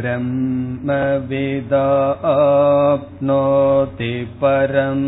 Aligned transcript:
ब्रह्मविदा 0.00 1.86
आप्नोति 2.32 4.12
परम् 4.42 5.06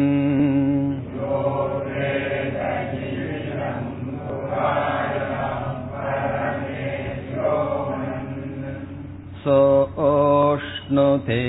सोऽश्नुते 9.46 11.42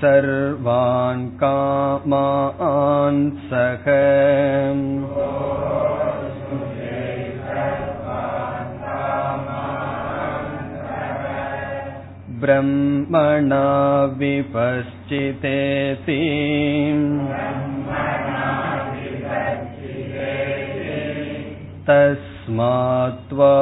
सर्वान् 0.00 1.28
कामान् 1.42 3.22
सह 3.50 3.86
ब्रह्मणा 12.40 13.62
विपश्चितेति। 14.18 16.18
तस्मात्त्वा 21.90 23.54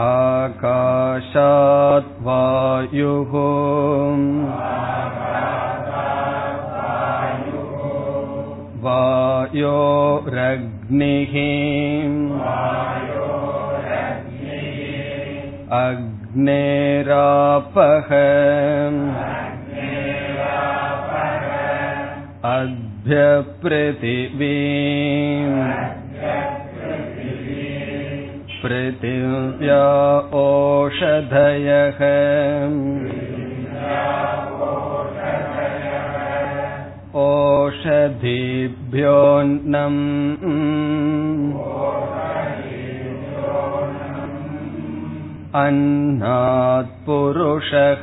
आकाशात् 0.06 2.10
वायुः 2.26 3.32
वायोरग्निः 9.98 11.34
अग्नेरापः 15.78 18.10
अभ्यपृथिवीम् 22.52 23.68
पृथिव्या 28.62 29.82
ओषधयः 30.40 32.00
ओषधीभ्योऽन्नम् 38.70 40.02
अन्नात् 45.62 46.90
पुरुषः 47.06 48.02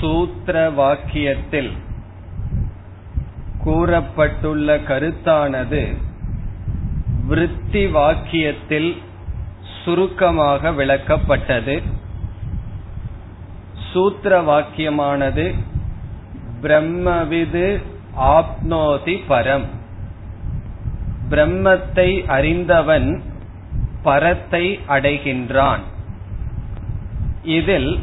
சூத்திர 0.00 0.56
வாக்கியத்தில் 0.78 1.70
கூறப்பட்டுள்ள 3.65 4.77
கருத்தானது 4.87 5.95
விருத்தி 7.27 7.85
வாக்கியத்தில் 7.85 8.97
சுருக்கமாக 9.83 10.71
விளக்கப்பட்டது. 10.71 11.81
சூத்திர 13.93 14.41
வாக்கியமானது 14.41 15.53
பிரம்மவிது 16.61 17.81
ஆப்னோதி 18.19 19.15
பரம். 19.29 19.65
பிரம்மத்தை 21.29 22.25
அறிந்தவன் 22.25 23.23
பரத்தை 24.03 24.79
அடைகின்றான். 24.87 25.83
இதில் 27.43 27.99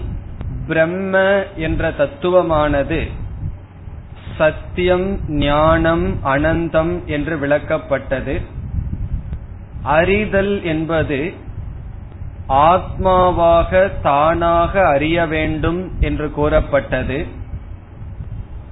பிரம்ம 0.67 1.45
என்ற 1.57 1.91
தத்துவமானது 1.91 3.11
சத்தியம் 4.41 5.07
ஞானம் 5.29 6.05
அனந்தம் 6.25 6.93
என்று 7.05 7.35
விளக்கப்பட்டது. 7.37 8.35
அறிதல் 9.83 10.53
என்பது 10.65 11.19
ஆத்மாவாக 12.49 14.01
தானாக 14.03 14.87
அறிய 14.87 15.27
வேண்டும் 15.27 15.81
என்று 16.01 16.31
கூறப்பட்டது. 16.31 17.19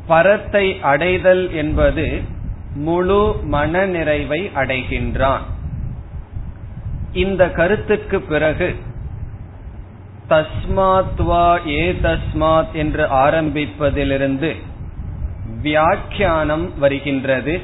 பரத்தை 0.06 0.66
அடைதல் 0.82 1.44
என்பது 1.52 2.06
முழு 2.74 3.22
மன 3.44 3.84
நிறைவை 3.86 4.40
அடைகின்றான். 4.54 5.44
இந்த 7.12 7.50
கருத்துக்கு 7.50 8.20
பிறகு 8.20 8.70
தஸ்மாத்வா 10.28 11.46
ஏ 11.68 11.84
தஸ்மாத் 12.02 12.72
என்று 12.72 13.04
ஆரம்பிப்பதிலிருந்து 13.26 14.52
வியாக்கியானம் 15.62 16.78
வருகின்றது. 16.78 17.60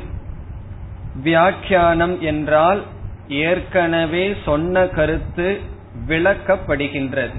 வியாக்கியானம் 1.23 2.21
என்றால் 2.21 2.83
ஏற்கனவே 3.29 4.37
சொன்ன 4.45 4.87
கருத்து 4.87 5.61
விளக்கப்படுகின்றது. 6.09 7.37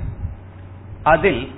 அதில் 1.04 1.52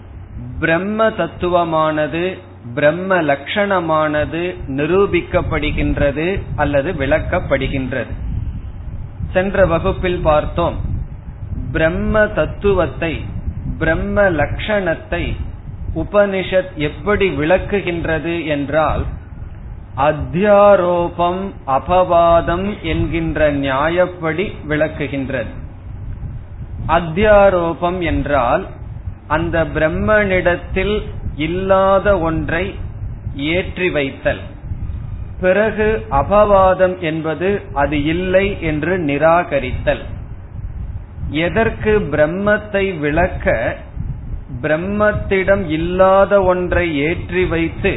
பிரம்ம 0.59 1.09
தத்துவமானது 1.09 2.37
பிரம்ம 2.73 3.21
லட்சணமானது 3.21 4.55
நிரூபிக்கப்படுகின்றது 4.67 6.41
அல்லது 6.55 6.93
விளக்கப்படுகின்றது. 6.93 8.13
சென்ற 9.33 9.65
வகுப்பில் 9.65 10.19
பார்த்தோம். 10.19 10.75
பிரம்ம 11.71 12.27
தத்துவத்தை 12.27 13.25
பிரம்ம 13.79 14.21
லட்சணத்தை 14.29 15.35
உபனிஷத் 15.97 16.73
எப்படி 16.75 17.27
விளக்குகின்றது 17.29 18.45
என்றால் 18.45 19.05
அத்தியாரோபம் 19.97 21.43
அபவாதம் 21.67 22.67
என்கின்ற 22.81 23.51
நியாயப்படி 23.53 24.45
விளக்குகின்றது. 24.67 25.51
அத்தியாரோபம் 26.87 27.99
என்றால் 27.99 28.65
அந்த 29.27 29.63
பிரம்மனிடத்தில் 29.75 30.95
இல்லாத 31.35 32.19
ஒன்றை 32.19 32.75
ஏற்றி 33.35 33.89
வைத்தல். 33.89 34.43
பிறகு 35.39 35.87
அபவாதம் 36.11 36.95
என்பது 36.99 37.49
அது 37.73 38.03
இல்லை 38.03 38.45
என்று 38.61 38.93
நிராகரித்தல். 38.99 40.03
எதற்கு 41.29 41.99
பிரம்மத்தை 42.11 42.85
விளக்க 42.99 43.55
பிரம்மத்திடம் 44.61 45.63
இல்லாத 45.69 46.43
ஒன்றை 46.43 46.85
ஏற்றி 46.99 47.45
வைத்து 47.45 47.91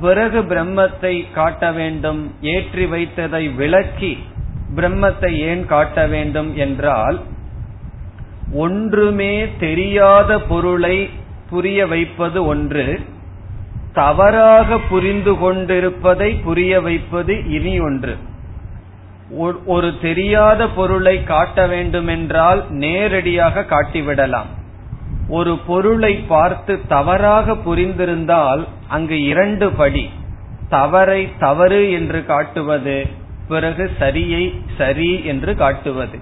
பிறகு 0.00 0.40
பிரம்மத்தை 0.42 1.32
காட்ட 1.32 1.72
வேண்டும் 1.72 2.22
ஏற்றி 2.54 2.84
வைத்ததை 2.84 3.54
விளக்கி 3.54 4.12
பிரம்மத்தை 4.76 5.30
ஏன் 5.50 5.66
காட்ட 5.66 6.06
வேண்டும் 6.06 6.50
என்றால் 6.56 7.18
ஒன்றுமே 8.52 9.48
தெரியாத 9.58 10.38
பொருளை 10.40 10.96
புரிய 11.50 11.86
வைப்பது 11.86 12.44
ஒன்று 12.44 12.86
தவறாக 13.92 14.78
புரிந்து 14.78 15.32
கொண்டிருப்பதை 15.38 16.30
புரிய 16.46 16.80
வைப்பது 16.80 17.34
இனி 17.50 17.74
ஒன்று. 17.80 18.14
ஒரு 19.66 19.88
தெரியாத 20.00 20.68
பொருளை 20.68 21.14
காட்ட 21.24 21.66
வேண்டுமென்றால் 21.66 22.60
நேரடியாக 22.82 23.66
காட்டிவிடலாம். 23.70 24.50
ஒரு 25.28 25.58
பொருளை 25.58 26.14
பார்த்து 26.14 26.80
தவறாக 26.86 27.52
புரிந்திருந்தால் 27.52 28.62
அங்கு 28.88 29.22
இரண்டு 29.22 29.70
படி. 29.70 30.10
தவறை 30.68 31.28
தவறு 31.38 31.90
என்று 31.90 32.24
காட்டுவது 32.24 33.06
பிறகு 33.48 33.90
சரியை 33.98 34.54
சரி 34.76 35.24
என்று 35.24 35.56
காட்டுவது. 35.56 36.18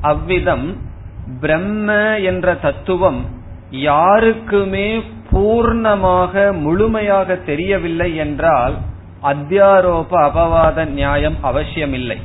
அவ்விதம் 0.00 0.76
பிரம்ம 1.40 2.18
என்ற 2.20 2.54
தத்துவம் 2.54 3.26
யாருக்குமே 3.70 5.02
பூர்ணமாக 5.32 6.52
முழுமையாக 6.58 7.36
தெரியவில்லை 7.36 8.16
என்றால் 8.16 8.74
அத்தியாரோப 9.22 10.10
அபவாத 10.28 10.84
நியாயம் 10.88 11.36
அவசியமில்லை. 11.42 12.18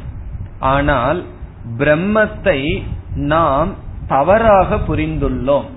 ஆனால் 0.59 1.23
பிரம்மத்தை 1.77 2.59
நாம் 3.15 3.75
தவறாக 4.07 4.75
புரிந்துள்ளோம். 4.75 5.67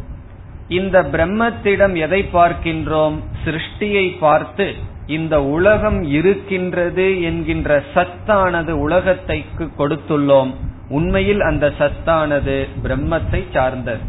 இந்த 0.78 0.96
பிரம்மத்திடம் 1.02 1.94
எதை 1.94 2.20
பார்க்கின்றோம்? 2.32 3.16
சிருஷ்டியை 3.44 4.06
பார்த்து 4.18 4.66
இந்த 5.06 5.42
உலகம் 5.42 6.02
இருக்கின்றது 6.02 7.22
என்கின்ற 7.22 7.70
சத்தானது 7.94 8.70
உலகத்தைக்கு 8.70 9.64
கொடுத்துள்ளோம். 9.78 10.50
உண்மையில் 10.88 11.40
அந்த 11.40 11.66
சத்தானது 11.78 12.56
பிரம்மத்தை 12.84 13.40
சார்ந்தது. 13.52 14.04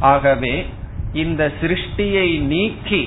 ஆகவே 0.00 0.54
இந்த 1.12 1.42
சிருஷ்டியை 1.60 2.28
நீக்கி 2.52 3.02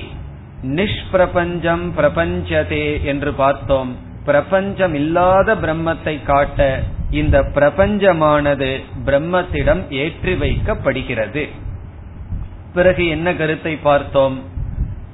நிஷ்பிரபஞ்சம் 0.62 1.86
பிரபஞ்சதே 1.96 2.86
என்று 3.04 3.32
பார்த்தோம். 3.32 3.96
பிரபஞ்சம் 4.24 4.94
இல்லாத 4.94 5.54
பிரம்மத்தை 5.54 6.14
காட்ட 6.22 6.66
இந்த 7.10 7.36
பிரபஞ்சமானது 7.54 8.70
பிரம்மத்திடம் 9.06 9.82
ஏற்றி 10.02 10.34
வைக்கப்படுகிறது. 10.34 11.44
பிறகு 12.78 13.04
என்ன 13.06 13.28
கருத்தை 13.34 13.74
பார்த்தோம்? 13.76 14.36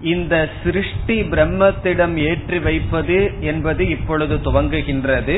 இந்த 0.01 0.49
சிருஷ்டி 0.63 1.17
பிரம்மத்திடம் 1.23 2.15
ஏற்றி 2.17 2.59
வைப்பது 2.59 3.19
என்பது 3.41 3.83
இப்பொழுது 3.89 4.35
துவங்குகின்றது. 4.37 5.37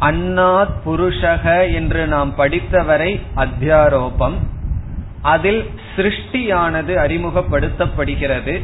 அன்னாத் 0.00 0.76
புருஷக 0.86 1.44
என்று 1.74 2.02
நாம் 2.06 2.32
படித்தவரை 2.38 3.12
அத்தியாரோபம். 3.36 4.36
அதில் 5.22 5.62
சிருஷ்டியானது 5.96 6.92
அறிமுகப்படுத்தப்படுகிறது. 7.04 8.54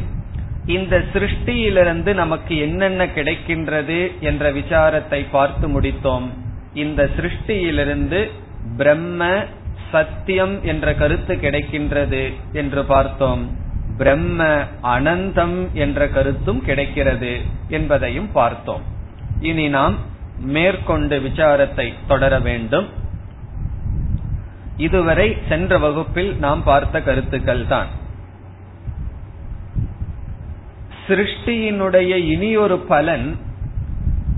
இந்த 0.66 0.94
சிருஷ்டியிலிருந்து 1.12 2.12
நமக்கு 2.14 2.54
என்னென்ன 2.58 3.06
கிடைக்கின்றது 3.06 3.98
என்ற 4.20 4.52
விசாரத்தை 4.52 5.20
பார்த்து 5.30 5.66
முடித்தோம். 5.68 6.28
இந்த 6.74 7.02
சிருஷ்டியிலிருந்து 7.16 8.20
பிரம்ம 8.76 9.28
சத்தியம் 9.92 10.64
என்ற 10.64 10.94
கருத்து 10.94 11.34
கிடைக்கின்றது 11.34 12.32
என்று 12.52 12.84
பார்த்தோம். 12.84 13.56
பிரம்ம 13.98 14.64
அனந்தம் 14.82 15.72
என்ற 15.72 16.08
கருத்தும் 16.08 16.64
கிடைக்கிறது 16.64 17.40
என்பதையும் 17.68 18.32
பார்த்தோம். 18.32 18.82
இனி 19.40 19.68
நாம் 19.68 19.96
மேற்கொண்டு 20.40 21.18
விசாரத்தை 21.18 21.92
தொடர 22.06 22.38
வேண்டும். 22.38 22.88
இதுவரை 24.76 25.36
சென்ற 25.48 25.78
வகுப்பில் 25.78 26.36
நாம் 26.36 26.62
பார்த்த 26.62 27.00
கருத்துக்கள் 27.00 27.66
தான். 27.66 27.86
சிருஷ்டியினுடைய 31.08 32.16
இனியொரு 32.16 32.78
பலன் 32.78 33.36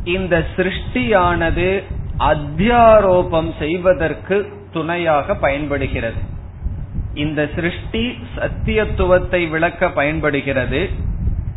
இந்த 0.05 0.47
சிருஷ்டியானது 0.57 1.83
அத்தியாரோபம் 2.19 3.51
செய்வதற்கு 3.59 4.57
துணையாக 4.73 5.35
பயன்படுகிறது. 5.35 6.37
இந்த 7.15 7.49
சிருஷ்டி 7.55 8.19
சத்தியத்துவத்தை 8.37 9.49
விளக்க 9.49 9.91
பயன்படுகிறது. 9.91 10.89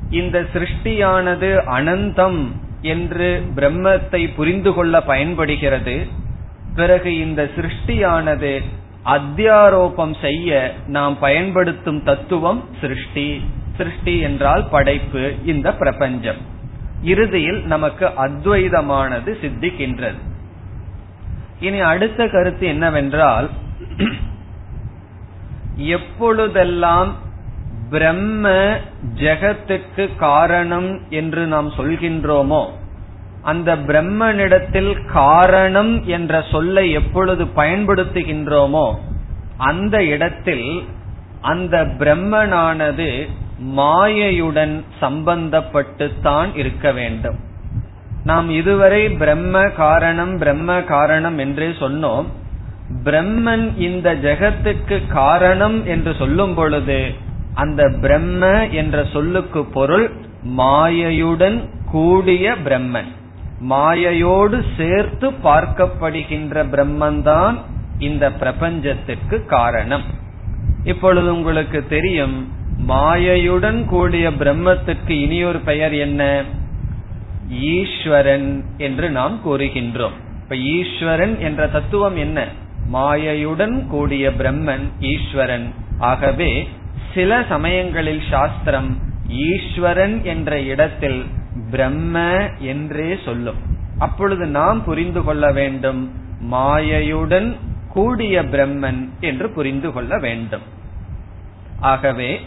இந்த 0.10 0.46
சிருஷ்டியானது 0.54 1.50
அனந்தம் 1.66 2.52
என்று 2.82 3.44
பிரம்மத்தை 3.56 4.30
புரிந்து 4.36 4.74
கொள்ள 4.74 5.02
பயன்படுகிறது. 5.02 6.08
பிறகு 6.76 7.18
இந்த 7.18 7.50
சிருஷ்டியானது 7.56 8.62
அத்தியாரோபம் 9.06 10.22
செய்ய 10.22 10.74
நாம் 10.88 11.20
பயன்படுத்தும் 11.20 12.04
தத்துவம் 12.04 12.66
சிருஷ்டி. 12.82 13.42
சிருஷ்டி 13.78 14.20
என்றால் 14.20 14.68
படைப்பு 14.72 15.36
இந்த 15.46 15.74
பிரபஞ்சம். 15.74 16.42
இறுதியில் 17.02 17.66
நமக்கு 17.66 18.06
அத்வைதமானது 18.06 19.32
சித்திக்கின்றது. 19.44 20.30
இனி 21.62 21.80
அடுத்த 21.80 22.28
கருத்து 22.28 22.68
என்னவென்றால் 22.68 23.50
எப்பொழுதெல்லாம் 25.96 27.12
பிரம்ம 27.90 28.48
ஜெகத்துக்கு 29.16 30.04
காரணம் 30.18 30.92
என்று 31.10 31.44
நாம் 31.46 31.70
சொல்கின்றோமோ 31.78 32.64
அந்த 33.42 33.76
பிரம்மனிடத்தில் 33.76 34.92
காரணம் 35.12 35.94
என்ற 36.08 36.42
சொல்லை 36.52 36.92
எப்பொழுது 36.92 37.46
பயன்படுத்துகின்றோமோ 37.56 38.88
அந்த 39.58 39.96
இடத்தில் 40.04 40.68
அந்த 41.42 41.78
பிரம்மனானது 42.00 43.10
மாயையுடன் 43.78 44.76
சம்பந்தப்பட்டுத்தான் 45.02 46.52
இருக்க 46.56 46.92
வேண்டும். 46.92 47.40
நாம் 48.24 48.50
இதுவரை 48.50 49.10
பிரம்ம 49.10 49.70
காரணம் 49.70 50.38
பிரம்ம 50.38 50.82
காரணம் 50.82 51.38
என்றே 51.38 51.68
சொன்னோம். 51.68 52.26
பிரம்மன் 53.04 53.78
இந்த 53.78 54.16
ஜெகத்துக்கு 54.16 55.08
காரணம் 55.08 55.86
என்று 55.86 56.16
சொல்லும் 56.18 56.54
பொழுது 56.54 57.12
அந்த 57.54 57.92
பிரம்ம 58.02 58.68
என்ற 58.68 59.06
சொல்லுக்கு 59.14 59.64
பொருள் 59.66 60.12
மாயையுடன் 60.58 61.70
கூடிய 61.92 62.56
பிரம்மன். 62.66 63.12
மாயையோடு 63.60 64.64
சேர்த்து 64.78 65.32
பார்க்கப்படுகின்ற 65.32 66.64
பிரம்மன்தான் 66.72 67.58
இந்த 68.00 68.30
பிரபஞ்சத்திற்கு 68.30 69.46
காரணம். 69.46 70.04
இப்பொழுது 70.84 71.36
உங்களுக்கு 71.36 71.86
தெரியும் 71.90 72.54
மாயையுடன் 72.88 73.86
கூடிய 73.86 74.30
பிரம்மத்துக்கு 74.30 75.10
இனியொரு 75.10 75.60
பெயர் 75.60 75.94
என்ன? 75.94 76.44
ஈஸ்வரன் 77.52 78.66
என்று 78.78 79.10
நாம் 79.10 79.40
கூறுகின்றோம். 79.46 80.18
இப்ப 80.44 80.56
ஈஸ்வரன் 80.56 81.40
என்ற 81.40 81.68
தத்துவம் 81.68 82.16
என்ன? 82.16 82.48
மாயையுடன் 82.94 83.88
கூடிய 83.88 84.30
பிரம்மன் 84.30 84.90
ஈஸ்வரன். 85.00 85.74
ஆகவே 86.00 86.68
சில 87.14 87.46
சமயங்களில் 87.50 88.22
சாஸ்திரம் 88.30 88.98
ஈஸ்வரன் 89.28 90.24
என்ற 90.24 90.62
இடத்தில் 90.62 91.26
பிரம்ம 91.72 92.50
என்றே 92.60 93.18
சொல்லும். 93.26 93.56
அப்பொழுது 93.98 94.46
நாம் 94.46 94.84
புரிந்து 94.84 95.24
கொள்ள 95.24 95.52
வேண்டும் 95.52 96.12
மாயையுடன் 96.52 97.56
கூடிய 97.90 98.42
பிரம்மன் 98.42 99.10
என்று 99.20 99.50
புரிந்து 99.50 99.92
கொள்ள 99.92 100.18
வேண்டும். 100.18 100.62
ஆகவே 101.80 102.42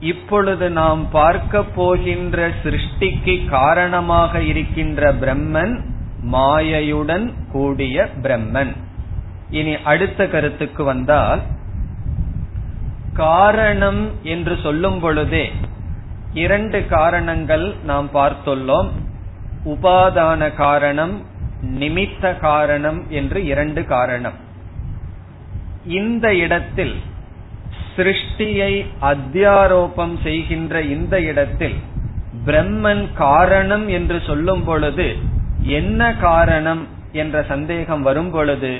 இப்பொழுது 0.00 0.70
நாம் 0.70 1.10
பார்க்க 1.10 1.62
போகின்ற 1.62 2.48
சிருஷ்டிக்கு 2.48 3.48
காரணமாக 3.48 4.42
இருக்கின்ற 4.42 5.14
பிரம்மன் 5.14 5.80
மாயையுடன் 6.32 7.32
கூடிய 7.52 8.08
பிரம்மன். 8.22 8.76
இனி 9.50 9.82
அடுத்த 9.82 10.26
கருத்துக்கு 10.26 10.84
வந்தால் 10.84 11.40
காரணம் 13.12 14.10
என்று 14.22 14.58
சொல்லும் 14.62 15.00
பொழுதே 15.00 15.52
இரண்டு 16.32 16.86
காரணங்கள் 16.86 17.74
நாம் 17.84 18.08
பார்த்துள்ளோம். 18.14 18.88
உபாதான 19.64 20.54
காரணம் 20.54 21.24
நிமித்த 21.62 22.38
காரணம் 22.38 23.04
என்று 23.08 23.44
இரண்டு 23.44 23.84
காரணம். 23.84 24.34
இந்த 25.84 26.34
இடத்தில் 26.34 26.96
சிருஷ்டியை 27.96 28.86
அத்தியாரோபம் 29.02 30.14
செய்கின்ற 30.22 30.82
இந்த 30.82 31.20
இடத்தில் 31.20 31.74
பிரம்மன் 32.46 33.08
காரணம் 33.14 33.88
என்று 33.88 34.22
சொல்லும் 34.26 34.64
பொழுது 34.64 35.16
என்ன 35.62 36.14
காரணம் 36.14 36.86
என்ற 37.12 37.42
சந்தேகம் 37.42 38.02
வரும் 38.02 38.30
பொழுது 38.30 38.78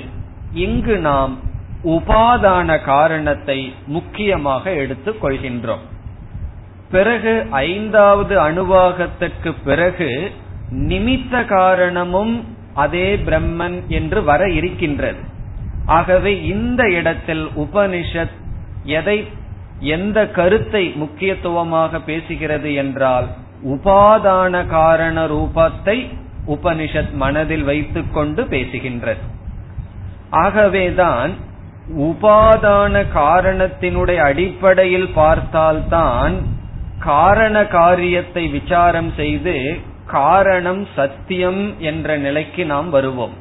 இங்கு 0.51 0.97
நாம் 0.97 1.39
உபாதான 1.83 2.83
காரணத்தை 2.83 3.73
முக்கியமாக 3.87 4.71
எடுத்துக் 4.71 5.25
கொள்கின்றோம். 5.25 5.85
பிறகு 6.91 7.45
ஐந்தாவது 7.51 8.35
அணுவாகத்திற்கு 8.49 9.53
பிறகு 9.63 10.31
நிமித்த 10.71 11.45
காரணமும் 11.45 12.45
அதே 12.73 13.15
பிரம்மன் 13.15 13.87
என்று 13.87 14.23
வர 14.23 14.49
இருக்கின்றது. 14.49 15.19
ஆகவே 15.85 16.43
இந்த 16.43 16.89
இடத்தில் 16.89 17.45
உபனிஷத் 17.45 18.37
எதை 18.87 19.17
எந்த 19.79 20.19
கருத்தை 20.29 20.83
முக்கியத்துவமாக 20.95 21.99
பேசுகிறது 22.05 22.71
என்றால் 22.75 23.27
உபாதான 23.65 24.67
காரண 24.67 25.25
ரூபத்தை 25.25 25.97
உபனிஷத் 26.47 27.13
மனதில் 27.13 27.63
வைத்துக் 27.63 28.13
கொண்டு 28.13 28.43
பேசுகின்றது. 28.43 29.23
ஆகவேதான் 30.29 31.33
உபாதான 31.97 33.03
காரணத்தினுடைய 33.15 34.15
அடிப்படையில் 34.15 35.11
பார்த்தால்தான் 35.15 36.35
காரண 36.99 37.65
காரியத்தை 37.65 38.47
விசாரம் 38.47 39.11
செய்து 39.15 39.55
காரணம் 40.05 40.83
சத்தியம் 40.95 41.63
என்ற 41.79 42.17
நிலைக்கு 42.17 42.65
நாம் 42.65 42.89
வருவோம். 42.89 43.35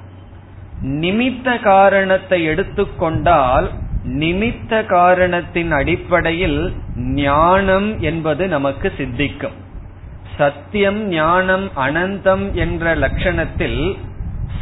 நிமித்த 1.03 1.62
காரணத்தை 1.62 2.45
எடுத்துக்கொண்டால் 2.45 3.69
நிமித்த 4.07 4.87
காரணத்தின் 4.87 5.73
அடிப்படையில் 5.73 6.73
ஞானம் 6.97 8.01
என்பது 8.01 8.49
நமக்கு 8.49 8.93
சித்திக்கும். 8.97 9.65
சத்தியம் 10.39 11.05
ஞானம் 11.05 11.71
அனந்தம் 11.77 12.53
என்ற 12.53 12.95
லட்சணத்தில் 12.97 13.97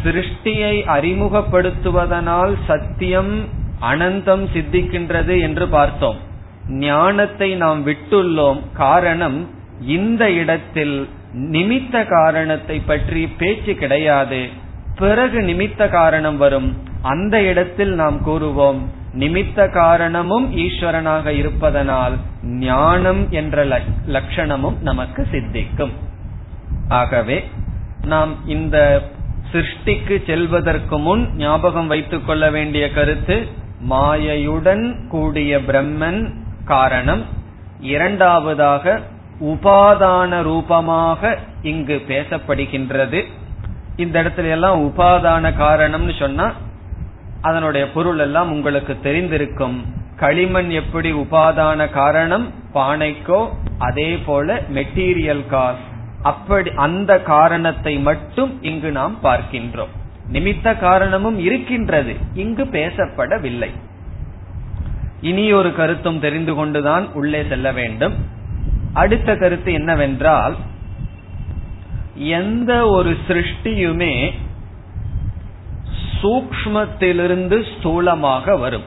சிருஷ்டியை 0.05 0.85
அறிமுகப்படுத்துவதனால் 0.87 2.55
சத்தியம் 2.67 3.45
அனந்தம் 3.81 4.47
சித்திக்கின்றது 4.55 5.41
என்று 5.41 5.69
பார்த்தோம். 5.69 6.17
ஞானத்தை 6.69 7.55
நாம் 7.55 7.87
விட்டுள்ளோம். 7.87 8.61
காரணம் 8.73 9.51
இந்த 9.81 10.31
இடத்தில் 10.31 11.09
நிமித்த 11.33 12.07
காரணத்தை 12.09 12.81
பற்றி 12.81 13.27
பேச்சு 13.27 13.75
கிடையாது. 13.75 14.49
பிறகு 14.97 15.41
நிமித்த 15.41 15.89
காரணம் 15.89 16.37
வரும். 16.37 16.93
அந்த 17.13 17.35
இடத்தில் 17.51 17.93
நாம் 17.95 18.19
கூறுவோம் 18.27 18.81
நிமித்த 19.19 19.67
காரணமும் 19.71 20.47
ஈஸ்வரனாக 20.57 21.27
இருப்பதனால் 21.41 22.15
ஞானம் 22.43 23.23
என்ற 23.41 23.65
லட்சணமும் 24.17 24.79
நமக்கு 24.81 25.23
சித்திக்கும். 25.31 25.93
ஆகவே 26.89 27.39
நாம் 28.05 28.33
இந்த 28.47 28.77
சிருஷ்டிக்கு 29.53 30.17
செல்வதற்கு 30.27 30.99
முன் 30.99 31.23
ஞாபகம் 31.37 31.87
வைத்துக் 31.87 32.27
கொள்ள 32.27 32.45
வேண்டிய 32.51 32.85
கருத்து 32.91 33.37
மாயையுடன் 33.91 34.85
கூடிய 35.09 35.59
பிரம்மன் 35.69 36.21
காரணம். 36.65 37.25
இரண்டாவதாக 37.95 39.01
உபாதான 39.53 40.43
ரூபமாக 40.43 41.39
இங்கு 41.63 41.97
பேசப்படுகின்றது. 42.09 43.21
இந்த 43.97 44.17
இடத்துல 44.23 44.55
எல்லாம் 44.59 44.79
உபாதான 44.89 45.53
காரணம்னு 45.65 46.15
சொன்னா 46.19 46.47
அதனுடைய 47.45 47.91
பொருள் 47.91 48.19
எல்லாம் 48.19 48.53
உங்களுக்கு 48.53 48.97
தெரிந்திருக்கும். 49.03 49.79
களிமண் 50.17 50.71
எப்படி 50.71 51.13
உபாதான 51.13 51.91
காரணம்? 51.91 52.53
பானைக்கோ 52.75 53.49
அதே 53.79 54.11
போல 54.27 54.63
மெட்டீரியல் 54.75 55.47
காஸ். 55.47 55.83
அப்படி 56.23 56.71
அந்த 56.77 57.23
காரணத்தை 57.23 57.99
மட்டும் 57.99 58.53
இங்கு 58.63 58.91
நாம் 58.91 59.19
பார்க்கின்றோம். 59.23 59.93
நிமித்த 60.33 60.79
காரணமும் 60.79 61.39
இருக்கின்றது. 61.39 62.15
இங்கு 62.35 62.65
பேசப்படவில்லை. 62.65 63.71
இனி 65.21 65.53
ஒரு 65.53 65.75
கருத்தும் 65.75 66.21
தெரிந்து 66.21 66.55
கொண்டுதான் 66.55 67.13
உள்ளே 67.13 67.43
செல்ல 67.49 67.73
வேண்டும். 67.73 68.15
அடுத்த 68.93 69.37
கருத்து 69.37 69.73
என்னவென்றால் 69.73 70.57
எந்த 72.15 72.73
ஒரு 72.89 73.17
சிருஷ்டியுமே 73.29 74.15
சூக்மத்திலிருந்து 76.25 77.65
ஸ்தூலமாக 77.73 78.59
வரும். 78.59 78.87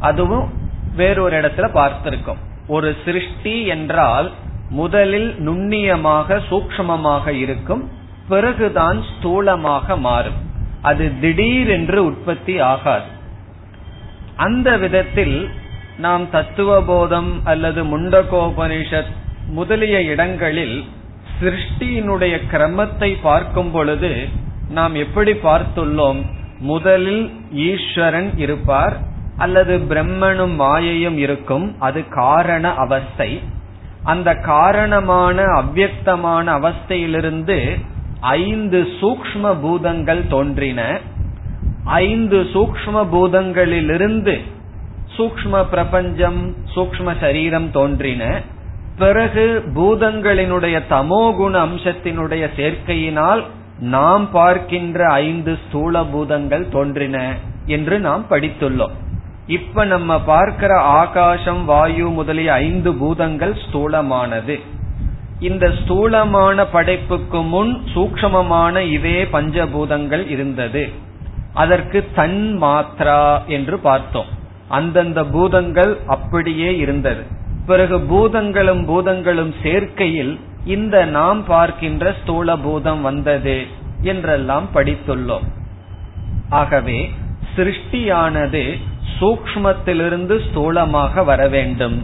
அதுவும் 0.00 0.48
வேறொரு 0.96 1.40
இடத்துல 1.40 1.68
பார்த்திருக்கோம். 1.78 2.42
ஒரு 2.66 2.96
சிருஷ்டி 3.04 3.66
என்றால் 3.66 4.32
முதலில் 4.70 5.48
நுண்ணியமாக 5.48 6.40
சூக்மமாக 6.50 7.28
இருக்கும் 7.28 7.90
பிறகுதான் 8.28 9.02
ஸ்தூலமாக 9.02 9.98
மாறும். 9.98 10.38
அது 10.82 11.12
திடீர் 11.20 11.68
என்று 11.68 12.04
உற்பத்தி 12.04 12.60
ஆகாது. 12.60 13.04
அந்த 14.36 14.76
விதத்தில் 14.76 15.48
நாம் 15.98 16.30
தத்துவ 16.30 16.82
போதம் 16.82 17.40
அல்லது 17.44 17.84
முண்டகோபனிஷத் 17.84 19.12
முதலிய 19.48 20.02
இடங்களில் 20.02 20.84
சிருஷ்டியினுடைய 21.40 22.34
கிரமத்தை 22.52 23.16
பார்க்கும் 23.22 23.70
பொழுது 23.70 24.28
நாம் 24.70 24.94
எப்படி 24.94 25.32
பார்த்துள்ளோம்? 25.32 26.20
முதலில் 26.58 27.30
ஈஸ்வரன் 27.52 28.38
இருப்பார் 28.38 29.00
அல்லது 29.36 29.78
பிரம்மனும் 29.78 30.54
மாயையும் 30.54 31.16
இருக்கும் 31.16 31.76
அது 31.78 32.08
காரண 32.08 32.74
அவஸ்தை. 32.74 33.40
அந்த 34.02 34.34
காரணமான 34.34 35.42
அவ்வக்தமான 35.42 36.46
அவஸ்தையிலிருந்து 36.46 37.80
ஐந்து 38.20 38.88
சூக்ம 39.00 39.60
பூதங்கள் 39.60 40.26
தோன்றின. 40.28 41.00
ஐந்து 41.84 42.42
சூக்ம 42.42 43.06
பூதங்களிலிருந்து 43.12 44.40
சூக்ம 45.16 45.68
பிரபஞ்சம் 45.70 46.56
சூக்ம 46.76 47.20
சரீரம் 47.20 47.70
தோன்றின. 47.70 48.40
பிறகு 48.98 49.62
பூதங்களினுடைய 49.74 50.80
தமோகுண 50.90 51.68
அம்சத்தினுடைய 51.68 52.48
சேர்க்கையினால் 52.56 53.44
நாம் 53.78 54.30
பார்க்கின்ற 54.30 55.12
ஐந்து 55.12 55.58
ஸ்தூல 55.68 56.04
பூதங்கள் 56.04 56.68
தோன்றின 56.68 57.34
என்று 57.66 57.98
நாம் 57.98 58.24
படித்துள்ளோம். 58.30 58.94
இப்ப 59.46 59.84
நம்ம 59.84 60.20
பார்க்கிற 60.20 60.80
ஆகாசம் 60.80 61.64
வாயு 61.64 62.08
முதலிய 62.08 62.52
ஐந்து 62.52 62.94
பூதங்கள் 62.94 63.54
ஸ்தூலமானது. 63.54 64.60
இந்த 65.40 65.70
ஸ்தூலமான 65.70 66.66
படைப்புக்கு 66.66 67.42
முன் 67.42 67.82
சூக்மமான 67.94 68.78
இதே 68.78 69.24
பஞ்சபூதங்கள் 69.24 70.30
இருந்தது. 70.30 70.88
அதற்கு 71.54 72.06
தன் 72.14 72.58
மாத்ரா 72.60 73.46
என்று 73.46 73.78
பார்த்தோம். 73.78 74.26
அந்தந்த 74.68 75.24
பூதங்கள் 75.24 75.98
அப்படியே 76.06 76.76
இருந்தது. 76.76 77.22
பிறகு 77.66 78.00
பூதங்களும் 78.00 78.84
பூதங்களும் 78.84 79.54
சேர்க்கையில் 79.62 80.40
இந்த 80.74 80.96
நாம் 81.16 81.40
பார்க்கின்ற 81.46 82.04
ஸ்தூல 82.20 82.56
பூதம் 82.64 83.02
வந்தது 83.08 83.56
என்றெல்லாம் 84.10 84.66
படித்துள்ளோம். 84.74 85.46
ஆகவே 86.60 86.98
சிருஷ்டியானது 87.56 88.62
சூக்மத்திலிருந்து 89.18 90.34
ஸ்தூலமாக 90.46 91.24
வர 91.24 91.42
வேண்டும். 91.54 91.96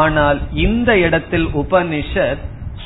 ஆனால் 0.00 0.38
இந்த 0.66 0.90
இடத்தில் 1.06 1.48
உபனிஷத் 1.62 2.44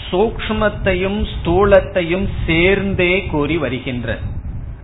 சூக்மத்தையும் 0.08 1.20
ஸ்தூலத்தையும் 1.32 2.26
சேர்ந்தே 2.46 3.12
கூறி 3.32 3.56
வருகின்ற 3.64 4.16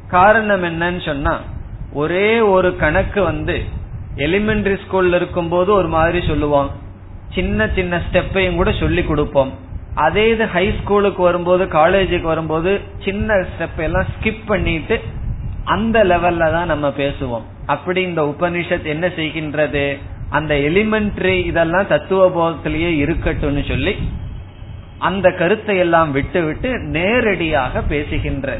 காரணம் 0.08 0.64
என்னன்னு 0.68 1.02
சொன்னா 1.06 1.34
ஒரே 2.02 2.28
ஒரு 2.54 2.70
கணக்கு 2.82 3.20
வந்து 3.22 3.56
எலிமெண்டரி 4.26 4.76
ஸ்கூல்ல 4.84 5.18
இருக்கும் 5.20 5.48
போது 5.48 5.70
ஒரு 5.72 5.88
மாதிரி 5.94 6.20
சொல்லுவோம் 6.26 6.70
சின்ன 7.36 7.68
சின்ன 7.76 8.00
ஸ்டெப்பையும் 8.06 8.58
கூட 8.60 8.70
சொல்லி 8.82 9.02
கொடுப்போம். 9.04 9.52
அதே 9.96 10.24
இது 10.30 10.46
ஹை 10.46 10.64
ஸ்கூலுக்கு 10.80 11.22
வரும்போது 11.22 11.64
காலேஜுக்கு 11.64 12.28
வரும்போது 12.32 12.80
சின்ன 13.04 13.34
ஸ்டெப் 13.34 13.80
எல்லாம் 13.82 14.08
ஸ்கிப் 14.14 14.42
பண்ணிட்டு 14.46 14.96
அந்த 15.64 16.04
லெவல்ல 16.04 16.50
தான் 16.52 16.66
நம்ம 16.66 16.88
பேசுவோம். 16.88 17.46
அப்படி 17.66 18.02
இந்த 18.02 18.22
உபனிஷத் 18.22 18.86
என்ன 18.94 19.06
செய்கின்றது? 19.06 19.84
அந்த 20.30 20.54
எலிமெண்டரி 20.54 21.36
இதெல்லாம் 21.44 21.86
தத்துவ 21.86 22.22
போதத்திலேயே 22.28 22.90
இருக்கட்டும்னு 23.04 23.64
சொல்லி 23.68 23.94
அந்த 24.98 25.30
கருத்தை 25.30 25.76
எல்லாம் 25.78 26.12
விட்டு 26.12 26.42
விட்டு 26.44 26.70
நேரடியாக 26.88 27.82
பேசுகின்ற 27.82 28.58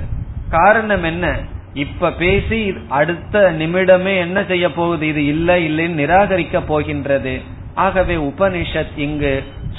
காரணம் 0.50 1.02
என்ன? 1.02 1.26
இப்ப 1.74 2.10
பேசி 2.12 2.60
அடுத்த 2.88 3.52
நிமிடமே 3.58 4.16
என்ன 4.18 4.44
செய்ய 4.44 4.66
போகுது? 4.72 5.06
இது 5.06 5.24
இல்ல 5.26 5.58
இல்லைன்னு 5.58 6.00
நிராகரிக்க 6.02 6.60
போகின்றது. 6.60 7.34
ஆகவே 7.74 8.14
உபனிஷத் 8.16 8.94
இங்கு 8.96 9.32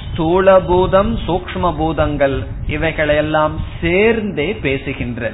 ஸ்தூல 0.04 0.60
பூதம் 0.60 1.18
சூக்ம 1.28 1.76
பூதங்கள் 1.78 2.44
இவைகளையெல்லாம் 2.68 3.56
சேர்ந்தே 3.82 4.54
பேசுகின்ற. 4.54 5.32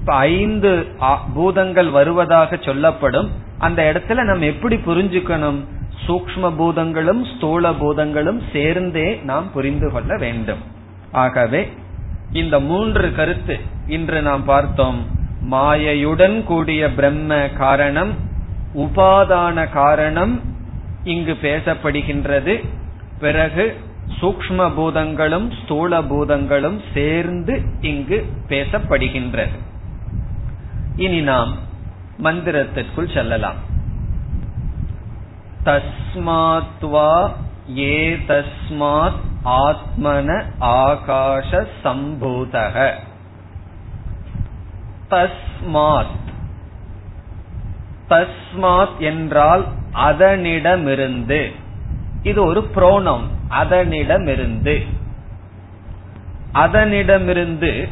இப்ப 0.00 0.14
ஐந்து 0.14 0.86
பூதங்கள் 1.34 1.88
வருவதாக 1.88 2.58
சொல்லப்படும். 2.60 3.30
அந்த 3.58 3.80
இடத்துல 3.92 4.24
நம்ம 4.24 4.44
எப்படி 4.44 4.76
புரிஞ்சுக்கணும்? 4.76 5.60
சூக்ம 6.06 6.56
பூதங்களும் 6.56 7.24
ஸ்தூல 7.24 7.72
பூதங்களும் 7.72 8.42
சேர்ந்தே 8.52 9.20
நாம் 9.24 9.52
புரிந்து 9.52 9.90
கொள்ள 9.90 10.16
வேண்டும். 10.16 10.62
ஆகவே 11.12 11.72
இந்த 12.32 12.60
மூன்று 12.60 13.14
கருத்து 13.14 13.60
இன்று 13.86 14.22
நாம் 14.22 14.44
பார்த்தோம். 14.44 15.06
மாயையுடன் 15.50 16.42
கூடிய 16.42 16.92
பிரம்ம 16.92 17.48
காரணம் 17.48 18.12
உபாதான 18.74 19.70
காரணம் 19.70 20.40
இங்கு 21.04 21.36
பேசப்படுகின்றது. 21.42 22.54
பிறகு 23.20 23.64
சூக்ம 24.20 24.74
பூதங்களும் 24.74 25.52
ஸ்தூல 25.64 26.02
பூதங்களும் 26.02 26.80
சேர்ந்து 26.94 27.62
இங்கு 27.80 28.32
பேசப்படுகின்றது. 28.48 29.58
இனி 30.96 31.20
நாம் 31.20 31.56
மந்திரத்திற்குள் 32.22 33.14
செல்லலாம். 33.14 33.54
தஸ்மாத்வா 35.64 37.30
ஏ 37.78 38.16
தஸ்மாத் 38.16 39.20
ஆத்மன 39.44 40.44
ஆகாஷ 40.60 41.66
சம்பூதக. 41.84 42.92
தஸ்மாத். 45.10 46.20
தஸ்மாத் 48.08 48.98
என்றால் 48.98 49.64
அதனிடமிருந்து. 49.94 51.52
இது 52.22 52.44
ஒரு 52.44 52.70
புரோனம். 52.74 53.22
அதனிடமிருந்து. 53.50 54.86
அதனிடமிருந்து 56.54 57.88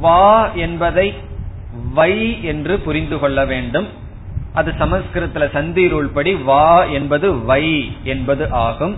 வா 0.00 0.52
என்பதை 0.52 1.14
வை 1.94 2.44
என்று 2.44 2.78
புரிந்து 2.78 3.18
கொள்ள 3.18 3.44
வேண்டும். 3.44 3.86
அது 4.54 4.72
சமஸ்கிருதத்துல 4.78 5.50
சந்தி 5.50 5.88
படி 5.88 6.34
வா 6.34 6.84
என்பது 6.84 7.38
வை 7.38 7.96
என்பது 8.02 8.52
ஆகும். 8.52 8.96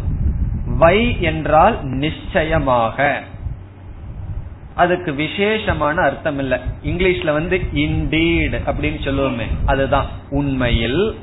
வை 0.66 1.22
என்றால் 1.22 1.78
நிச்சயமாக. 1.82 3.22
அதுக்கு 4.74 5.12
விசேஷமான 5.12 6.02
அர்த்தம் 6.02 6.38
இல்ல 6.38 6.60
இங்கிலீஷ்ல 6.84 7.32
வந்து 7.32 7.60
இன்டீட் 7.72 8.54
அப்படின்னு 8.54 9.00
சொல்லுவோமே. 9.04 9.46
அதுதான் 9.66 10.06
உண்மையில். 10.30 11.18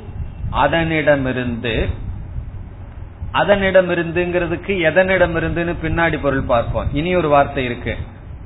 அதனிடமிருந்து 0.52 1.88
அதனிடமிருந்துங்கிறதுக்கு 3.34 4.68
எதனிடமிருந்துன்னு 4.68 5.76
பின்னாடி 5.82 6.20
பொருள் 6.22 6.42
பார்ப்போம். 6.42 6.88
இனி 6.94 7.16
ஒரு 7.16 7.30
வார்த்தை 7.30 7.66
இருக்கு. 7.66 7.98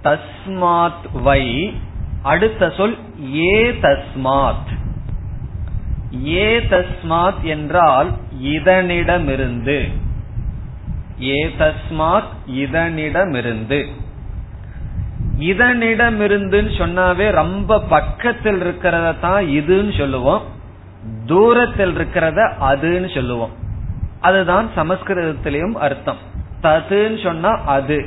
தஸ்மாத் 0.03 1.22
வை. 1.22 1.75
அடுத்த 2.22 2.70
சொல் 2.70 2.98
ஏ 3.36 3.72
தஸ்மாத். 3.72 4.75
ஏ 6.27 6.60
தஸ்மாத் 6.60 7.41
என்றால் 7.41 8.12
இதனிடமிருந்து. 8.44 9.91
ஏ 11.22 11.56
தஸ்மாத் 11.60 12.34
இதனிடமிருந்து. 12.51 13.86
இதனிடமிருந்துன்னு 15.39 16.70
சொன்னாவே 16.77 17.32
ரொம்ப 17.32 17.79
பக்கத்தில் 17.79 18.62
இருக்கிறத 18.62 19.20
தான் 19.20 19.44
இதுன்னு 19.44 19.98
சொல்லுவோம். 19.98 20.41
தூரத்தில் 21.25 21.98
இருக்கிறத 21.98 22.51
அதுன்னு 22.62 23.13
சொல்லுவோம். 23.13 23.65
அதுதான் 24.22 24.70
சமஸ்கிருதத்திலையும் 24.76 25.74
அர்த்தம். 25.74 26.18
ததுன்னு 26.64 27.24
சொன்னா 27.24 27.50
அது. 27.50 28.06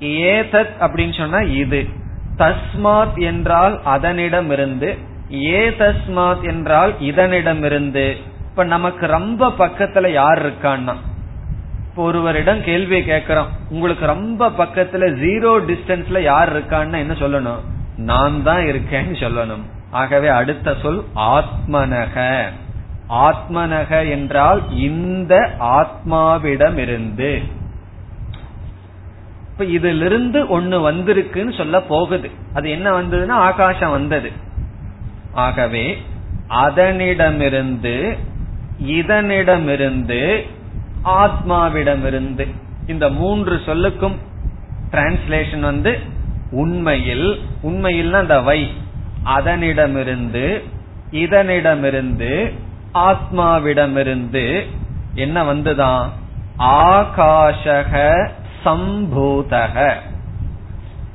ஏதத் 0.00 0.74
அப்படின்னு 0.80 1.18
சொன்னா 1.18 1.38
இது. 1.38 1.88
தஸ்மாத் 2.36 3.20
என்றால் 3.20 3.80
அதனிடமிருந்து 3.86 4.98
ஏ 5.32 5.70
தஸ்மாத் 5.70 6.42
என்றால் 6.42 6.94
இதனிடமிருந்து. 7.00 8.16
இப்ப 8.50 8.64
நமக்கு 8.64 9.06
ரொம்ப 9.06 9.48
பக்கத்துல 9.48 10.12
யார் 10.12 10.46
இருக்கான்னா? 10.46 10.94
இப்போ 11.90 12.04
ஒருவரிடம் 12.04 12.64
கேள்வி 12.64 13.04
கேட்கிறோம். 13.04 13.48
உங்களுக்கு 13.70 14.06
ரொம்ப 14.06 14.48
பக்கத்துல 14.48 15.14
ஜீரோ 15.14 15.60
டிஸ்டன்ஸ்ல 15.66 16.20
யார் 16.20 16.56
இருக்கான்னு 16.56 16.98
என்ன 16.98 17.12
சொல்லணும்? 17.12 17.60
நான் 17.96 18.42
தான் 18.42 18.62
இருக்கேன்னு 18.62 19.14
சொல்லணும். 19.20 19.62
ஆகவே 19.90 20.28
அடுத்த 20.28 20.74
சொல் 20.82 21.04
ஆத்மனக. 21.14 22.44
ஆத்மனக 23.12 24.10
என்றால் 24.10 24.76
இந்த 24.76 25.50
ஆத்மாவிடமிருந்து. 25.58 27.42
இப்ப 29.52 29.64
இதிலிருந்து 29.64 30.48
ஒன்னு 30.48 30.92
வந்திருக்குன்னு 30.92 31.56
சொல்ல 31.56 31.80
போகுது. 31.80 32.30
அது 32.54 32.70
என்ன 32.70 33.02
வந்ததுன்னா 33.02 33.38
ஆகாசம் 33.48 33.90
வந்தது. 33.90 34.32
ஆகவே 35.32 36.02
அதனிடமிருந்து 36.48 38.18
இதனிடமிருந்து 38.82 40.46
ஆத்மாவிடமிருந்து 41.04 42.46
இந்த 42.86 43.08
மூன்று 43.08 43.56
சொல்லுக்கும் 43.56 44.16
டிரான்ஸ்லேஷன் 44.90 45.60
வந்து 45.60 45.98
உண்மையில் 46.50 47.40
உண்மையில் 47.62 48.14
அந்த 48.14 48.40
வை. 48.40 48.70
அதனிடமிருந்து 49.24 50.62
இதனிடமிருந்து 51.10 52.52
ஆத்மாவிடமிருந்து 52.94 54.66
என்ன 55.14 55.52
வந்துதான் 55.52 56.08
ஆகாஷக 56.58 58.28
சம்பூதக. 58.64 59.94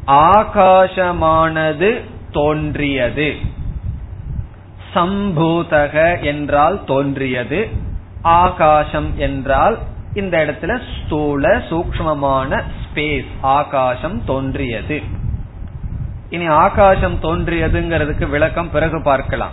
ஆகாசமானது 0.07 2.01
தோன்றியது. 2.31 3.35
சம்பூதக 4.93 6.21
என்றால் 6.21 6.83
தோன்றியது. 6.83 7.69
ஆகாசம் 8.21 9.13
என்றால் 9.17 9.77
இந்த 10.13 10.37
இடத்துல 10.37 10.79
ஸ்தூல 11.05 11.57
சூக்மமான 11.57 12.63
ஸ்பேஸ் 12.81 13.27
ஆகாசம் 13.41 14.25
தோன்றியது. 14.25 15.01
இனி 16.29 16.47
ஆகாசம் 16.47 17.15
தோன்றியதுங்கிறதுக்கு 17.21 18.29
விளக்கம் 18.29 18.71
பிறகு 18.71 19.01
பார்க்கலாம். 19.01 19.51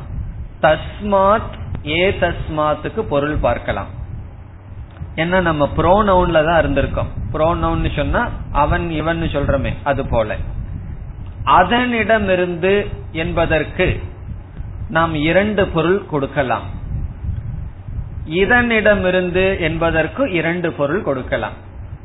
தஸ்மாத் 0.63 1.63
ஏ 1.87 2.11
தஸ்மாத்துக்கு 2.11 3.01
பொருள் 3.01 3.37
பார்க்கலாம். 3.37 3.87
என்ன 5.15 5.41
நம்ம 5.41 5.69
ப்ரோனவுன்ல 5.77 6.45
தான் 6.45 6.65
இருந்திருக்கோம். 6.65 7.11
ப்ரோனவுன் 7.33 7.97
சொன்னா 7.97 8.31
அவன் 8.53 8.91
இவன் 8.91 9.23
சொல்றமே 9.23 9.75
அது 9.83 10.07
போல. 10.07 10.37
அதனிடமிருந்து 11.45 12.87
என்பதற்கு 13.13 14.01
நாம் 14.89 15.15
இரண்டு 15.15 15.69
பொருள் 15.69 16.07
கொடுக்கலாம். 16.07 16.63
இதனிடமிருந்து 18.29 19.61
என்பதற்கு 19.61 20.33
இரண்டு 20.33 20.73
பொருள் 20.73 21.03
கொடுக்கலாம். 21.03 21.53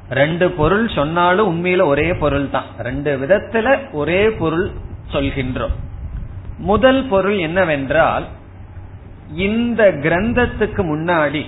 ரெண்டு 0.10 0.52
பொருள் 0.52 0.90
சொன்னாலும் 0.90 1.50
உண்மையில 1.50 1.84
ஒரே 1.84 2.14
பொருள் 2.14 2.50
தான். 2.50 2.64
ரெண்டு 2.78 3.20
விதத்துல 3.20 3.92
ஒரே 3.92 4.30
பொருள் 4.30 4.72
சொல்கின்றோம். 5.12 5.76
முதல் 6.58 7.06
பொருள் 7.06 7.38
என்னவென்றால் 7.38 8.28
இந்த 9.34 9.92
கிரந்தத்துக்கு 9.92 10.84
முன்னாடி 10.84 11.46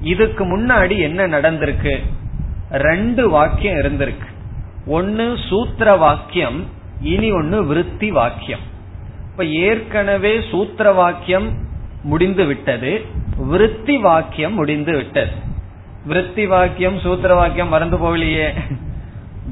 இதுக்கு 0.00 0.44
முன்னாடி 0.44 0.98
என்ன 0.98 1.28
நடந்திருக்கு? 1.28 2.02
ரெண்டு 2.70 3.28
வாக்கியம் 3.28 3.74
இருந்திருக்கு. 3.74 4.26
ஒன்னு 4.86 5.38
சூத்திர 5.48 5.96
வாக்கியம் 5.96 6.66
இனி 7.00 7.30
ஒன்னு 7.30 7.66
விருத்தி 7.66 8.10
வாக்கியம். 8.10 8.58
இப்ப 9.30 9.44
ஏற்கனவே 9.44 10.40
சூத்திர 10.50 10.92
வாக்கியம் 10.92 11.48
முடிந்து 12.02 12.44
விட்டது 12.44 13.04
விருத்தி 13.36 13.98
வாக்கியம் 13.98 14.54
முடிந்து 14.54 14.96
விட்டது. 14.96 15.30
விருத்தி 16.06 16.46
வாக்கியம் 16.46 16.98
சூத்திர 16.98 17.34
வாக்கியம் 17.34 17.68
மறந்து 17.68 17.96
போகலையே. 17.98 18.60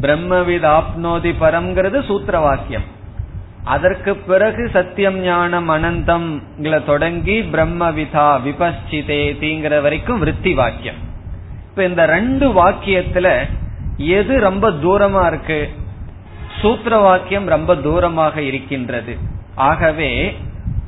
பிரம்மவித் 0.00 0.80
ஆப்னோதி 0.80 1.34
பரம்ங்கிறது 1.40 2.04
சூத்திர 2.04 2.38
வாக்கியம். 2.38 2.98
அதற்கு 3.70 4.16
பிறகு 4.16 4.70
சத்தியம் 4.72 5.18
ஞானம் 5.18 5.70
அனந்தம் 5.70 6.84
தொடங்கி 6.84 7.36
பிரம்மவிதா 7.52 8.28
விபஸ்சிதேதிங்கிற 8.46 9.82
வரைக்கும் 9.82 10.18
விருத்தி 10.18 10.54
வாக்கியம். 10.54 10.98
இப்ப 11.68 11.84
இந்த 11.84 12.06
ரெண்டு 12.06 12.46
வாக்கியத்துல 12.52 13.28
எது 13.96 14.40
ரொம்ப 14.40 14.70
தூரமா 14.84 15.26
இருக்கு? 15.26 15.60
சூத்திர 16.60 16.98
வாக்கியம் 16.98 17.46
ரொம்ப 17.46 17.74
தூரமாக 17.74 18.36
இருக்கின்றது. 18.36 19.16
ஆகவே 19.54 20.12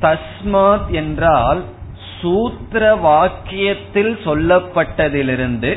தஸ்மாத் 0.01 0.87
என்றால் 0.87 1.63
சூத்திர 2.21 2.95
வாக்கியத்தில் 2.95 4.13
சொல்லப்பட்டதிலிருந்து 4.25 5.71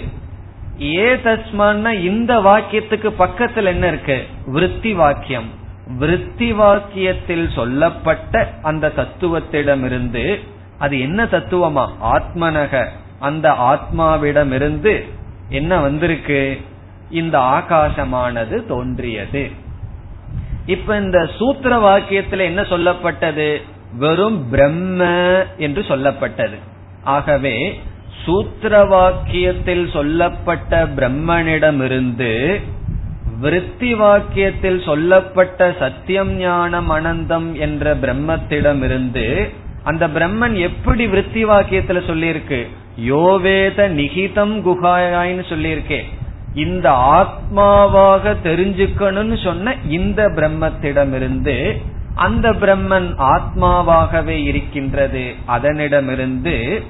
ஏ 0.81 1.14
தஸ்மான்னா 1.14 1.92
இந்த 2.11 2.33
வாக்கியத்துக்கு 2.49 3.11
பக்கத்தில் 3.16 3.71
என்ன 3.75 3.87
இருக்கு? 3.87 4.19
விருத்தி 4.47 4.92
வாக்கியம். 4.95 5.64
விருத்தி 5.87 6.53
வாக்கியத்தில் 6.53 7.53
சொல்லப்பட்ட 7.55 8.53
அந்த 8.62 8.92
தத்துவத்திடமிருந்து 8.96 10.40
அது 10.79 11.01
என்ன 11.01 11.25
தத்துவமா? 11.25 11.88
ஆத்மனக. 12.03 12.87
அந்த 13.18 13.51
ஆத்மாவிடமிருந்து 13.51 15.09
என்ன 15.49 15.79
வந்திருக்கு? 15.79 16.61
இந்த 17.11 17.38
ஆகாசமானது 17.38 18.66
தோன்றியது. 18.66 19.51
இப்ப 20.66 20.99
இந்த 20.99 21.31
சூத்திர 21.38 21.77
வாக்கியத்துல 21.77 22.38
என்ன 22.38 22.62
சொல்லப்பட்டது? 22.62 23.62
வெறும் 23.92 24.51
பிரம்ம 24.51 25.05
என்று 25.57 25.83
சொல்லப்பட்டது. 25.83 26.59
ஆகவே 27.05 27.81
சூத்திர 28.25 28.85
வாக்கியத்தில் 28.85 29.90
சொல்லப்பட்ட 29.90 30.87
பிரம்மனிடமிருந்து 30.87 32.61
விருத்தி 33.40 33.94
வாக்கியத்தில் 33.94 34.85
சொல்லப்பட்ட 34.85 35.75
சத்தியம் 35.79 36.33
ஞானம் 36.33 36.90
அனந்தம் 36.90 37.53
என்ற 37.53 37.96
பிரம்மத்திடமிருந்து 37.96 39.49
அந்த 39.85 40.09
பிரம்மன் 40.09 40.55
எப்படி 40.55 41.07
விருத்தி 41.07 41.44
வாக்கியத்துல 41.44 42.01
சொல்லியிருக்கு? 42.11 42.66
யோவேத 43.09 43.88
நிகிதம் 43.88 44.55
குகாயின்னு 44.66 45.44
சொல்லியிருக்கேன் 45.49 46.05
இந்த 46.55 46.90
ஆத்மாவாக 46.90 48.37
தெரிஞ்சுக்கணும்னு 48.44 49.44
சொன்ன 49.44 49.75
இந்த 49.88 50.29
பிரம்மத்திடமிருந்து 50.29 51.83
அந்த 52.14 52.53
பிரம்மன் 52.53 53.09
ஆத்மாவாகவே 53.18 54.42
இருக்கின்றது. 54.44 55.35
அதனிடமிருந்து 55.49 56.83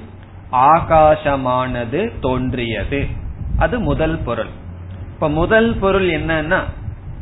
ஆகாசமானது 0.51 2.11
தோன்றியது. 2.19 3.05
அது 3.57 3.79
முதல் 3.79 4.19
பொருள். 4.25 4.65
இப்ப 5.17 5.29
முதல் 5.29 5.73
பொருள் 5.73 6.07
என்னன்னா 6.07 6.59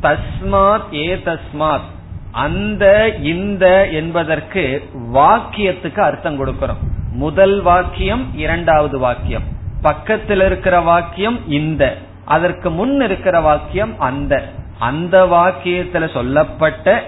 தஸ்மாத் 0.01 0.93
ஏ 0.93 1.15
தஸ்மாத். 1.15 1.85
அந்த 2.31 3.07
இந்த 3.07 3.87
என்பதற்கு 3.87 4.89
வாக்கியத்துக்கு 5.13 5.99
அர்த்தம் 5.99 6.45
கொடுக்கிறோம். 6.45 6.77
முதல் 7.11 7.61
வாக்கியம் 7.61 8.37
இரண்டாவது 8.37 8.99
வாக்கியம். 8.99 9.41
பக்கத்தில் 9.81 10.41
இருக்கிற 10.41 10.79
வாக்கியம் 10.79 11.39
இந்த. 11.47 11.97
அதற்கு 12.25 12.69
முன் 12.69 13.01
இருக்கிற 13.01 13.39
வாக்கியம் 13.39 13.99
அந்த. 13.99 14.51
அந்த 14.79 15.25
வாக்கியத்துல 15.25 16.13
சொல்லப்பட்ட 16.13 17.03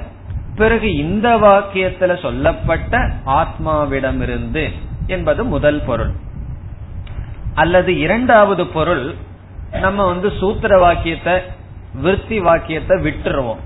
பிறகு 0.56 0.96
இந்த 0.96 1.38
வாக்கியத்துல 1.38 2.22
சொல்லப்பட்ட 2.22 3.12
ஆத்மாவிடமிருந்து 3.26 4.72
என்பது 5.08 5.44
முதல் 5.44 5.82
பொருள். 5.86 6.12
அல்லது 7.54 7.98
இரண்டாவது 7.98 8.68
பொருள் 8.68 9.14
நம்ம 9.72 10.06
வந்து 10.06 10.34
சூத்திர 10.40 10.80
வாக்கியத்தை 10.80 11.34
விற்பி 12.04 12.42
வாக்கியத்தை 12.42 12.98
விட்டுருவோம். 12.98 13.58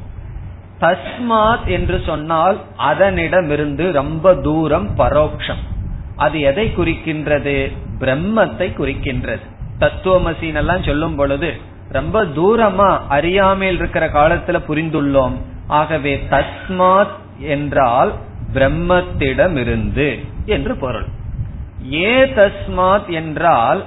தஸ்மாத் 0.79 1.65
என்று 1.65 2.01
சொன்னால் 2.05 2.61
அதனிடமிருந்து 2.77 3.91
ரொம்ப 3.91 4.35
தூரம் 4.35 4.97
பரோக்ஷம். 4.97 5.61
அது 6.15 6.39
எதை 6.39 6.73
குறிக்கின்றது? 6.77 7.77
பிரம்மத்தை 7.99 8.73
குறிக்கின்றது. 8.73 9.39
தத்துவமசின் 9.77 10.55
எல்லாம் 10.55 10.83
சொல்லும் 10.83 11.15
பொழுது 11.15 11.53
ரொம்ப 11.89 12.23
தூரமா 12.23 12.99
அறியாமையில் 13.09 13.77
இருக்கிற 13.77 14.09
காலத்துல 14.09 14.61
புரிந்துள்ளோம். 14.67 15.33
ஆகவே 15.67 16.27
தஸ்மாத் 16.29 17.17
என்றால் 17.39 18.13
பிரம்மத்திடமிருந்து 18.53 20.25
என்று 20.45 20.75
பொருள். 20.75 21.05
ஏ 21.93 22.23
தஸ்மாத் 22.23 23.07
என்றால் 23.07 23.83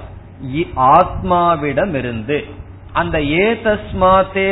ஆத்மாவிடமிருந்து. 0.75 2.43
அந்த 2.93 3.23
ஏ 3.23 3.61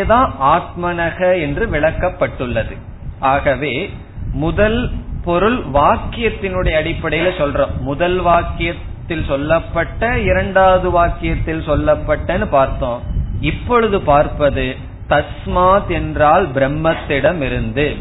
தான் 0.07 0.33
ஆத்மனக 0.41 1.41
என்று 1.41 1.65
விளக்கப்பட்டுள்ளது. 1.65 2.77
ஆகவே 3.19 3.89
முதல் 4.33 4.91
பொருள் 5.23 5.65
வாக்கியத்தினுடைய 5.65 6.73
அடிப்படையில 6.81 7.29
சொல்றோம். 7.37 7.77
முதல் 7.79 8.23
வாக்கியத்தில் 8.23 9.27
சொல்லப்பட்ட 9.27 10.19
இரண்டாவது 10.19 11.05
வாக்கியத்தில் 11.05 11.67
சொல்லப்பட்டன்னு 11.67 12.45
பார்த்தோம். 12.45 13.01
இப்பொழுது 13.41 14.01
பார்ப்பது 14.01 14.75
தஸ்மாத் 15.09 15.87
என்றால் 15.87 16.51
பிரம்மத்திடம் 16.51 17.41
இருந்து 17.41 17.95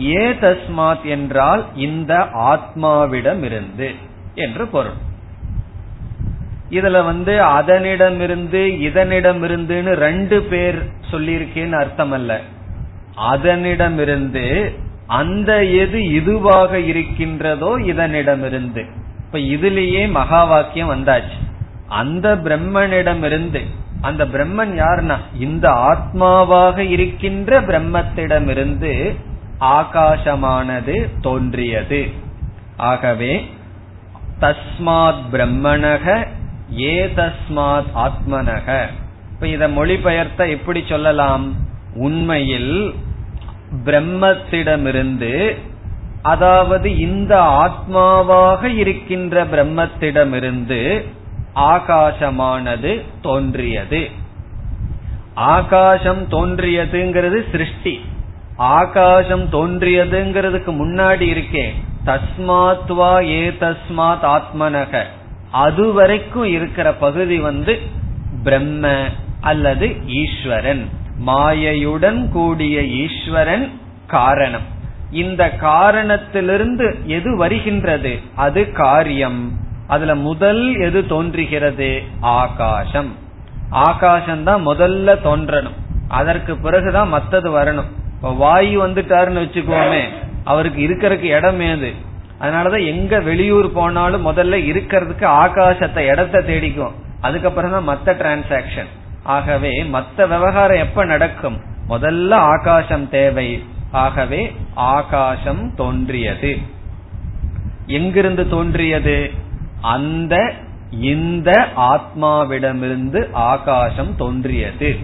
ஏ 0.00 0.30
தஸ்மாத் 0.30 1.04
என்றால் 1.04 1.64
இந்த 1.76 2.14
ஆத்மாவிடம் 2.34 3.42
இருந்து 3.42 3.94
என்று 4.34 4.66
பொருள். 4.66 5.08
இதுல 6.70 7.04
வந்து 7.04 7.42
அதனிடமிருந்து 7.42 8.62
இதனிடமிருந்துன்னு 8.88 9.92
ரெண்டு 9.92 10.42
பேர் 10.42 10.82
சொல்லியிருக்கேன்னு 11.10 11.72
அர்த்தம் 11.72 12.12
அல்ல 12.12 12.40
அதனிடமிருந்து 13.32 14.74
அந்த 15.06 15.64
எது 15.64 15.98
இதுவாக 15.98 16.72
இருக்கின்றதோ 16.72 17.78
இதனிடமிருந்து. 17.78 18.84
இப்ப 19.18 19.38
இதுலேயே 19.38 20.10
மகா 20.10 20.44
வாக்கியம் 20.44 20.90
வந்தாச்சு. 20.90 21.38
அந்த 21.88 22.36
பிரம்மனிடமிருந்து 22.36 23.64
அந்த 24.00 24.24
பிரம்மன் 24.24 24.74
யாருன்னா? 24.78 25.16
இந்த 25.38 25.70
ஆத்மாவாக 25.70 26.78
இருக்கின்ற 26.78 27.60
பிரம்மத்திடமிருந்து 27.60 29.14
ஆகாசமானது 29.60 31.08
தோன்றியது. 31.20 32.10
ஆகவே 32.76 33.50
தஸ்மாத் 34.40 35.22
பிரம்மணக 35.32 36.26
ஏ 36.78 37.06
தஸ்மாத் 37.06 37.84
ஆத்மனக. 37.94 38.86
இப்ப 39.32 39.46
இத 39.46 39.68
மொழிபெயர்த்த 39.68 40.48
எப்படி 40.48 40.84
சொல்லலாம்? 40.88 41.54
உண்மையில் 41.94 42.94
பிரம்மத்திடமிருந்து 43.84 45.56
அதாவது 46.22 46.98
இந்த 46.98 47.40
ஆத்மாவாக 47.40 48.64
இருக்கின்ற 48.64 49.44
பிரம்மத்திடமிருந்து 49.44 51.08
ஆகாசமானது 51.54 53.02
தோன்றியது. 53.22 54.08
ஆகாசம் 55.34 56.28
தோன்றியதுங்கிறது 56.28 57.50
சிருஷ்டி. 57.50 58.00
ஆகாசம் 58.56 59.50
தோன்றியதுங்கிறதுக்கு 59.50 60.72
முன்னாடி 60.72 61.26
இருக்கே. 61.28 61.72
தஸ்மாத்வா 62.04 63.22
ஏ 63.22 63.48
தஸ்மாத் 63.48 64.22
ஆத்மனக. 64.22 65.04
அது 65.50 65.92
வரைக்கும் 65.92 66.44
இருக்கிற 66.44 66.92
பகுதி 66.92 67.38
வந்து 67.38 67.80
பிரம்ம 68.44 69.04
அல்லது 69.40 69.96
ஈஸ்வரன். 70.06 70.88
மாயையுடன் 71.26 72.28
கூடிய 72.28 72.82
ஈஸ்வரன் 72.82 73.80
காரணம். 74.06 74.62
இந்த 75.10 75.50
காரணத்திலிருந்து 75.50 76.98
எது 77.06 77.36
வருகின்றது? 77.36 78.20
அது 78.34 78.72
காரியம். 78.72 79.52
அதுல 79.86 80.14
முதல் 80.14 80.76
எது 80.76 81.06
தோன்றுகிறது? 81.06 82.02
ஆகாசம். 82.20 83.16
ஆகாசம் 83.70 84.44
தான் 84.44 84.68
முதல்ல 84.68 85.16
தோன்றணும். 85.24 85.76
அதற்கு 86.08 86.56
பிறகுதான் 86.56 87.14
மத்தது 87.14 87.50
வரணும். 87.50 87.90
இப்ப 88.16 88.32
வாயு 88.34 88.86
வந்துட்டாருன்னு 88.86 89.44
வச்சுக்கோமே 89.44 90.00
அவருக்கு 90.44 90.88
இருக்கிறதுக்கு 90.88 91.22
இடம் 91.22 91.60
ஏது? 91.60 92.08
அதனாலதான் 92.40 92.86
எங்க 92.86 93.20
வெளியூர் 93.20 93.72
போனாலும் 93.72 94.26
முதல்ல 94.26 94.54
இருக்கிறதுக்கு 94.72 95.26
ஆகாசத்தை 95.26 95.98
இடத்தை 95.98 96.44
தேடிக்கும் 96.44 96.92
அதுக்கப்புறம் 97.20 97.70
தான் 97.70 97.88
மத்த 97.88 98.10
டிரான்சாக்சன் 98.10 98.90
ஆகவே 99.22 99.82
மத்த 99.82 100.28
விவகாரம் 100.28 100.76
எப்ப 100.76 101.04
நடக்கும்? 101.04 101.60
முதல்ல 101.88 102.30
ஆகாசம் 102.30 103.08
தேவை. 103.08 103.64
ஆகவே 103.90 104.52
ஆகாசம் 104.74 105.74
தோன்றியது. 105.74 106.58
எங்கிருந்து 107.86 108.48
தோன்றியது? 108.48 109.30
அந்த 109.80 110.52
இந்த 110.90 111.68
ஆத்மாவிடமிருந்து 111.76 113.28
ஆகாசம் 113.32 114.16
தோன்றியது. 114.16 114.98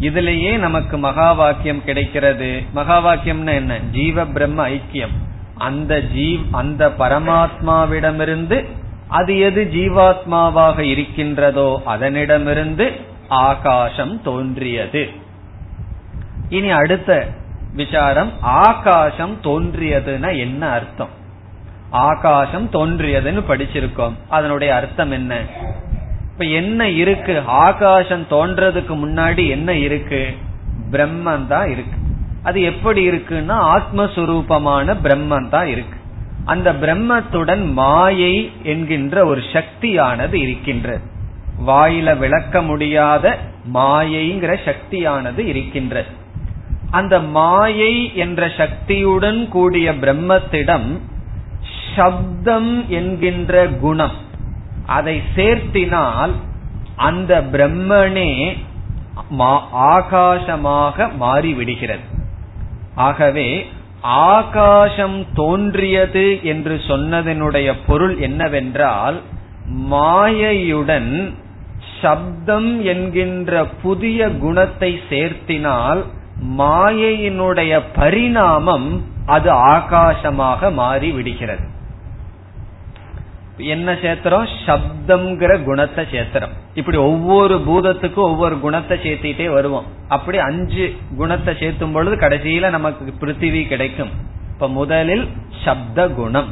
இதுலேயே 0.00 0.58
நமக்கு 0.58 0.98
மகா 0.98 1.32
வாக்கியம் 1.32 1.84
கிடைக்கிறது. 1.84 2.62
மகா 2.72 3.06
வாக்கியம்னா 3.06 3.54
என்ன? 3.54 3.78
ஜீவ 3.78 4.24
பிரம்ம 4.24 4.68
ஐக்கியம். 4.68 5.16
அந்த 5.58 6.02
ஜீவ் 6.14 6.40
அந்த 6.52 6.88
பரமாத்மாவிடமிருந்து 6.88 8.64
அது 9.08 9.38
எது 9.38 9.68
ஜீவாத்மாவாக 9.72 10.78
இருக்கின்றதோ 10.78 11.82
அதனிடமிருந்து 11.86 13.00
ஆகாசம் 13.28 14.22
தோன்றியது. 14.22 15.08
இனி 16.48 16.70
அடுத்த 16.70 17.26
விசாரம் 17.74 18.32
ஆகாசம் 18.40 19.36
தோன்றியதுன்னா 19.42 20.38
என்ன 20.38 20.68
அர்த்தம்? 20.68 21.08
ஆகாசம் 21.90 22.70
தோன்றியதுன்னு 22.70 23.42
படிச்சிருக்கோம். 23.48 24.12
அதனுடைய 24.28 24.74
அர்த்தம் 24.74 25.10
என்ன? 25.10 25.40
இப்ப 26.32 26.44
என்ன 26.44 26.88
இருக்கு? 26.88 27.42
ஆகாசம் 27.46 28.26
தோன்றதுக்கு 28.30 28.94
முன்னாடி 28.94 29.48
என்ன 29.48 29.72
இருக்கு? 29.72 30.36
பிரம்மன் 30.90 31.46
தான் 31.46 31.70
இருக்கு. 31.70 31.98
அது 32.42 32.62
எப்படி 32.62 33.08
இருக்குன்னா 33.08 33.56
ஆத்மஸ்வரூபமான 33.76 34.96
பிரம்மன் 35.02 35.48
தான் 35.48 35.66
இருக்கு. 35.66 35.98
அந்த 36.44 36.72
பிரம்மத்துடன் 36.72 37.72
மாயை 37.72 38.52
என்கின்ற 38.62 39.26
ஒரு 39.26 39.42
சக்தியானது 39.52 40.40
இருக்கின்றது. 40.40 41.00
வாயில 41.66 42.18
விளக்க 42.18 42.62
முடியாத 42.62 43.38
மாயைங்கிற 43.74 44.56
சக்தியானது 44.64 45.46
இருக்கின்றது. 45.46 46.06
அந்த 46.90 47.20
மாயை 47.20 48.16
என்ற 48.16 48.50
சக்தியுடன் 48.56 49.48
கூடிய 49.48 49.92
பிரம்மத்திடம் 49.92 50.98
சப்தம் 51.96 52.88
என்கின்ற 52.88 53.66
குணம். 53.66 54.16
அதை 54.86 55.22
சேர்த்தினால் 55.36 56.32
அந்த 56.96 57.40
பிரம்மனே 57.52 58.56
ஆகாசமாக 59.72 61.08
மாறிவிடுகிறது. 61.20 62.16
ஆகவே 62.98 63.48
ஆகாசம் 64.28 65.18
தோன்றியது 65.34 66.26
என்று 66.42 66.74
சொன்னதனுடைய 66.88 67.68
பொருள் 67.86 68.16
என்னவென்றால் 68.18 69.16
மாயையுடன் 69.90 71.12
சப்தம் 72.00 72.70
என்கின்ற 72.84 73.52
புதிய 73.82 74.28
குணத்தை 74.38 74.92
சேர்த்தினால் 75.10 76.00
மாயையினுடைய 76.58 77.72
பரிணாமம் 77.94 78.88
அது 79.26 79.50
ஆகாசமாக 79.70 80.70
மாறி 80.72 81.10
விடுகிறது 81.12 81.67
என்ன 83.58 83.92
சேத்திரம்? 83.92 84.48
சப்தம்ங்கிற 84.66 85.64
குணத்தை 85.64 86.04
சேத்திரம். 86.10 86.50
இப்படி 86.74 86.96
ஒவ்வொரு 86.96 87.56
பூதத்துக்கும் 87.58 88.28
ஒவ்வொரு 88.32 88.60
குணத்தை 88.60 88.98
சேர்த்திட்டே 88.98 89.52
வருவோம். 89.52 89.84
அப்படி 90.08 90.38
அஞ்சு 90.38 90.96
குணத்தை 91.16 91.54
சேர்த்தும் 91.54 91.92
பொழுது 91.92 92.16
கடைசியில 92.16 92.70
நமக்கு 92.70 93.26
பிருத்திவி 93.26 93.66
கிடைக்கும். 93.66 94.10
இப்ப 94.52 94.68
முதலில் 94.68 95.28
சப்த 95.64 96.08
குணம். 96.08 96.46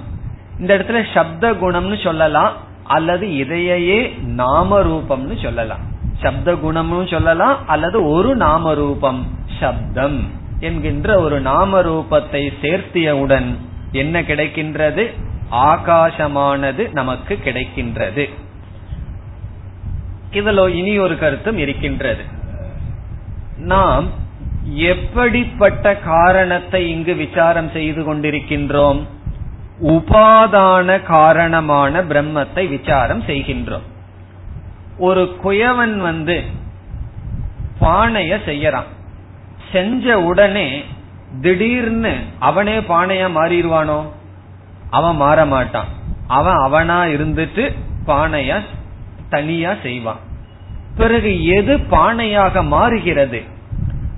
இந்த 0.58 0.78
இடத்துல 0.78 1.04
சப்த 1.14 1.52
குணம்னு 1.52 2.02
சொல்லலாம் 2.02 2.52
அல்லது 2.82 3.36
இதையே 3.36 4.14
நாம 4.18 4.80
ரூபம்னு 4.82 5.42
சொல்லலாம். 5.42 5.78
சப்த 6.20 6.52
குணம்னு 6.52 7.10
சொல்லலாம் 7.10 7.66
அல்லது 7.66 8.08
ஒரு 8.08 8.36
நாம 8.36 8.74
ரூபம் 8.74 9.26
சப்தம் 9.60 10.30
என்கின்ற 10.60 11.20
ஒரு 11.20 11.40
நாம 11.40 11.82
ரூபத்தை 11.82 12.52
சேர்த்தியவுடன் 12.62 13.56
என்ன 13.92 14.20
கிடைக்கின்றது? 14.20 15.14
ஆகாசமானது 15.50 16.92
நமக்கு 16.92 17.38
கிடைக்கின்றது. 17.44 18.30
இதுல 20.32 20.68
இனி 20.68 20.98
ஒரு 20.98 21.18
கருத்தும் 21.18 21.58
இருக்கின்றது. 21.58 22.22
நாம் 23.56 24.08
எப்படிப்பட்ட 24.74 25.96
காரணத்தை 25.96 26.90
இங்கு 26.90 27.14
விசாரம் 27.14 27.70
செய்து 27.70 28.14
கொண்டிருக்கின்றோம்? 28.14 29.06
உபாதான 29.82 31.02
காரணமான 31.02 32.02
பிரம்மத்தை 32.02 32.68
விசாரம் 32.68 33.22
செய்கின்றோம். 33.22 33.86
ஒரு 34.98 35.36
குயவன் 35.44 35.96
வந்து 35.96 36.42
பானைய 37.80 38.38
செய்யறான். 38.46 38.86
செஞ்ச 39.72 40.20
உடனே 40.20 40.84
திடீர்னு 41.40 42.16
அவனே 42.38 42.78
பானையா 42.78 43.28
மாறிடுவானோ? 43.30 44.04
அவன் 44.90 45.16
மாற 45.16 45.46
மாட்டான். 45.46 45.86
அவன் 46.26 46.54
அவனா 46.54 47.04
இருந்துட்டு 47.04 47.74
பானைய 48.06 48.60
தனியா 49.28 49.74
செய்வான். 49.82 50.18
பிறகு 50.96 51.46
எது 51.46 51.76
பானையாக 51.76 52.64
மாறுகிறது? 52.64 53.42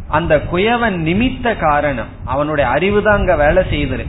அந்த 0.09 0.42
குயவன் 0.52 0.96
நிமித்த 0.96 1.59
காரணம். 1.59 2.07
அவனுடைய 2.24 2.70
அறிவு 2.70 3.02
தான் 3.02 3.16
அங்க 3.16 3.37
வேலை 3.37 3.62
செய்தது 3.70 4.07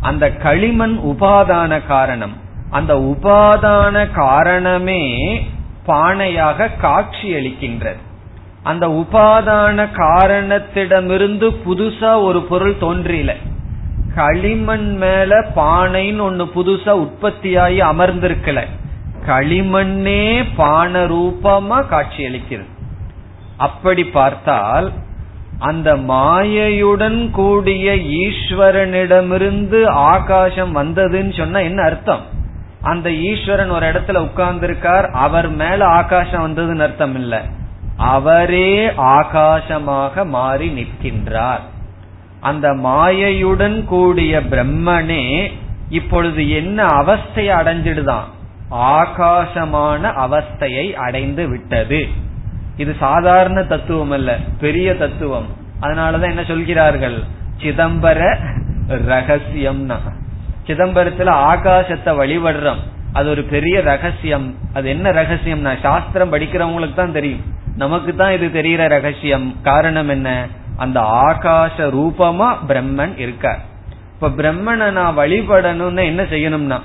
அந்த 0.00 0.32
களிமண் 0.32 1.00
உபாதான 1.04 1.86
காரணம். 1.86 2.36
அந்த 2.70 2.94
உபாதான 2.94 4.10
காரணமே 4.10 5.18
பானையாக 5.86 6.68
காட்சி 6.80 7.34
அளிக்கின்றது. 7.34 7.96
அந்த 8.62 8.88
உபாதான 8.88 9.88
காரணத்திடமிருந்து 9.96 11.56
புதுசா 11.66 12.22
ஒரு 12.22 12.42
பொருள் 12.42 12.78
தோன்றில. 12.80 13.36
களிமண் 14.14 14.96
மேல 14.96 15.38
பானைன்னு 15.56 16.22
ஒண்ணு 16.28 16.44
புதுசா 16.54 16.92
உற்பத்தியாகி 17.04 17.78
அமர்ந்திருக்கல. 17.92 18.60
களிமண்ணே 19.26 20.44
பான 20.56 21.04
ரூபமா 21.04 21.86
காட்சி 21.86 22.22
அளிக்கிறது 22.26 22.70
அப்படி 23.56 24.04
பார்த்தால் 24.04 24.92
அந்த 25.58 25.96
மாயையுடன் 25.96 27.30
கூடிய 27.30 27.94
ஈஸ்வரனிடமிருந்து 27.96 29.86
ஆகாசம் 29.86 30.76
வந்ததுன்னு 30.76 31.36
சொன்னா 31.36 31.58
என்ன 31.58 31.82
அர்த்தம்? 31.82 32.24
அந்த 32.82 33.12
ஈஸ்வரன் 33.12 33.70
ஒரு 33.70 33.86
இடத்துல 33.90 34.28
உட்கார்ந்திருக்கார் 34.28 35.06
அவர் 35.10 35.48
மேல 35.50 35.86
ஆகாசம் 35.86 36.44
வந்ததுன்னு 36.46 36.82
அர்த்தம் 36.82 37.14
இல்ல. 37.14 37.42
அவரே 37.96 38.86
ஆகாசமாக 38.86 40.26
மாறி 40.26 40.68
நிற்கின்றார். 40.68 41.64
அந்த 42.42 42.70
மாயையுடன் 42.72 43.84
கூடிய 43.84 44.40
பிரம்மனே 44.40 45.52
இப்பொழுது 45.88 46.50
என்ன 46.50 46.84
அவஸ்தையை 46.86 47.52
அடைஞ்சிடுதான்? 47.60 48.24
ஆகாசமான 48.70 50.12
அவஸ்தையை 50.26 50.92
அடைந்து 50.92 51.48
விட்டது. 51.48 52.08
இது 52.76 52.96
சாதாரண 52.98 53.62
தத்துவம் 53.62 54.10
அல்ல 54.10 54.38
பெரிய 54.60 54.96
தத்துவம். 54.96 55.46
அதனாலதான் 55.80 56.28
என்ன 56.28 56.44
சொல்கிறார்கள்? 56.44 57.22
சிதம்பர 57.62 58.36
ரகசியம்னா. 58.88 59.96
சிதம்பரத்துல 60.66 61.30
ஆகாசத்தை 61.52 62.12
வழிபடுறோம். 62.12 62.82
அது 63.12 63.30
ஒரு 63.30 63.42
பெரிய 63.42 63.80
ரகசியம். 63.80 64.54
அது 64.74 64.88
என்ன 64.88 65.10
ரகசியம்னா 65.10 65.80
சாஸ்திரம் 65.82 66.32
படிக்கிறவங்களுக்கு 66.32 66.94
தான் 66.94 67.12
தெரியும். 67.12 67.40
நமக்கு 67.76 68.16
தான் 68.16 68.32
இது 68.32 68.52
தெரிகிற 68.52 68.86
ரகசியம். 68.86 69.56
காரணம் 69.62 70.08
என்ன? 70.08 70.46
அந்த 70.76 71.00
ஆகாச 71.00 71.76
ரூபமா 71.76 72.56
பிரம்மன் 72.68 73.18
இருக்கார். 73.18 73.60
இப்ப 74.12 74.28
பிரம்மனை 74.28 74.90
நான் 74.90 75.16
வழிபடணும்னா 75.16 76.04
என்ன 76.04 76.22
செய்யணும்னா 76.22 76.80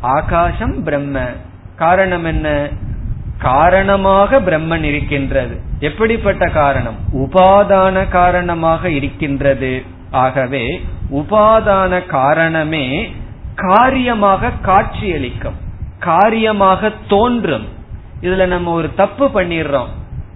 ஆகாசம் 0.00 0.82
பிரம்ம. 0.82 1.20
காரணம் 1.76 2.24
என்ன? 2.24 2.68
காரணமாக 3.38 4.40
பிரம்மன் 4.40 4.82
இருக்கின்றது. 4.82 5.60
எப்படிப்பட்ட 5.78 6.48
காரணம்? 6.48 6.96
உபாதான 7.12 8.08
காரணமாக 8.08 8.90
இருக்கின்றது. 8.90 9.82
ஆகவே 10.10 10.84
உபாதான 11.12 12.06
காரணமே 12.06 13.14
காரியமாக 13.54 14.50
காட்சியளிக்கும். 14.62 15.56
காரியமாக 15.98 16.92
தோன்றும். 17.08 17.68
இதுல 18.20 18.46
நம்ம 18.46 18.72
ஒரு 18.72 18.94
தப்பு 18.94 19.30
பண்ணிடுறோம். 19.34 19.88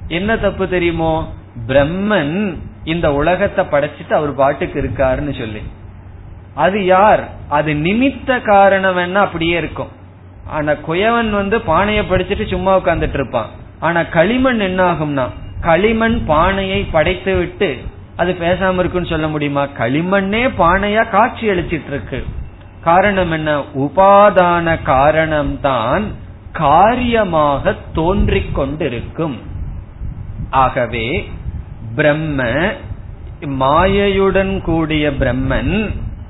என்ன 0.08 0.36
தப்பு 0.36 0.68
தெரியுமோ? 0.68 1.32
பிரம்மன் 1.66 2.58
இந்த 2.84 3.12
உலகத்தை 3.12 3.64
படைச்சிட்டு 3.64 4.12
அவர் 4.12 4.34
பாட்டுக்கு 4.34 4.82
இருக்காருன்னு 4.82 5.38
சொல்லி. 5.38 5.62
அது 6.54 6.84
யார்? 6.84 7.28
அது 7.48 7.72
நிமித்த 7.72 8.42
காரணம் 8.42 8.96
வேணா 8.96 9.12
அப்படியே 9.12 9.56
இருக்கும். 9.56 9.88
ஆனா 10.46 10.72
குயவன் 10.72 11.30
வந்து 11.30 11.60
பானையை 11.60 12.04
படிச்சுட்டு 12.08 12.48
சும்மா 12.48 12.76
உட்கார்ந்துட்டு 12.76 13.14
இருப்பான். 13.14 13.46
ஆனா 13.80 14.02
களிமண் 14.02 14.58
என்ன 14.58 14.92
ஆகும்னா 14.92 15.28
களிமண் 15.60 16.24
பானையை 16.24 16.82
படைத்து 16.82 17.36
விட்டு 17.36 17.78
அது 18.16 18.36
பேசாம 18.40 18.78
இருக்குன்னு 18.78 19.08
சொல்ல 19.08 19.28
முடியுமா? 19.28 19.64
களிமண்ணே 19.64 20.50
பானையா 20.58 21.10
காட்சி 21.10 21.48
அளிச்சிட்டு 21.48 21.86
இருக்கு. 21.86 22.24
காரணம் 22.84 23.30
என்ன? 23.30 23.60
உபாதான 23.60 24.82
காரணம் 24.82 25.60
தான் 25.60 26.14
காரியமாக 26.52 27.74
தோன்றிக் 27.94 28.54
கொண்டிருக்கும். 28.54 29.38
ஆகவே 30.50 31.30
பிரம்ம 31.96 32.46
மாயையுடன் 33.60 34.60
கூடிய 34.60 35.10
பிரம்மன் 35.10 35.74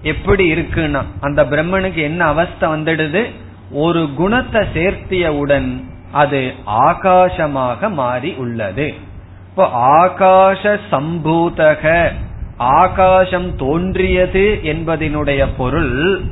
எப்படி 0.02 0.44
இருக்குன்னா 0.52 1.02
அந்த 1.20 1.40
பிரம்மனுக்கு 1.44 2.00
என்ன 2.02 2.24
அவஸ்தை 2.24 2.68
வந்துடுது? 2.70 3.22
ஒரு 3.72 4.08
குணத்தை 4.16 4.60
சேர்த்தியவுடன் 4.74 5.84
அது 6.12 6.52
ஆகாசமாக 6.66 7.90
மாறி 7.92 8.30
உள்ளது. 8.34 8.94
இப்போ 9.48 9.64
ஆகாச 10.02 10.78
சம்பூதக 10.90 12.12
ஆகாசம் 12.58 13.56
தோன்றியது 13.56 14.60
என்பதனுடைய 14.62 15.46
பொருள் 15.56 16.22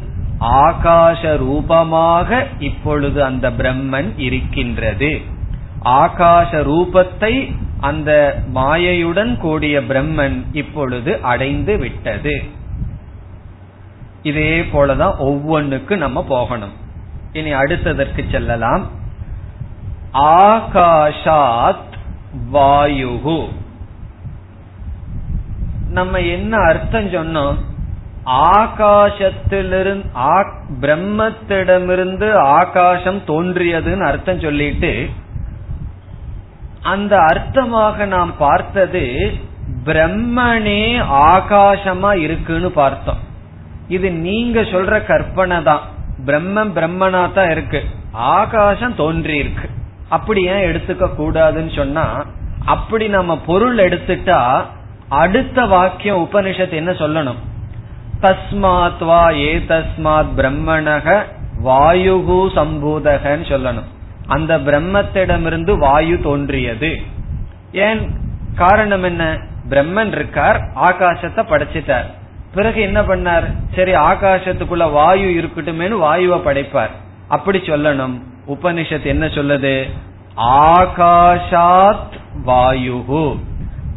ஆகாச 0.40 1.36
ரூபமாக 1.36 2.46
இப்பொழுது 2.58 3.24
அந்த 3.24 3.50
பிரம்மன் 3.50 4.10
இருக்கின்றது. 4.16 5.20
ஆகாச 5.84 6.50
ரூபத்தை 6.70 7.32
அந்த 7.80 8.42
மாயையுடன் 8.54 9.36
கூடிய 9.36 9.80
பிரம்மன் 9.80 10.42
இப்பொழுது 10.52 11.22
அடைந்து 11.22 11.78
விட்டது. 11.78 12.42
இதே 14.22 14.60
போலதான் 14.60 15.20
ஒவ்வொன்னுக்கு 15.20 15.96
நம்ம 15.96 16.24
போகணும். 16.24 16.72
இனி 17.32 17.54
அடுத்ததற்கு 17.54 18.30
செல்லலாம். 18.30 18.90
ஆகாஷாத் 20.12 21.76
வாயுகு 22.52 23.48
நம்ம 25.88 26.18
என்ன 26.18 26.56
அர்த்தம் 26.56 27.06
சொன்னோம்? 27.06 27.54
ஆகாசத்திலிருந்து 28.26 30.50
பிரம்மத்திடமிருந்து 30.80 32.34
ஆகாசம் 32.34 33.18
தோன்றியதுன்னு 33.18 34.00
அர்த்தம் 34.00 34.40
சொல்லிட்டு 34.40 35.10
அந்த 36.82 37.16
அர்த்தமாக 37.16 38.06
நாம் 38.06 38.36
பார்த்தது 38.38 39.32
பிரம்மனே 39.84 41.02
ஆகாசமா 41.10 42.14
இருக்குன்னு 42.14 42.70
பார்த்தோம். 42.70 43.16
இது 43.88 44.10
நீங்க 44.10 44.60
சொல்ற 44.60 45.06
கற்பனை 45.06 45.62
தான். 45.62 45.80
பிரம்மம் 46.26 46.70
பிரம்மனா 46.74 47.32
தான் 47.32 47.50
இருக்கு. 47.50 47.84
ஆகாசம் 48.12 48.94
தோன்றி 48.94 49.36
இருக்கு. 49.36 49.68
அப்படி 50.08 50.44
ஏன் 50.44 50.72
எடுத்துக்க 50.72 51.10
கூடாதுன்னு 51.18 51.76
சொன்னா 51.76 52.24
அப்படி 52.66 53.08
நம்ம 53.08 53.38
பொருள் 53.38 53.76
எடுத்துட்டா 53.76 54.62
அடுத்த 55.08 55.64
வாக்கியம் 55.64 56.28
உபனிஷத்து 56.32 56.72
என்ன 56.72 56.90
சொல்லணும்? 56.90 57.36
தஸ்மாத் 58.20 59.04
வா 59.04 59.30
ஏ 59.30 59.58
தஸ்மாத் 59.58 60.32
பிரம்மணக 60.36 61.22
வாயுகு 61.64 62.38
சம்பூதகன்னு 62.54 63.46
சொல்லணும். 63.48 63.88
அந்த 64.28 64.58
பிரம்மத்திடமிருந்து 64.58 65.78
வாயு 65.78 66.22
தோன்றியது. 66.22 67.00
ஏன்? 67.72 68.10
காரணம் 68.54 69.02
என்ன? 69.02 69.38
பிரம்மன் 69.68 70.06
இருக்கார் 70.06 70.72
ஆகாசத்தை 70.76 71.20
படைச்சிட்டார். 71.20 72.06
பிறகு 72.54 72.80
என்ன 72.80 73.02
பண்ணார்? 73.02 73.56
சரி 73.74 73.92
ஆகாசத்துக்குள்ள 73.92 74.90
வாயு 74.90 75.26
இருக்கட்டுமேனு 75.26 76.00
வாயுவை 76.00 76.38
படைப்பார். 76.38 76.90
அப்படி 77.28 77.58
சொல்லணும். 77.58 78.20
உபனிஷத் 78.46 79.02
என்ன 79.02 79.26
சொல்லுது? 79.26 79.90
ஆகாஷாத் 80.36 82.18
வாயுகு 82.46 83.38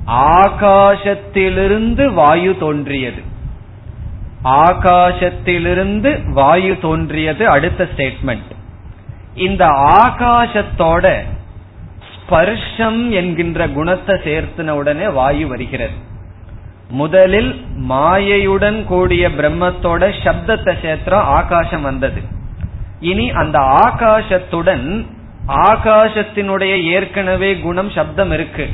ஆகாசத்திலிருந்து 0.08 2.14
வாயு 2.14 2.58
தோன்றியது. 2.58 3.22
ஆகாசத்திலிருந்து 4.44 6.30
வாயு 6.30 6.78
தோன்றியது 6.82 7.50
அடுத்த 7.50 7.88
ஸ்டேட்மெண்ட் 7.96 8.60
இந்த 9.34 9.66
ஆகாசத்தோட 10.04 11.24
ஸ்பர்ஷம் 12.12 13.10
என்கின்ற 13.10 13.68
குணத்தை 13.68 14.16
சேர்த்தின 14.16 14.70
உடனே 14.70 15.08
வாயு 15.08 15.48
வருகிறது. 15.48 15.94
முதலில் 16.90 17.66
மாயையுடன் 17.90 18.86
கூடிய 18.86 19.30
பிரம்மத்தோட 19.30 20.12
சப்தத்தை 20.24 20.74
சேர்த்துறோம் 20.82 21.30
ஆகாசம் 21.40 21.82
வந்தது. 21.82 22.22
இனி 23.00 23.30
அந்த 23.30 23.60
ஆகாசத்துடன் 23.60 25.06
ஆகாசத்தினுடைய 25.48 26.84
ஏற்கனவே 26.84 27.60
குணம் 27.60 27.90
சப்தம் 27.90 28.32
இருக்கு. 28.32 28.68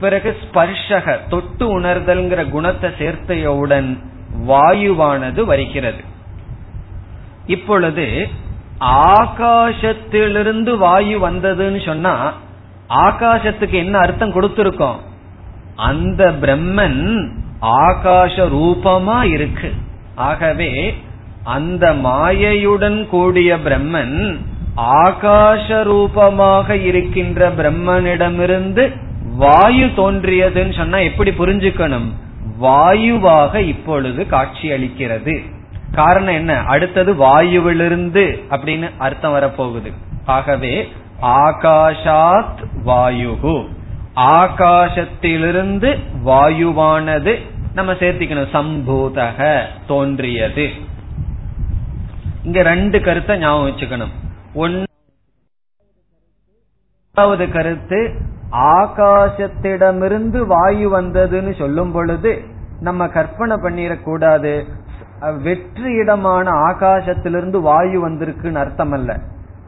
பிறகு 0.00 0.36
ஸ்பர்ஷக 0.44 1.18
தொட்டு 1.28 1.80
உணர்தல்ங்கிற 1.80 2.50
குணத்தை 2.50 2.90
சேர்த்தையுடன் 2.98 4.02
வாயுவானது 4.48 5.44
வருகிறது. 5.44 6.02
இப்பொழுது 7.46 8.28
ஆகாசத்திலிருந்து 8.80 10.76
வாயு 10.76 11.30
வந்ததுன்னு 11.30 11.86
சொன்னா 11.86 12.32
ஆகாசத்துக்கு 12.88 13.72
என்ன 13.72 13.98
அர்த்தம் 13.98 14.34
கொடுத்திருக்கோம்? 14.34 14.96
அந்த 15.76 16.32
பிரம்மன் 16.40 17.30
ஆகாச 17.60 18.36
ரூபமா 18.36 19.22
இருக்கு. 19.22 19.72
ஆகவே 20.14 20.94
அந்த 21.44 21.92
மாயையுடன் 21.92 23.06
கூடிய 23.06 23.56
பிரம்மன் 23.56 24.36
ஆகாச 24.76 25.82
ரூபமாக 25.82 26.76
இருக்கின்ற 26.76 27.50
பிரம்மனிடமிருந்து 27.50 28.96
வாயு 29.36 29.86
தோன்றியதுன்னு 29.86 30.76
சொன்னா 30.76 30.98
எப்படி 30.98 31.30
புரிஞ்சுக்கணும்? 31.30 32.08
வாயுவாக 32.58 33.60
இப்பொழுது 33.60 34.26
காட்சி 34.26 34.70
அளிக்கிறது 34.70 35.44
காரணம் 35.94 36.34
என்ன? 36.34 36.58
அடுத்தது 36.58 37.14
வாயுவிலிருந்து 37.14 38.42
அப்படின்னு 38.50 38.90
அர்த்தம் 38.98 39.34
வரப்போகுது. 39.34 39.92
ஆகவே 40.26 40.92
ஆகாஷாத் 41.22 42.64
வாயுகு 42.86 43.68
ஆகாசத்திலிருந்து 44.16 45.98
வாயுவானது 46.26 47.38
நம்ம 47.74 47.92
சேர்த்திக்கணும். 47.92 48.48
சம்பூதக 48.52 49.64
தோன்றியது. 49.86 50.70
இங்க 52.42 52.62
ரெண்டு 52.62 53.00
கருத்தை 53.00 53.38
ஞாபகம் 53.38 53.66
வச்சுக்கணும். 53.66 54.12
ஒன்றாவது 57.12 57.52
கருத்து 57.52 58.20
ஆகாசத்திடமிருந்து 58.50 60.46
வாயு 60.46 61.00
வந்ததுன்னு 61.00 61.58
சொல்லும் 61.58 61.92
பொழுது 61.92 62.42
நம்ம 62.80 63.08
கற்பனை 63.08 63.56
பண்ணிடக்கூடாது. 63.56 64.64
வெற்றிடமான 65.20 66.48
ஆகாசத்திலிருந்து 66.50 67.60
வாயு 67.60 68.08
வந்திருக்குன்னு 68.08 68.54
அர்த்தம் 68.54 68.92
அல்ல 68.92 69.20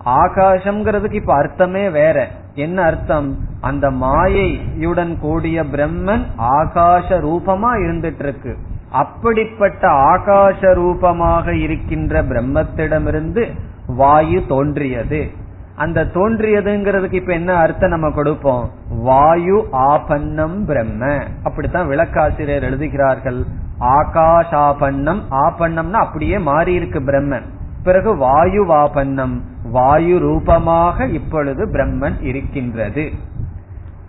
ஆகாசம்ங்கிறதுக்கு 0.05 1.13
இப்ப 1.13 1.35
அர்த்தமே 1.35 1.91
வேற. 1.91 2.29
என்ன 2.55 2.83
அர்த்தம்? 2.83 3.39
அந்த 3.61 3.91
மாயையுடன் 3.91 5.19
கூடிய 5.19 5.63
பிரம்மன் 5.63 6.25
ஆகாச 6.39 7.09
ரூபமா 7.09 7.71
இருந்துட்டு 7.81 8.19
இருக்கு 8.19 8.57
அப்படிப்பட்ட 8.91 9.89
ஆகாச 9.89 10.75
ரூபமாக 10.75 11.55
இருக்கின்ற 11.55 12.23
பிரம்மத்திடமிருந்து 12.23 13.51
வாயு 13.87 14.43
தோன்றியது. 14.49 15.31
அந்த 15.77 16.05
தோன்றியதுங்கிறதுக்கு 16.05 17.13
இப்ப 17.13 17.33
என்ன 17.33 17.55
அர்த்தம் 17.55 17.91
நம்ம 17.91 18.11
கொடுப்போம்? 18.11 18.71
வாயு 18.89 19.67
ஆபன்னம் 19.73 20.65
பிரம்ம. 20.65 21.23
அப்படித்தான் 21.45 21.89
விளக்காசிரியர் 21.89 22.63
எழுதுகிறார்கள். 22.63 23.45
ஆகாஷாபன்னம் 23.81 25.21
ஆபன்னம்னா 25.31 25.93
அப்படியே 25.93 26.39
மாறி 26.39 26.75
இருக்கு 26.75 27.01
பிரம்மன். 27.01 27.43
பிறகு 27.83 28.17
வாயுவாபன்னம் 28.17 29.41
வாயு 29.71 30.19
ரூபமாக 30.19 31.07
இப்பொழுது 31.07 31.67
பிரம்மன் 31.67 32.23
இருக்கின்றது. 32.23 33.13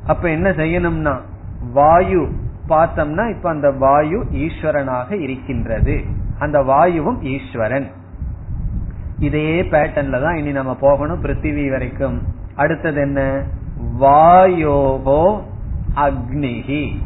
அப்ப 0.08 0.30
என்ன 0.30 0.50
செய்யணும்னா 0.50 1.20
வாயு 1.74 2.28
பார்த்தோம்னா 2.70 3.30
இப்ப 3.30 3.50
அந்த 3.50 3.72
வாயு 3.72 4.26
ஈஸ்வரனாக 4.32 5.22
இருக்கின்றது. 5.22 6.04
அந்த 6.40 6.62
வாயுவும் 6.62 7.24
ஈஸ்வரன். 7.24 7.88
இதே 9.20 9.62
பேட்டர்ன்ல 9.62 10.22
தான் 10.24 10.38
இனி 10.38 10.52
நம்ம 10.52 10.74
போகணும் 10.74 11.24
பிருத்திவி 11.24 11.70
வரைக்கும். 11.70 12.22
அடுத்தது 12.56 13.02
என்ன? 13.02 13.44
வாயோகோ 14.00 15.42
அக்னிகி 15.96 16.98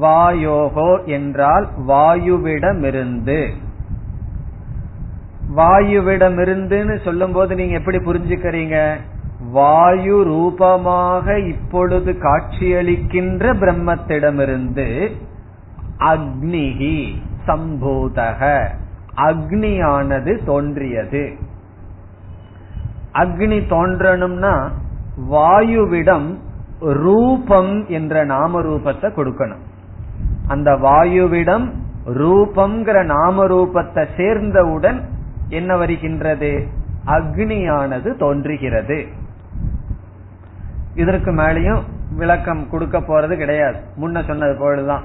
வாயோகோ 0.00 1.04
என்றால் 1.04 1.68
வாயுவிடமிருந்து. 1.88 3.50
வாயுவிடமிருந்துன்னு 5.56 7.04
சொல்லும் 7.04 7.32
போது 7.32 7.54
நீங்க 7.54 7.78
எப்படி 7.78 7.98
புரிஞ்சுக்கிறீங்க? 7.98 8.96
வாயு 9.50 10.24
ரூபமாக 10.24 11.38
இப்பொழுது 11.38 12.12
காட்சியளிக்கின்ற 12.12 13.52
பிரம்மத்திடமிருந்து 13.54 15.10
அக்னிகி 15.98 17.14
சம்பூதக. 17.46 18.68
அக்னியானது 19.16 20.44
தோன்றியது. 20.44 21.32
அக்னி 23.12 23.58
தோன்றணும்னா 23.68 24.68
வாயுவிடம் 25.30 26.34
ரூபம் 26.80 27.84
என்ற 27.88 28.24
நாம 28.24 28.60
ரூபத்தை 28.60 29.08
கொடுக்கணும். 29.16 29.64
அந்த 30.46 30.70
வாயுவிடம் 30.70 31.70
ரூபம்ங்கிற 32.06 33.04
நாம 33.04 33.46
ரூபத்தை 33.46 34.06
சேர்ந்தவுடன் 34.16 35.08
என்ன 35.48 35.76
வருகின்றது? 35.76 36.66
அக்னியானது 37.06 38.16
தோன்றுகிறது. 38.16 39.06
இதற்கு 40.94 41.32
மேலேயும் 41.32 41.80
விளக்கம் 42.16 42.70
கொடுக்க 42.70 43.00
போறது 43.00 43.36
கிடையாது. 43.36 43.78
முன்ன 44.00 44.26
சொன்னது 44.26 44.52
போலதான். 44.54 45.00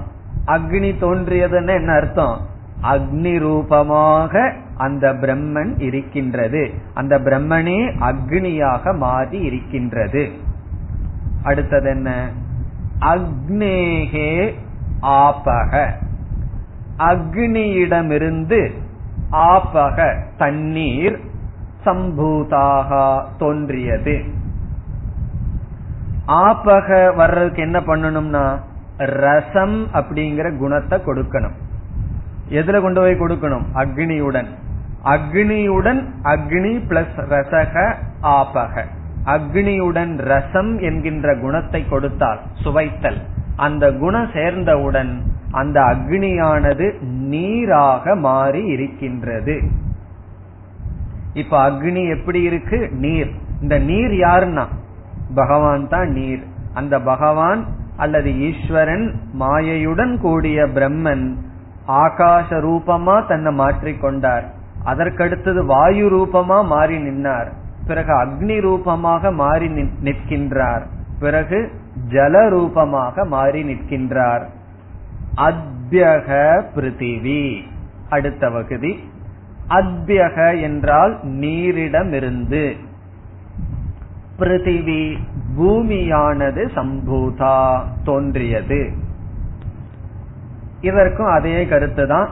அக்னி 0.46 0.92
தோன்றியதுன்னு 1.00 1.74
என்ன 1.74 1.92
அர்த்தம்? 1.92 2.40
அக்னி 2.82 3.38
ரூபமாக 3.38 4.52
அந்த 4.76 5.12
பிரம்மன் 5.12 5.80
இருக்கின்றது. 5.80 6.70
அந்த 6.94 7.18
பிரம்மனே 7.18 7.92
அக்னியாக 8.00 8.96
மாறி 8.96 9.38
இருக்கின்றது. 9.38 10.30
அடுத்தது 11.42 11.90
என்ன? 11.90 12.30
அக்னேகே 13.00 14.54
ஆபக. 15.02 15.90
அக்னியிடமிருந்து 16.98 18.70
ஆபக 19.32 20.16
தண்ணீர் 20.36 21.20
சம்பூதாக 21.84 23.22
தோன்றியது. 23.38 24.24
ஆபக 26.26 27.14
வர்றதுக்கு 27.14 27.62
என்ன 27.62 27.80
பண்ணணும்னா 27.80 28.58
ரசம் 28.96 29.86
அப்படிங்கிற 29.92 30.58
குணத்தை 30.58 30.98
கொடுக்கணும். 30.98 31.54
எதுல 32.48 32.80
கொண்டு 32.80 33.00
போய் 33.00 33.20
கொடுக்கணும்? 33.20 33.64
அக்னியுடன். 33.74 34.46
அக்னியுடன் 35.04 36.04
அக்னி 36.22 36.80
பிளஸ் 36.88 37.26
ரசக 37.28 37.94
ஆபக. 38.22 38.84
அக்னியுடன் 39.24 40.16
ரசம் 40.16 40.78
என்கின்ற 40.78 41.36
குணத்தை 41.36 41.88
கொடுத்தால் 41.88 42.40
சுவைத்தல். 42.54 43.20
அந்த 43.60 43.92
குணம் 43.92 44.28
சேர்ந்தவுடன் 44.32 45.12
அந்த 45.50 45.80
அக்னியானது 45.80 46.86
நீராக 47.02 48.14
மாறி 48.14 48.62
இருக்கின்றது. 48.64 49.56
இப்ப 51.32 51.70
அக்னி 51.70 52.02
எப்படி 52.08 52.42
இருக்கு? 52.42 52.88
நீர். 52.92 53.30
இந்த 53.62 53.78
நீர் 53.78 54.10
யாருன்னா? 54.10 54.66
பகவான் 55.34 55.88
தான் 55.88 56.08
நீர். 56.08 56.42
அந்த 56.74 57.00
பகவான் 57.00 57.64
அல்லது 57.96 58.30
ஈஸ்வரன் 58.38 59.06
மாயையுடன் 59.40 60.18
கூடிய 60.20 60.64
பிரம்மன் 60.64 61.36
ஆகாச 61.88 62.48
ரூபமா 62.50 63.26
தன்னை 63.26 63.58
மாற்றிக்கொண்டார் 63.58 64.44
அதற்கடுத்தது 64.84 65.64
வாயு 65.64 66.06
ரூபமா 66.10 66.64
மாறி 66.64 66.96
நின்னார். 66.96 67.50
பிறகு 67.86 68.12
அக்னி 68.12 68.60
ரூபமாக 68.60 69.32
மாறி 69.32 69.68
நிற்கின்றார். 70.04 70.82
பிறகு 71.20 71.79
ஜலரூபமாக 72.08 73.26
மாறி 73.26 73.62
நிற்கின்றார். 73.62 74.44
அத்யக 75.36 76.62
பிருத்திவி. 76.74 77.62
அடுத்த 78.08 78.50
வகுதி. 78.50 79.10
அத்யக 79.68 80.60
என்றால் 80.60 81.18
நீரிடமிருந்து. 81.26 82.76
பிருத்திவி 84.38 85.16
பூமியானது 85.58 86.70
சம்பூதா 86.74 87.80
தோன்றியது. 88.04 88.92
இதற்கும் 90.80 91.26
அதே 91.26 91.64
கருத்துதான் 91.64 92.28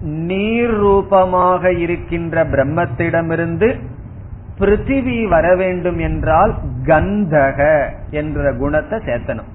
நீர் 0.00 0.70
ரூபமாக 0.70 1.72
இருக்கின்ற 1.72 2.44
பிரம்மத்திடமிருந்து 2.44 3.78
பிருத்திவி 4.58 5.28
வர 5.28 5.56
வேண்டும் 5.56 5.98
என்றால் 5.98 6.52
கந்தக 6.84 7.60
என்ற 8.10 8.54
குணத்தை 8.54 8.98
சேர்த்தணும். 8.98 9.50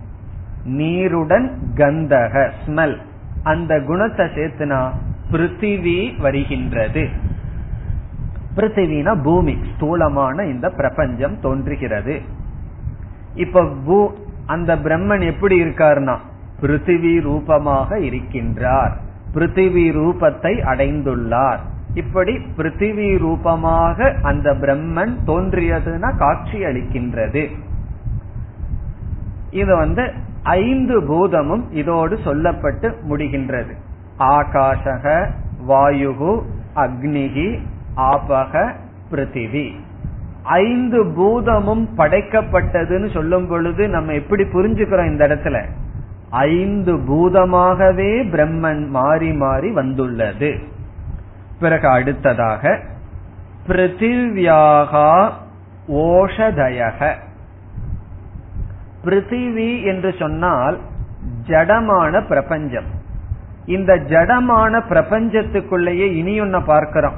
நீருடன் 0.64 1.47
கந்தக 1.76 2.49
ஸ்மெல் 2.66 2.97
அந்த 3.43 3.82
குணத்தை 3.82 4.26
சேர்த்துனா 4.26 4.82
பிருத்திவி 5.32 6.20
வருகின்றது. 6.20 7.04
பிருத்திவினா 8.56 9.22
பூமி 9.24 9.58
ஸ்தூலமான 9.76 10.45
இந்த 10.45 10.70
பிரபஞ்சம் 10.70 11.39
தோன்றுகிறது. 11.39 12.22
இப்ப 13.36 13.66
பூ 13.86 14.12
அந்த 14.45 14.76
பிரம்மன் 14.76 15.24
எப்படி 15.26 15.64
இருக்கார்னா 15.64 16.16
பிருத்திவி 16.62 17.22
ரூபமாக 17.22 17.99
இருக்கின்றார். 17.99 18.93
பிருத்திவி 19.34 19.86
ரூபத்தை 19.91 20.54
அடைந்துள்ளார். 20.72 21.62
இப்படி 21.94 22.38
பிருத்திவி 22.58 23.18
ரூபமாக 23.18 24.16
அந்த 24.22 24.52
பிரம்மன் 24.52 25.14
தோன்றியதுன்னா 25.26 26.18
காட்சி 26.18 26.64
அளிக்கின்றது. 26.64 27.50
இது 29.50 29.76
வந்து 29.76 30.12
ஐந்து 30.44 31.02
பூதமும் 31.02 31.64
இதோடு 31.72 32.20
சொல்லப்பட்டு 32.26 32.94
முடிகின்றது. 33.10 33.74
ஆகாஷக 34.20 35.30
வாயுகு 35.68 36.42
அக்னிகி 36.76 37.60
ஆபக 37.96 38.74
பிருத்திவி. 39.12 39.72
ஐந்து 40.44 41.04
பூதமும் 41.04 41.88
படைக்கப்பட்டதுன்னு 41.98 43.14
சொல்லும் 43.14 43.48
பொழுது 43.48 43.88
நம்ம 43.88 44.14
எப்படி 44.14 44.44
புரிஞ்சுக்கிறோம் 44.44 45.12
இந்த 45.12 45.28
இடத்துல? 45.28 45.64
ஐந்து 46.30 46.98
பூதமாகவே 46.98 48.12
பிரம்மன் 48.32 48.88
மாறி 48.88 49.34
மாறி 49.34 49.72
வந்துள்ளது. 49.72 50.80
பிறகு 51.62 51.88
அடுத்ததாக 51.88 52.80
பிருத்திவியாகா 53.68 55.30
ஓஷதயக. 55.88 57.14
பிருத்திவி 59.05 59.84
என்று 59.84 60.16
சொன்னால் 60.20 60.80
ஜடமான 61.47 62.28
பிரபஞ்சம். 62.28 62.86
இந்த 63.66 63.95
ஜடமான 63.95 64.82
பிரபஞ்சத்துக்குள்ளேயே 64.89 66.12
இனி 66.14 66.41
ஒன்ன 66.41 66.64
பார்க்கிறோம். 66.66 67.14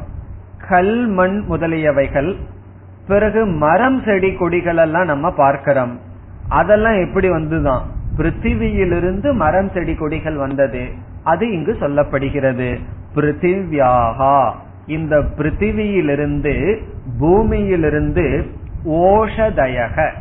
கல் 0.69 1.07
மண் 1.07 1.45
முதலியவைகள் 1.49 2.35
பிறகு 3.07 3.45
மரம் 3.45 4.01
செடி 4.03 4.33
கொடிகள் 4.33 4.77
எல்லாம் 4.77 5.05
நம்ம 5.05 5.31
பார்க்கிறோம். 5.31 5.99
அதெல்லாம் 6.49 7.07
எப்படி 7.07 7.29
வந்துதான்? 7.29 7.81
பிருத்திவியிலிருந்து 8.17 9.33
மரம் 9.33 9.69
செடி 9.69 9.95
கொடிகள் 9.95 10.35
வந்தது. 10.35 10.89
அது 11.23 11.51
இங்கு 11.51 11.77
சொல்லப்படுகிறது. 11.79 12.79
பிருத்திவியாகா. 13.15 14.51
இந்த 14.87 15.19
பிருத்திவியிலிருந்து 15.19 16.83
பூமியிலிருந்து 17.19 18.51
ஓஷதயக. 18.85 20.11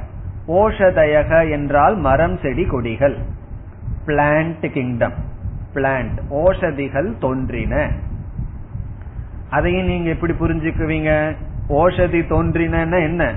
ஓஷதயக 0.48 1.50
என்றால் 1.50 1.96
மரம் 1.96 2.38
செடி 2.42 2.64
கொடிகள். 2.64 3.16
பிளான்ட் 4.06 4.70
கிங்டம் 4.70 5.12
பிளான்ட் 5.74 6.18
ஓஷதிகள் 6.30 7.18
தோன்றின. 7.18 7.90
அதையும் 9.50 9.86
நீங்க 9.86 10.08
எப்படி 10.08 10.32
புரிஞ்சுக்குவீங்க? 10.32 11.36
ஓஷதி 11.68 12.26
தோன்றின 12.26 12.86
என்ன? 12.86 13.34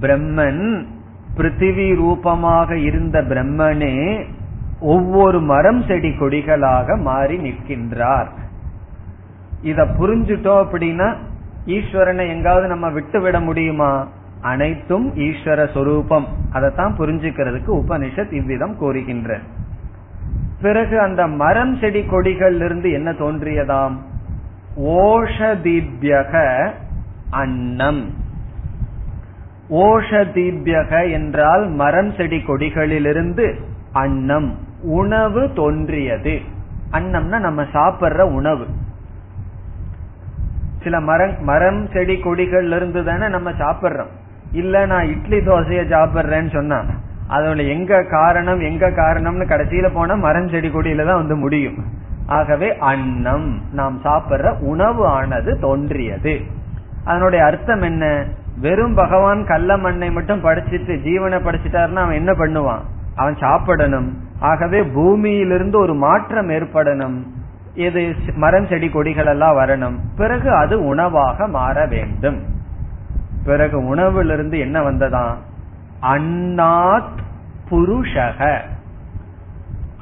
பிரம்மன் 0.00 0.86
பிருத்திவி 1.36 1.94
ரூபமாக 1.94 2.76
இருந்த 2.78 3.22
பிரம்மனே 3.22 4.24
ஒவ்வொரு 4.84 5.40
மரம் 5.40 5.82
செடி 5.82 6.08
கொடிகளாக 6.08 7.00
மாறி 7.00 7.36
நிற்கின்றார். 7.36 8.26
இத 9.62 9.84
புரிஞ்சுட்டோம் 9.84 10.64
அப்படின்னா 10.64 11.16
ஈஸ்வரனை 11.66 12.28
எங்காவது 12.28 12.68
நம்ம 12.68 12.90
விட்டு 12.90 13.20
விட 13.20 13.40
முடியுமா? 13.40 14.08
அனைத்தும் 14.40 15.14
ஈஸ்வர 15.14 15.72
சொரூபம். 15.72 16.26
அதைத்தான் 16.52 16.96
புரிஞ்சுக்கிறதுக்கு 16.98 17.82
உபனிஷத் 17.82 18.32
இவ்விதம் 18.32 18.76
கூறுகின்ற. 18.76 19.38
பிறகு 20.62 21.00
அந்த 21.00 21.26
மரம் 21.26 21.76
செடி 21.76 22.04
கொடிகள் 22.04 22.54
இருந்து 22.54 22.90
என்ன 22.90 23.12
தோன்றியதாம்? 23.12 23.96
ஓஷதீபியக 24.80 26.68
அன்னம். 27.30 28.12
ஓஷதீபியக 29.70 31.12
என்றால் 31.12 31.68
மரம் 31.68 32.12
செடி 32.12 32.36
கொடிகளிலிருந்து 32.36 33.54
அன்னம். 33.92 34.72
உணவு 34.84 35.52
தோன்றியது. 35.54 36.40
அன்னம்னா 36.92 37.38
நம்ம 37.38 37.62
சாப்பிடுற 37.62 38.20
உணவு. 38.20 38.66
சில 40.82 41.00
மரம் 41.00 41.34
மரம் 41.40 41.88
செடி 41.88 42.14
கொடிகள்ல 42.14 42.76
இருந்து 42.76 43.04
தானே 43.04 43.28
நம்ம 43.28 43.50
சாப்பிடுறோம். 43.50 44.08
இல்ல 44.52 44.86
நான் 44.86 45.08
இட்லி 45.08 45.38
தோசைய 45.38 45.84
சாப்பிடுறேன்னு 45.84 46.52
சொன்னா 46.52 46.82
அதோட 47.30 47.68
எங்க 47.68 48.02
காரணம் 48.10 48.60
எங்க 48.60 48.90
காரணம்னு 48.90 49.48
கடைசியில 49.48 49.90
போனா 49.94 50.14
மரம் 50.14 50.48
செடி 50.48 50.68
கொடியில 50.68 51.06
தான் 51.06 51.16
வந்து 51.16 51.36
முடியும். 51.36 51.74
ஆகவே 52.26 52.78
அன்னம் 52.78 53.60
நாம் 53.72 54.00
சாப்பிடுற 54.04 54.58
உணவு 54.58 55.06
ஆனது 55.06 55.58
தோன்றியது. 55.58 56.40
அதனுடைய 57.04 57.44
அர்த்தம் 57.44 57.82
என்ன? 57.82 58.24
வெறும் 58.60 58.94
பகவான் 58.94 59.46
கல்ல 59.46 59.76
மண்ணை 59.76 60.10
மட்டும் 60.10 60.44
படிச்சிட்டு 60.44 61.00
ஜீவனை 61.04 61.40
படிச்சிட்டாருன்னா 61.40 61.94
அவன் 61.94 62.14
என்ன 62.14 62.32
பண்ணுவான்? 62.32 62.80
அவன் 63.14 63.36
சாப்பிடணும். 63.36 64.23
ஆகவே 64.44 64.82
பூமியிலிருந்து 64.82 65.78
ஒரு 65.78 65.94
மாற்றம் 65.94 66.48
ஏற்படணும். 66.48 67.22
இது 67.74 68.14
மரம் 68.34 68.66
செடி 68.66 68.88
கொடிகள் 68.88 69.26
எல்லாம் 69.26 69.58
வரணும். 69.58 69.96
பிறகு 70.16 70.54
அது 70.54 70.84
உணவாக 70.84 71.48
மாற 71.48 71.86
வேண்டும். 71.86 72.42
பிறகு 73.44 73.94
உணவிலிருந்து 73.94 74.58
என்ன 74.58 74.80
வந்ததாம் 74.80 75.34
அண்ணாத் 76.02 77.18
புருஷக. 77.70 78.58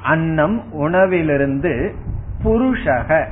அன்னம் 0.03 0.61
உணவிலிருந்து 0.73 1.93
புருஷக. 2.43 3.25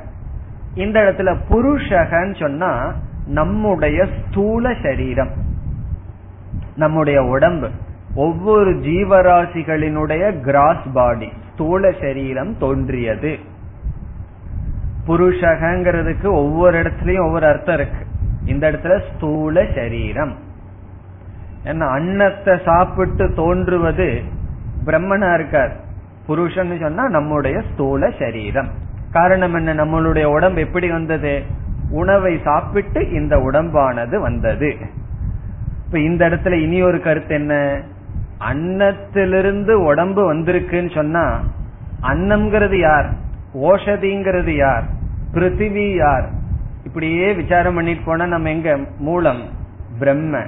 இந்த 0.74 1.00
இடத்துல 1.00 1.36
புருஷகன்னு 1.50 2.40
சொன்னா 2.40 2.94
நம்முடைய 3.28 4.06
ஸ்தூல 4.06 4.74
சரீரம். 4.84 5.32
நம்முடைய 6.76 7.24
உடம்பு. 7.24 7.70
ஒவ்வொரு 8.16 8.72
ஜீவராசிகளினுடைய 8.72 10.42
கிராஸ் 10.42 10.92
பாடி 10.94 11.32
ஸ்தூல 11.54 11.92
சரீரம் 11.92 12.58
தோன்றியது. 12.58 13.38
புருஷகங்கிறதுக்கு 15.08 16.26
ஒவ்வொரு 16.26 16.82
இடத்துலயும் 16.82 17.26
ஒவ்வொரு 17.26 17.46
அர்த்தம் 17.46 17.76
இருக்கு. 17.76 18.06
இந்த 18.46 18.72
இடத்துல 18.72 19.02
ஸ்தூல 19.16 19.66
சரீரம். 19.76 20.36
ஏன்னா 21.66 21.88
அன்னத்தை 21.90 22.60
சாப்பிட்டு 22.66 23.34
தோன்றுவது 23.34 24.22
பிரம்மனா 24.86 25.34
இருக்கார். 25.34 25.76
புருஷன் 26.26 26.78
சொன்னா 26.80 27.10
நம்முடைய 27.10 27.62
ஸ்தூல 27.74 28.12
சரீரம். 28.20 28.70
காரணம் 29.12 29.54
என்ன? 29.54 29.74
நம்மளுடைய 29.74 30.24
உடம்பு 30.24 30.62
எப்படி 30.62 30.90
வந்தது? 30.90 31.44
உணவை 31.92 32.40
சாப்பிட்டு 32.44 33.12
இந்த 33.12 33.38
உடம்பானது 33.38 34.20
வந்தது. 34.20 34.78
இப்ப 35.86 36.00
இந்த 36.00 36.30
இடத்துல 36.30 36.52
இனி 36.52 36.82
ஒரு 36.82 37.02
கருத்து 37.02 37.36
என்ன? 37.36 37.82
அன்னத்திலிருந்து 38.50 39.84
உடம்பு 39.84 40.34
வந்திருக்குன்னு 40.34 40.94
சொன்னா 40.94 41.40
அன்னம்ங்கிறது 42.02 42.80
யார்? 42.80 43.10
ஓஷதிங்கிறது 43.54 44.56
யார்? 44.56 44.84
பிருத்திவி 45.34 45.96
யார்? 45.96 46.30
இப்படியே 46.86 47.34
விசாரம் 47.34 47.76
பண்ணிட்டு 47.76 48.02
போனா 48.06 48.26
நம்ம 48.26 48.50
எங்க? 48.50 48.80
மூலம் 49.00 49.42
பிரம்ம. 50.00 50.46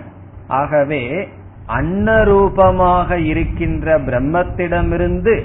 ஆகவே 0.47 1.27
அன்னரூபமாக 1.67 3.25
இருக்கின்ற 3.25 3.99
பிரம்மத்திடமிருந்து 3.99 5.43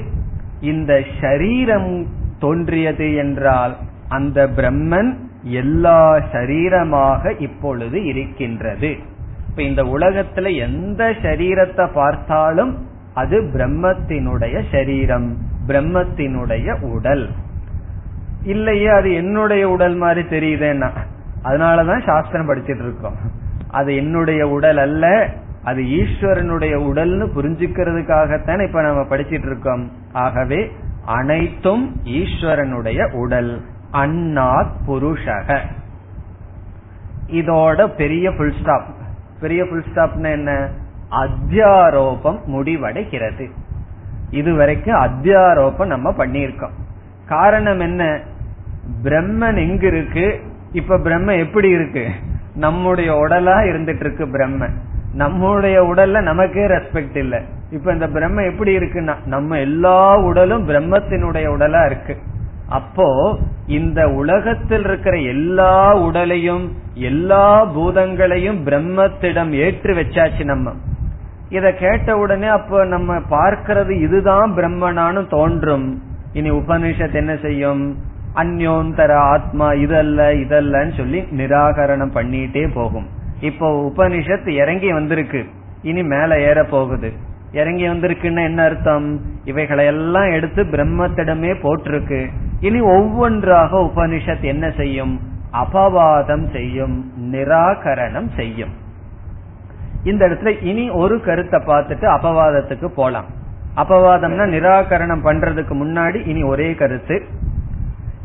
இந்த 0.61 1.03
ஷரீரம் 1.21 2.07
தோன்றியது 2.39 3.15
என்றால் 3.15 3.77
அந்த 4.09 4.47
பிரம்மன் 4.57 5.17
எல்லா 5.43 6.17
சரீரமாக 6.33 7.41
இப்பொழுது 7.41 8.05
இருக்கின்றது. 8.05 8.97
இப்ப 9.59 9.83
இந்த 9.83 9.99
உலகத்துல 9.99 10.57
எந்த 10.57 11.11
சரீரத்தை 11.23 11.93
பார்த்தாலும் 11.93 12.87
அது 13.15 13.41
பிரம்மத்தினுடைய 13.41 14.63
சரீரம் 14.73 15.37
பிரம்மத்தினுடைய 15.67 16.81
உடல். 16.81 17.29
இல்லையே 18.43 18.87
அது 18.87 19.15
என்னுடைய 19.15 19.69
உடல் 19.69 19.95
மாதிரி 19.95 20.29
தெரியுதுன்னா. 20.29 20.91
அதனாலதான் 21.45 22.05
சாஸ்திரம் 22.05 22.49
படிச்சிட்டு 22.49 22.83
இருக்கோம். 22.83 23.17
அது 23.69 23.97
என்னுடைய 23.97 24.49
உடல் 24.49 24.77
அல்ல 24.77 25.29
அது 25.65 25.83
ஈஸ்வரனுடைய 25.83 26.77
உடல்னு 26.77 27.29
புரிஞ்சுக்கிறதுக்காகத்தான் 27.37 28.67
இப்ப 28.67 28.83
நம்ம 28.83 29.17
படிச்சிட்டு 29.17 29.47
இருக்கோம். 29.47 29.93
ஆகவே 30.13 30.73
அனைத்தும் 31.07 32.01
ஈஸ்வரனுடைய 32.05 33.13
உடல். 33.13 33.61
அன்னாத் 33.93 34.73
புருஷக. 34.87 35.59
இதோட 37.27 37.87
பெரிய 37.97 38.33
புல் 38.33 38.55
ஸ்டாப் 38.61 38.97
பெரிய 39.41 39.67
புல் 39.67 39.85
ஸ்டாப்னா 39.95 40.31
என்ன? 40.31 40.69
அத்தியாரோபம் 41.11 42.39
முடிவடைகிறது. 42.47 43.51
இதுவரைக்கும் 44.31 44.95
அத்தியாரோபம் 44.95 45.87
நம்ம 45.87 46.11
பண்ணியிருக்கோம். 46.11 46.71
காரணம் 47.27 47.81
என்ன? 47.81 48.21
பிரம்மன் 49.05 49.57
எங்க 49.57 49.87
இருக்கு 49.87 50.41
இப்ப 50.73 50.99
பிரம்ம 50.99 51.35
எப்படி 51.35 51.69
இருக்கு? 51.69 52.09
நம்முடைய 52.55 53.15
உடலா 53.15 53.61
இருந்துட்டு 53.63 54.01
இருக்கு 54.01 54.29
பிரம்ம. 54.29 54.67
நம்முடைய 55.13 55.83
உடல்ல 55.83 56.21
நமக்கே 56.21 56.67
ரெஸ்பெக்ட் 56.67 57.17
இல்ல. 57.17 57.43
இப்ப 57.71 57.93
இந்த 57.93 58.09
பிரம்ம 58.09 58.43
எப்படி 58.43 58.77
இருக்குன்னா 58.77 59.15
நம்ம 59.25 59.59
எல்லா 59.59 60.19
உடலும் 60.19 60.69
பிரம்மத்தினுடைய 60.69 61.47
உடலா 61.49 61.87
இருக்கு. 61.87 62.17
அப்போ 62.69 63.39
இந்த 63.67 64.09
உலகத்தில் 64.09 64.85
இருக்கிற 64.85 65.17
எல்லா 65.17 65.95
உடலையும் 65.95 66.73
எல்லா 66.95 67.65
பூதங்களையும் 67.65 68.67
பிரம்மத்திடம் 68.67 69.51
ஏற்று 69.51 69.95
வச்சாச்சு 69.95 70.45
நம்ம. 70.45 70.73
இத 71.49 71.73
கேட்ட 71.73 72.17
உடனே 72.17 72.47
அப்ப 72.47 72.85
நம்ம 72.85 73.17
பார்க்கிறது 73.17 73.91
இதுதான் 73.91 74.55
பிரம்மனானு 74.55 75.27
தோன்றும். 75.27 76.03
இனி 76.33 76.51
உபனிஷத் 76.51 77.15
என்ன 77.15 77.37
செய்யும்? 77.37 77.97
அந்யோந்தர 78.35 79.13
ஆத்மா 79.13 79.71
இதல்ல 79.73 80.21
இதல்லன்னு 80.45 80.97
சொல்லி 80.97 81.21
நிராகரணம் 81.21 82.15
பண்ணிட்டே 82.15 82.71
போகும். 82.75 83.07
இப்போ 83.41 83.93
உபனிஷத் 83.97 84.49
இறங்கி 84.49 84.93
வந்திருக்கு. 84.93 85.47
இனி 85.83 86.03
மேல 86.03 86.41
ஏற 86.41 86.65
போகுது. 86.65 87.13
இறங்கி 87.53 87.89
வந்திருக்குன்னு 87.89 88.45
என்ன 88.45 88.63
அர்த்தம்? 88.63 89.21
இவைகளை 89.45 89.87
எல்லாம் 89.87 90.31
எடுத்து 90.31 90.65
பிரம்மத்திடமே 90.65 91.55
போட்டிருக்கு. 91.63 92.29
இனி 92.61 92.81
ஒவ்வொன்றாக 92.81 93.79
உபனிஷத் 93.79 94.41
என்ன 94.41 94.71
செய்யும்? 94.71 95.21
அபவாதம் 95.53 96.53
செய்யும் 96.53 97.13
நிராகரணம் 97.33 98.29
செய்யும். 98.37 98.71
இந்த 100.03 100.29
இடத்துல 100.29 100.65
இனி 100.65 100.91
ஒரு 100.91 101.21
கருத்தை 101.21 101.61
பார்த்துட்டு 101.61 102.07
அபவாதத்துக்கு 102.19 102.87
போலாம். 102.87 103.25
அபவாதம்னா 103.77 104.45
நிராகரணம் 104.47 105.25
பண்றதுக்கு 105.25 105.75
முன்னாடி 105.75 106.27
இனி 106.27 106.43
ஒரே 106.43 106.75
கருத்து. 106.75 107.25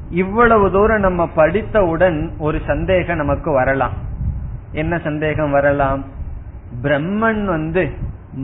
இவ்வளவு 0.09 0.71
தூரம் 0.71 0.99
நம்ம 0.99 1.29
படித்தவுடன் 1.35 2.31
ஒரு 2.37 2.59
சந்தேகம் 2.65 3.17
நமக்கு 3.17 3.51
வரலாம். 3.51 3.93
என்ன 4.71 4.97
சந்தேகம் 4.97 5.51
வரலாம்? 5.51 6.05
பிரம்மன் 6.81 7.45
வந்து 7.45 7.91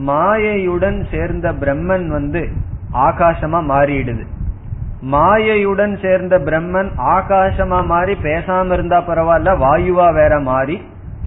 மாயையுடன் 0.07 0.99
சேர்ந்த 1.11 1.47
பிரம்மன் 1.51 2.07
வந்து 2.07 2.41
ஆகாசமா 3.07 3.59
மாறிடுது. 3.71 4.25
மாயையுடன் 5.11 5.95
சேர்ந்த 6.01 6.39
பிரம்மன் 6.39 6.89
ஆகாசமா 7.15 7.85
மாறி 7.85 8.13
பேசாம 8.13 8.73
இருந்தா 8.73 8.99
பரவாயில்ல 9.07 9.57
வாயுவா 9.65 10.13
வேற 10.13 10.39
மாறி 10.39 10.81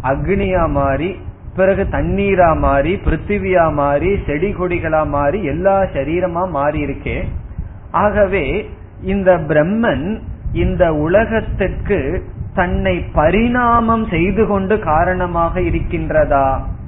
அக்னியா 0.05 0.71
மாறி 0.71 1.11
பிறகு 1.57 1.85
தண்ணீரா 1.91 2.59
மாறி 2.59 2.93
பிருத்திவியா 2.97 3.73
மாறி 3.73 4.11
செடி 4.27 4.51
கொடிகளா 4.53 5.09
மாறி 5.09 5.45
எல்லா 5.45 5.83
சரீரமா 5.95 6.51
மாறி 6.51 6.81
இருக்கே 6.81 7.29
ஆகவே 7.91 8.45
இந்த 9.01 9.31
பிரம்மன் 9.37 10.07
இந்த 10.53 10.95
உலகத்திற்கு 10.95 12.25
தன்னை 12.55 13.05
பரிணாமம் 13.15 14.07
செய்து 14.07 14.47
கொண்டு 14.47 14.79
காரணமாக 14.79 15.61
இருக்கின்றதா? 15.61 16.47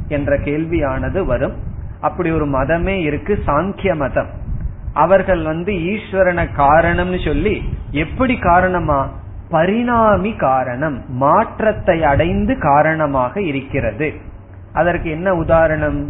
என்ற 0.08 0.38
கேள்வியானது 0.38 1.24
வரும். 1.24 1.54
அப்படி 2.00 2.30
ஒரு 2.30 2.46
மதமே 2.46 3.00
இருக்கு 3.00 3.38
சாங்கிய 3.46 3.96
மதம். 3.96 4.26
அவர்கள் 4.92 5.42
வந்து 5.42 5.72
ஈஸ்வரனை 5.72 6.48
காரணம்னு 6.56 7.24
சொல்லி 7.24 7.68
எப்படி 7.90 8.36
காரணமா? 8.36 9.10
பரிணாமி 9.48 10.34
காரணம் 10.34 11.02
மாற்றத்தை 11.08 12.04
அடைந்து 12.04 12.58
காரணமாக 12.58 13.40
இருக்கிறது. 13.40 14.12
அதற்கு 14.72 15.10
என்ன 15.10 15.34
உதாரணம்? 15.34 16.08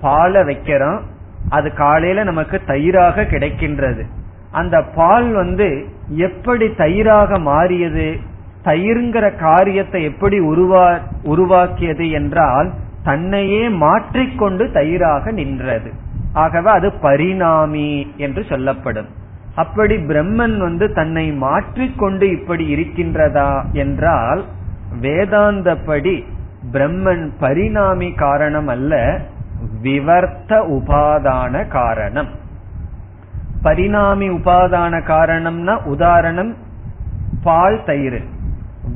பாலை 0.00 0.42
வைக்கிறோம் 0.42 1.00
அது 1.48 1.72
காலையில 1.72 2.24
நமக்கு 2.24 2.60
தயிராக 2.66 3.22
கிடைக்கின்றது. 3.22 4.02
அந்த 4.50 4.82
பால் 4.82 5.32
வந்து 5.32 5.88
எப்படி 6.08 6.66
தயிராக 6.66 7.38
மாறியது? 7.38 8.16
தயிருங்கிற 8.64 9.36
காரியத்தை 9.36 10.04
எப்படி 10.04 10.40
உருவா 10.40 10.98
உருவாக்கியது 11.22 12.10
என்றால் 12.10 12.72
தன்னையே 13.08 13.68
மாற்றிக்கொண்டு 13.68 14.64
தயிராக 14.74 15.32
நின்றது. 15.32 15.90
ஆகவே 16.32 16.70
அது 16.70 16.88
பரிணாமி 17.02 17.88
என்று 18.16 18.42
சொல்லப்படும். 18.48 19.08
அப்படி 19.54 19.96
பிரம்மன் 19.96 20.56
வந்து 20.58 20.86
தன்னை 20.92 21.26
மாற்றிக்கொண்டு 21.32 22.24
இப்படி 22.30 22.64
இருக்கின்றதா 22.74 23.50
என்றால் 23.72 24.42
வேதாந்தப்படி 25.00 26.14
பிரம்மன் 26.72 27.24
பரிணாமி 27.40 28.08
காரணம் 28.12 28.68
அல்ல 28.68 28.94
விவர்த்த 29.82 30.60
உபாதான 30.76 31.68
காரணம். 31.68 32.30
பரிணாமி 33.62 34.28
உபாதான 34.30 34.94
காரணம்னா 35.12 35.74
உதாரணம் 35.84 36.52
பால் 37.42 37.80
தயிர். 37.86 38.20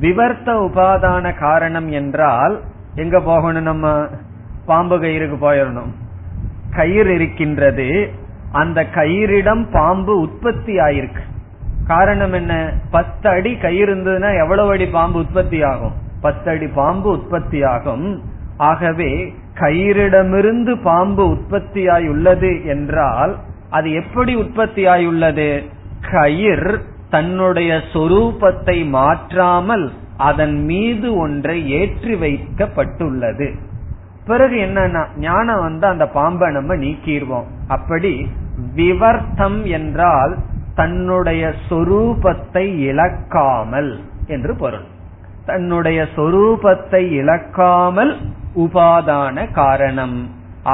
விவர்த்த 0.01 0.49
உபாதான 0.67 1.35
காரணம் 1.39 1.89
என்றால் 1.91 2.55
எங்க 2.95 3.21
போகணும் 3.21 3.63
நம்ம? 3.63 4.07
பாம்பு 4.67 4.99
கயிறுக்கு 4.99 5.37
போயிடணும் 5.41 5.93
கயிறு 6.71 7.15
இருக்கின்றது. 7.15 8.13
அந்த 8.53 8.87
கயிறிடம் 8.95 9.67
பாம்பு 9.73 10.21
உற்பத்தி 10.21 10.79
ஆயிருக்கு. 10.79 11.23
காரணம் 11.87 12.33
என்ன? 12.33 12.73
பத்து 12.91 13.29
அடி 13.29 13.57
கயிறு 13.57 13.95
இருந்ததுன்னா 13.95 14.43
எவ்வளவு 14.43 14.71
அடி 14.71 14.87
பாம்பு 14.87 15.19
உற்பத்தி 15.19 15.63
ஆகும்? 15.63 15.93
பத்து 16.21 16.51
அடி 16.51 16.67
பாம்பு 16.67 17.11
உற்பத்தி 17.11 17.63
ஆகும். 17.63 18.23
ஆகவே 18.57 19.35
கயிறிடமிருந்து 19.55 20.83
பாம்பு 20.83 21.25
உற்பத்தியாயுள்ளது 21.29 22.65
என்றால் 22.65 23.37
அது 23.71 23.93
எப்படி 23.93 24.37
உற்பத்தியாயுள்ளது 24.37 25.69
கயிர் 26.11 26.81
தன்னுடைய 27.11 27.81
சொரூபத்தை 27.93 28.89
மாற்றாமல் 28.89 29.93
அதன் 30.29 30.57
மீது 30.65 31.09
ஒன்றை 31.17 31.57
ஏற்றி 31.79 32.15
வைக்கப்பட்டுள்ளது. 32.25 33.49
பிறகு 34.27 34.57
என்னன்னா 34.67 35.03
ஞானம் 35.19 35.63
வந்து 35.63 35.87
அந்த 35.87 36.05
பாம்பை 36.17 36.49
நம்ம 36.53 36.75
நீக்கிடுவோம் 36.77 37.49
அப்படி 37.69 38.13
விவர்த்தம் 38.77 39.61
என்றால் 39.77 40.35
தன்னுடைய 40.75 41.43
சொரூபத்தை 41.69 42.65
இழக்காமல் 42.89 43.93
என்று 44.27 44.53
பொருள். 44.57 44.87
தன்னுடைய 45.47 46.01
சொரூபத்தை 46.17 47.03
இழக்காமல் 47.21 48.13
உபாதான 48.65 49.37
காரணம். 49.53 50.19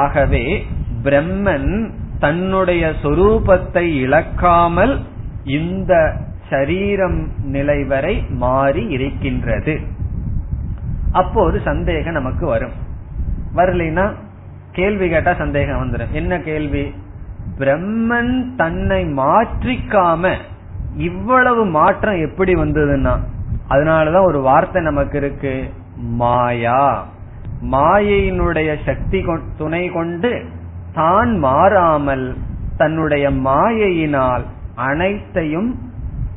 ஆகவே 0.03 0.45
பிரம்மன் 1.03 1.71
தன்னுடைய 2.19 2.85
சொரூபத்தை 3.03 3.85
இழக்காமல் 4.05 4.93
இந்த 5.57 5.93
சரீரம் 6.49 7.27
நிலை 7.43 7.83
வரை 7.83 8.25
மாறி 8.29 8.83
இருக்கின்றது. 8.87 9.79
அப்போ 11.11 11.43
ஒரு 11.43 11.61
சந்தேகம் 11.63 12.13
நமக்கு 12.13 12.45
வரும். 12.45 12.75
வரலைன்னா 13.55 14.13
கேள்வி 14.71 15.09
கேட்டா 15.09 15.33
சந்தேகம் 15.33 15.81
வந்துடும் 15.81 16.11
என்ன 16.11 16.39
கேள்வி? 16.39 16.93
பிரம்மன் 17.59 18.55
தன்னை 18.55 19.05
மாற்றிக்காம 19.05 20.33
இவ்வளவு 20.95 21.65
மாற்றம் 21.65 22.21
எப்படி 22.21 22.55
வந்ததுன்னா 22.55 23.17
அதனாலதான் 23.69 24.25
ஒரு 24.25 24.41
வார்த்தை 24.41 24.81
நமக்கு 24.83 25.17
இருக்கு 25.17 25.73
மாயா. 25.97 27.07
மாயையினுடைய 27.71 28.75
சக்தி 28.85 29.25
துணை 29.57 29.89
கொண்டு 29.89 30.45
தான் 30.93 31.37
மாறாமல் 31.37 32.35
தன்னுடைய 32.77 33.31
மாயையினால் 33.31 34.43
அனைத்தையும் 34.75 35.69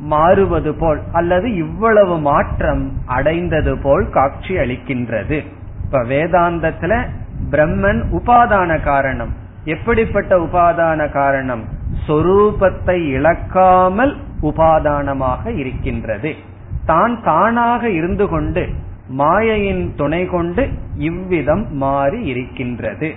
மாறுவது 0.02 0.74
போல் 0.74 1.00
அல்லது 1.12 1.54
இவ்வளவு 1.54 2.18
மாற்றம் 2.18 2.92
அடைந்தது 3.06 3.78
போல் 3.78 4.10
காட்சி 4.10 4.56
அளிக்கின்றது. 4.56 5.44
இப்ப 5.84 6.02
வேதாந்தத்துல 6.02 7.06
பிரம்மன் 7.50 8.02
உபாதான 8.12 8.82
காரணம். 8.82 9.32
எப்படிப்பட்ட 9.64 10.38
உபாதான 10.38 11.12
காரணம்? 11.12 11.64
சொரூபத்தை 12.06 13.08
இழக்காமல் 13.08 14.16
உபாதானமாக 14.42 15.58
இருக்கின்றது. 15.58 16.34
தான் 16.84 17.22
தானாக 17.22 17.90
இருந்து 17.90 18.28
கொண்டு 18.28 18.68
மாயையின் 19.08 19.94
துணை 19.96 20.26
கொண்டு 20.26 20.68
இவ்விதம் 20.96 21.66
மாறி 21.74 22.24
இருக்கின்றது. 22.24 23.14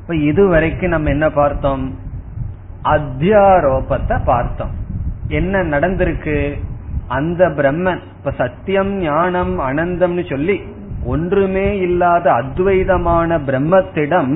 இப்ப 0.00 0.16
இதுவரைக்கும் 0.16 0.90
நம்ம 0.90 1.10
என்ன 1.10 1.30
பார்த்தோம்? 1.30 1.98
அத்தியாரோபத்தை 2.84 4.24
பார்த்தோம். 4.24 4.80
என்ன 5.32 5.62
நடந்திருக்கு? 5.72 6.36
அந்த 7.08 7.42
பிரம்மன் 7.58 8.00
இப்ப 8.16 8.32
சத்தியம் 8.40 8.92
ஞானம் 9.00 9.54
அனந்தம்னு 9.68 10.24
சொல்லி 10.30 10.56
ஒன்றுமே 11.04 11.68
இல்லாத 11.78 12.26
அத்வைதமான 12.32 13.38
பிரம்மத்திடம் 13.48 14.34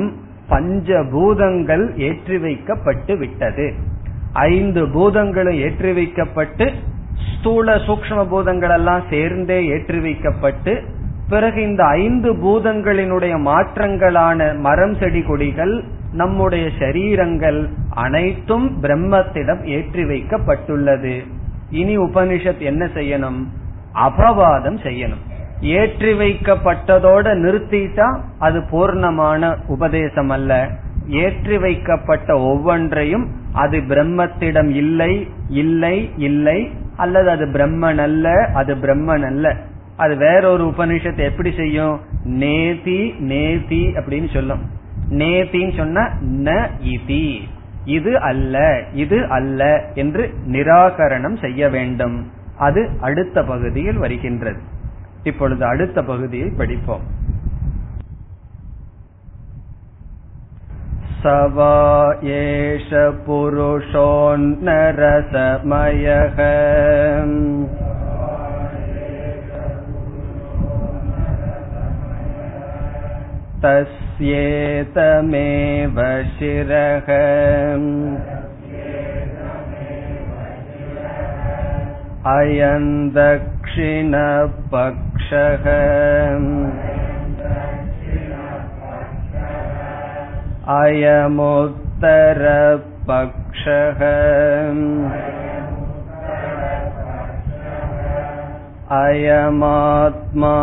பஞ்ச 0.49 0.99
பூதங்கள் 1.13 1.85
ஏற்றி 2.09 2.37
வைக்கப்பட்டு 2.39 3.13
விட்டது. 3.19 3.67
ஐந்து 4.51 4.83
பூதங்களும் 4.89 5.59
ஏற்றி 5.67 5.93
வைக்கப்பட்டு 5.93 6.67
ஸ்தூல 7.33 7.77
சூக்ம 7.87 8.25
பூதங்கள் 8.29 8.75
எல்லாம் 8.77 9.03
சேர்ந்தே 9.11 9.59
ஏற்றி 9.75 9.99
வைக்கப்பட்டு 9.99 10.73
பிறகு 11.29 11.61
இந்த 11.63 11.83
ஐந்து 12.03 12.31
பூதங்களினுடைய 12.43 13.35
மாற்றங்களான 13.49 14.49
மரம் 14.67 14.97
செடி 15.01 15.23
கொடிகள் 15.23 15.75
நம்முடைய 16.21 16.67
சரீரங்கள் 16.79 17.61
அனைத்தும் 18.05 18.67
பிரம்மத்திடம் 18.83 19.63
ஏற்றி 19.77 20.05
வைக்கப்பட்டுள்ளது. 20.05 21.15
இனி 21.81 21.95
உபனிஷத் 21.99 22.63
என்ன 22.71 22.85
செய்யணும்? 22.99 23.41
அபவாதம் 24.07 24.79
செய்யணும். 24.87 25.23
ஏற்றி 25.77 26.11
வைக்கப்பட்டதோட 26.13 27.27
நிறுத்திட்டா 27.45 28.09
அது 28.39 28.59
பூர்ணமான 28.73 29.43
உபதேசம் 29.67 30.33
அல்ல 30.37 30.53
ஏற்றி 31.23 31.57
வைக்கப்பட்ட 31.59 32.31
ஒவ்வொன்றையும் 32.51 33.25
அது 33.63 33.79
பிரம்மத்திடம் 33.91 34.71
இல்லை 34.83 35.13
இல்லை 35.63 35.97
இல்லை 36.29 36.59
அல்லது 36.97 37.29
அது 37.31 37.47
பிரம்மன் 37.55 38.01
அல்ல 38.07 38.29
அது 38.55 38.73
பிரம்மன் 38.75 39.27
அல்ல 39.31 39.55
அது 40.05 40.15
வேறொரு 40.17 40.65
உபனிஷத்தை 40.65 41.25
எப்படி 41.31 41.51
செய்யும்? 41.57 41.95
நேதி 42.41 43.01
நேதி 43.31 43.83
அப்படின்னு 43.99 44.29
சொல்லும். 44.33 44.63
நேதின்னு 45.12 45.76
சொன்ன 45.78 46.06
ந 46.44 46.52
இதி 46.92 47.26
இது 47.86 48.12
அல்ல 48.22 48.56
இது 48.94 49.20
அல்ல 49.30 49.62
என்று 49.96 50.24
நிராகரணம் 50.48 51.38
செய்ய 51.40 51.70
வேண்டும் 51.70 52.18
அது 52.58 52.82
அடுத்த 53.00 53.44
பகுதியில் 53.44 53.98
வருகின்றது 53.98 54.62
இப்பொழுது 55.24 55.64
அடுத்த 55.66 56.00
பகுதியை 56.04 56.50
படிப்போம் 56.58 57.06
सवा 61.24 61.74
एष 62.34 62.90
पुरुषोन्नरसमयः 63.26 63.82
तस्येतमेव 74.22 75.98
शिरः 76.34 77.08
अयं 82.32 82.86
दक्षिणपक्षः 83.16 84.06
अयमुत्तरपक्षः 90.76 91.62
अयमात्मा 99.02 100.56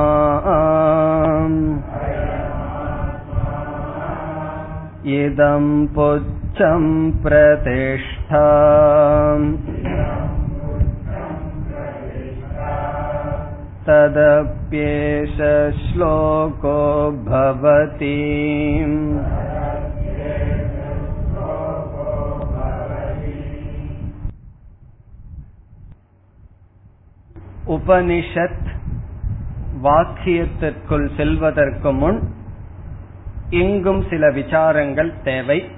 इदं 5.15 5.67
पुच्छं 5.95 6.85
प्रतिष्ठा 7.23 8.47
तदप्येष 13.89 15.37
श्लोको 15.81 16.79
भवति 17.25 18.17
உபனிஷத் 27.75 28.69
வாக்கியத்திற்குள் 29.83 31.09
செல்வதற்கு 31.17 31.91
முன் 31.93 32.21
இங்கும் 33.54 34.04
சில 34.10 34.32
விசாரங்கள் 34.32 35.12
தேவை. 35.24 35.70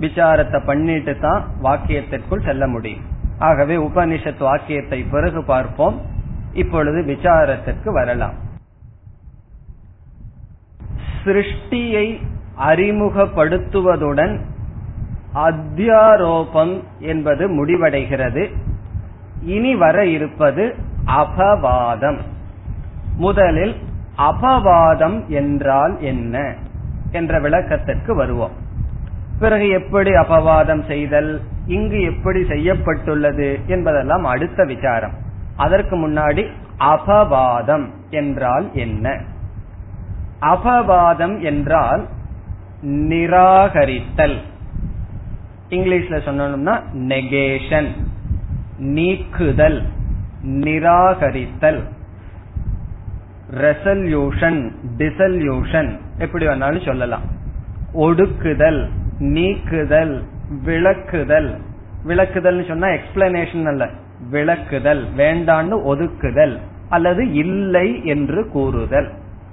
விசாரத்தை 0.00 0.66
பண்ணிட்டு 0.66 1.18
தான் 1.18 1.44
வாக்கியத்திற்குள் 1.62 2.44
செல்ல 2.44 2.66
முடியும். 2.66 3.00
ஆகவே 3.38 3.76
உபனிஷத் 3.76 4.38
வாக்கியத்தை 4.38 5.02
பிறகு 5.02 5.44
பார்ப்போம். 5.44 6.00
இப்பொழுது 6.52 7.00
விசாரத்திற்கு 7.02 7.92
வரலாம். 7.92 8.34
சிருஷ்டியை 11.24 12.06
அறிமுகப்படுத்துவதுடன் 12.68 14.40
அத்தியாரோபம் 15.34 16.82
என்பது 16.98 17.48
முடிவடைகிறது. 17.48 18.44
இனி 19.42 19.74
வர 19.74 20.06
இருப்பது 20.06 20.74
அபவாதம். 21.06 22.18
முதலில் 23.16 23.74
அபவாதம் 24.18 25.26
என்றால் 25.26 26.02
என்ன? 26.02 26.54
என்ற 27.12 27.40
விளக்கத்திற்கு 27.40 28.14
வருவோம். 28.14 28.50
பிறகு 29.38 29.68
எப்படி 29.68 30.10
அபவாதம் 30.10 30.86
செய்தல் 30.86 31.40
இங்கு 31.66 32.02
எப்படி 32.02 32.44
செய்யப்பட்டுள்ளது 32.46 33.60
என்பதெல்லாம் 33.66 34.24
அடுத்த 34.24 34.64
விசாரம். 34.64 35.12
அதற்கு 35.56 36.08
முன்னாடி 36.08 36.50
அபவாதம் 36.78 37.90
என்றால் 38.10 38.70
என்ன? 38.72 39.20
அபவாதம் 40.40 41.40
என்றால் 41.40 42.08
நிராகரித்தல். 42.80 44.36
இங்கிலீஷ்ல 45.70 46.18
சொன்னோம்னா 46.24 46.80
நெகேஷன் 46.92 47.88
நீக்குதல் 48.76 49.82
நிராகரித்தல் 50.42 51.82
ரெசல்யூஷன் 53.54 54.70
டிசல்யூஷன் 54.96 55.98
எப்படி 56.18 56.46
வேணாலும் 56.46 56.84
சொல்லலாம். 56.84 57.22
ஒடுக்குதல் 57.94 58.88
நீக்குதல் 59.18 60.22
விளக்குதல். 60.66 61.60
விளக்குதல் 62.06 62.68
சொன்னா 62.68 62.88
எக்ஸ்பிளனேஷன் 62.88 63.66
அல்ல. 63.66 63.88
விளக்குதல் 64.32 65.04
வேண்டான்னு 65.16 65.82
ஒதுக்குதல் 65.86 66.58
அல்லது 66.88 67.32
இல்லை 67.32 68.04
என்று 68.04 68.48
கூறுதல். 68.48 69.10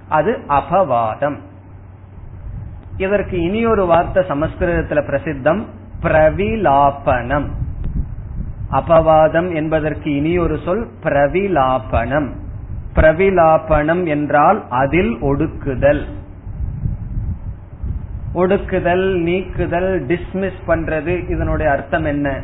அது 0.09 0.39
அபவாதம். 0.47 1.37
இதற்கு 2.97 3.41
இனியொரு 3.41 3.85
வார்த்தை 3.85 4.23
சமஸ்கிருதத்துல 4.27 5.01
பிரசித்தம் 5.01 5.63
பிரவிலாபனம். 6.01 7.45
அபவாதம் 8.71 9.55
என்பதற்கு 9.55 10.15
இனியொரு 10.15 10.59
சொல் 10.65 10.87
பிரவிலாபனம். 11.03 12.29
பிரவிலாபனம் 12.95 14.07
என்றால் 14.07 14.63
அதில் 14.69 15.17
ஒடுக்குதல். 15.21 16.01
ஒடுக்குதல் 18.35 19.21
நீக்குதல் 19.21 20.05
டிஸ்மிஸ் 20.05 20.59
பண்றது 20.67 21.29
இதனுடைய 21.29 21.71
அர்த்தம் 21.71 22.05
என்ன? 22.05 22.41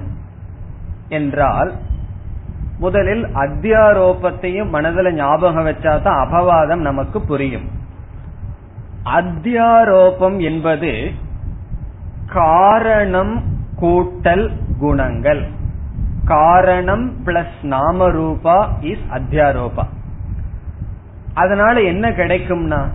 என்றால் 1.09 1.73
முதலில் 2.79 3.23
அத்தியாரோபத்தையும் 3.23 4.69
மனதில் 4.69 5.13
ஞாபகம் 5.13 5.65
வச்சாதான் 5.65 6.25
அபவாதம் 6.25 6.81
நமக்கு 6.81 7.21
புரியும். 7.21 7.69
அத்தியாரோபம் 9.05 10.41
என்பது 10.41 11.11
காரணம் 12.25 13.43
கூட்டல் 13.81 14.49
குணங்கள். 14.79 15.47
காரணம் 16.25 17.25
பிளஸ் 17.25 17.61
நாமரூபா 17.61 18.67
இஸ் 18.79 19.05
அத்தியாரோபா. 19.09 19.83
அதனால 21.33 21.79
என்ன 21.79 22.09
கிடைக்கும்னா 22.09 22.85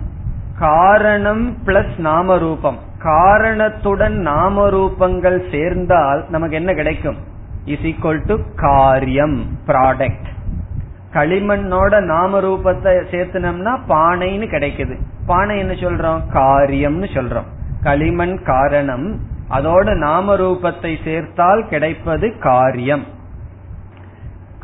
காரணம் 0.59 1.57
பிளஸ் 1.65 1.97
நாமரூபம். 1.97 2.85
காரணத்துடன் 2.97 4.27
நாமரூபங்கள் 4.27 5.51
சேர்ந்தால் 5.51 6.25
நமக்கு 6.29 6.55
என்ன 6.55 6.73
கிடைக்கும்? 6.73 7.17
இஸ் 7.65 7.79
ஈக்வல் 7.79 8.25
டு 8.25 8.37
காரியம் 8.55 9.45
ப்ராடக்ட் 9.67 10.25
களிமண்ணோட 11.13 11.99
நாம 12.01 12.39
ரூபத்தை 12.39 12.93
சேர்த்தனம்னா 13.11 13.77
பானைன்னு 13.89 14.47
கிடைக்குது. 14.47 14.97
பானை 15.25 15.57
என்ன 15.57 15.73
சொல்றோம்? 15.73 16.19
காரியம்னு 16.33 17.07
சொல்றோம். 17.13 17.45
களிமண் 17.83 18.43
காரணம் 18.43 19.19
அதோட 19.49 19.95
நாம 19.95 20.35
ரூபத்தை 20.35 20.95
சேர்த்தால் 21.03 21.67
கிடைப்பது 21.67 22.37
காரியம். 22.37 23.03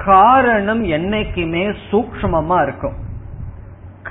காரணம் 0.06 0.84
என்னைக்குமே 0.84 1.76
சூக்மமா 1.92 2.64
இருக்கும். 2.64 2.96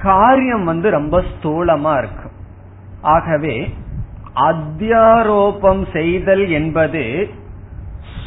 காரியம் 0.03 0.65
வந்து 0.65 0.91
ரொம்ப 0.91 1.23
ஸ்தூலமா 1.23 1.99
இருக்கும். 1.99 2.31
ஆகவே 3.01 3.75
அத்தியாரோபம் 4.35 5.93
செய்தல் 5.93 6.49
என்பது 6.49 7.29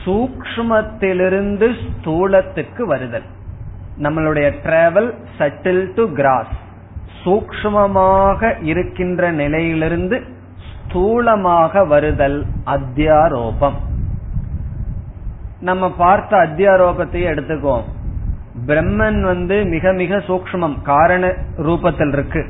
சூக்மத்திலிருந்து 0.05 1.75
ஸ்தூலத்துக்கு 1.85 2.81
வருதல். 2.81 3.23
நம்மளுடைய 4.01 4.53
டிராவல் 4.63 5.13
சட்டில் 5.37 5.93
டு 5.93 6.11
கிராஸ் 6.11 6.53
சூக்மமாக 7.23 8.53
இருக்கின்ற 8.61 9.31
நிலையிலிருந்து 9.31 10.23
ஸ்தூலமாக 10.67 11.87
வருதல் 11.87 12.45
அத்தியாரோபம். 12.65 13.73
நம்ம 15.59 15.91
பார்த்த 15.91 16.37
அத்தியாரோபத்தையே 16.37 17.29
எடுத்துக்குவோம். 17.33 17.83
பிரம்மன் 18.65 19.21
வந்து 19.21 19.65
மிக 19.65 19.93
மிக 19.93 20.17
சூக்மம் 20.17 20.81
காரண 20.81 21.35
ரூபத்தில் 21.57 22.13
இருக்கு 22.13 22.45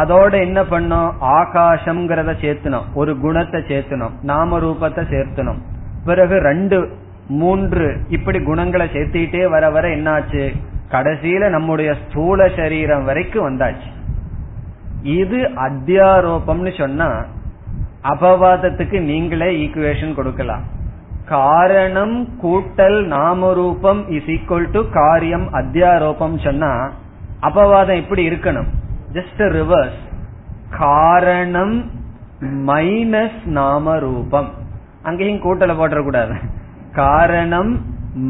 அதோட 0.00 0.32
என்ன 0.40 0.60
பண்ணோம்? 0.62 1.08
ஆகாசம்ங்கிறத 1.38 2.32
சேர்த்தணும் 2.44 2.86
ஒரு 2.94 3.18
குணத்தை 3.18 3.60
சேர்த்தணும் 3.60 4.14
நாம 4.22 4.58
ரூபத்தை 4.58 5.02
சேர்த்தணும் 5.14 5.60
பிறகு 6.04 6.36
ரெண்டு 6.38 6.78
மூன்று 7.40 7.86
இப்படி 8.08 8.38
குணங்களை 8.42 8.86
சேர்த்திட்டே 8.86 9.42
வர 9.48 9.70
வர 9.70 9.88
என்னாச்சு? 9.88 10.44
கடைசியில 10.90 11.48
நம்முடைய 11.48 11.90
ஸ்தூல 11.94 12.48
சரீரம் 12.56 13.04
வரைக்கும் 13.04 13.46
வந்தாச்சு. 13.48 13.90
இது 15.02 15.38
அத்தியாரோபம்னு 15.66 16.78
சொன்னா 16.78 17.10
அபவாதத்துக்கு 18.12 19.00
நீங்களே 19.00 19.48
ஈக்குவேஷன் 19.64 20.14
கொடுக்கலாம். 20.14 20.64
காரணம் 21.26 22.16
கூட்டல் 22.42 23.00
நாமரூபம் 23.16 24.00
இஸ் 24.08 24.30
ஈக்குவல் 24.34 24.70
டு 24.70 24.80
காரியம் 24.90 25.46
அத்தியாரோபம் 25.52 26.36
சொன்னா 26.46 26.92
அபவாதம் 27.40 28.00
எப்படி 28.02 28.22
இருக்கணும். 28.30 28.70
ஜஸ்ட் 29.12 29.38
ரிவர்ஸ் 29.38 30.00
காரணம் 30.78 31.90
மைனஸ் 32.40 33.44
நாம 33.44 33.98
ரூபம் 33.98 34.50
அங்கேயும் 35.02 35.42
கூட்டல 35.42 35.72
போட்டக்கூடாது 35.72 36.34
காரணம் 36.92 37.84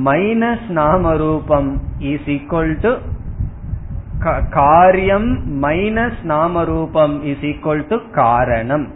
மைனஸ் 0.04 0.68
நாம 0.68 1.16
ரூபம் 1.16 1.80
இஸ் 1.98 2.26
ஈக்வல் 2.26 2.74
டு 2.80 2.94
காரியம் 4.50 5.62
மைனஸ் 5.62 6.22
நாம 6.22 6.64
ரூபம் 6.64 7.24
இஸ் 7.24 7.40
ஈக்வல் 7.40 7.86
டு 7.88 7.96
காரணம். 8.12 8.92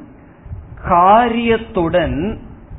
காரியத்துடன் 0.88 2.38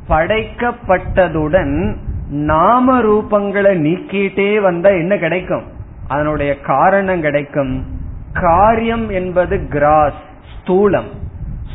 படைக்கப்பட்டதுடன் 0.09 1.95
நாம 2.29 3.01
ரூபங்களை 3.01 3.73
நீக்கிட்டே 3.77 4.61
வந்தா 4.61 4.89
என்ன 4.89 5.17
கிடைக்கும்? 5.17 5.63
அதனுடைய 6.07 6.59
காரணம் 6.59 7.21
கிடைக்கும். 7.21 7.96
காரியம் 8.41 9.09
என்பது 9.09 9.67
கிராஸ் 9.67 10.21
ஸ்தூலம். 10.55 11.09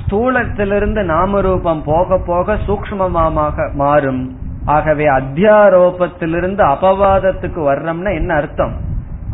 ஸ்தூலத்திலிருந்து 0.01 1.03
நாம 1.03 1.41
ரூபம் 1.41 1.83
போக 1.85 2.19
போக 2.27 2.55
சூக்மமாக 2.55 3.73
மாறும். 3.73 4.39
ஆகவே 4.65 5.05
அத்தியாரோபத்திலிருந்து 5.09 6.63
அபவாதத்துக்கு 6.65 7.61
வர்றோம்னா 7.69 8.15
என்ன 8.15 8.35
அர்த்தம்? 8.35 8.75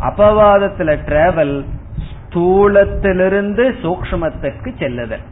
அபவாதத்துல 0.01 0.99
டிராவல் 1.07 1.65
ஸ்தூலத்திலிருந்து 2.11 3.65
சூக்மத்திற்கு 3.83 4.79
செல்லுதல். 4.79 5.27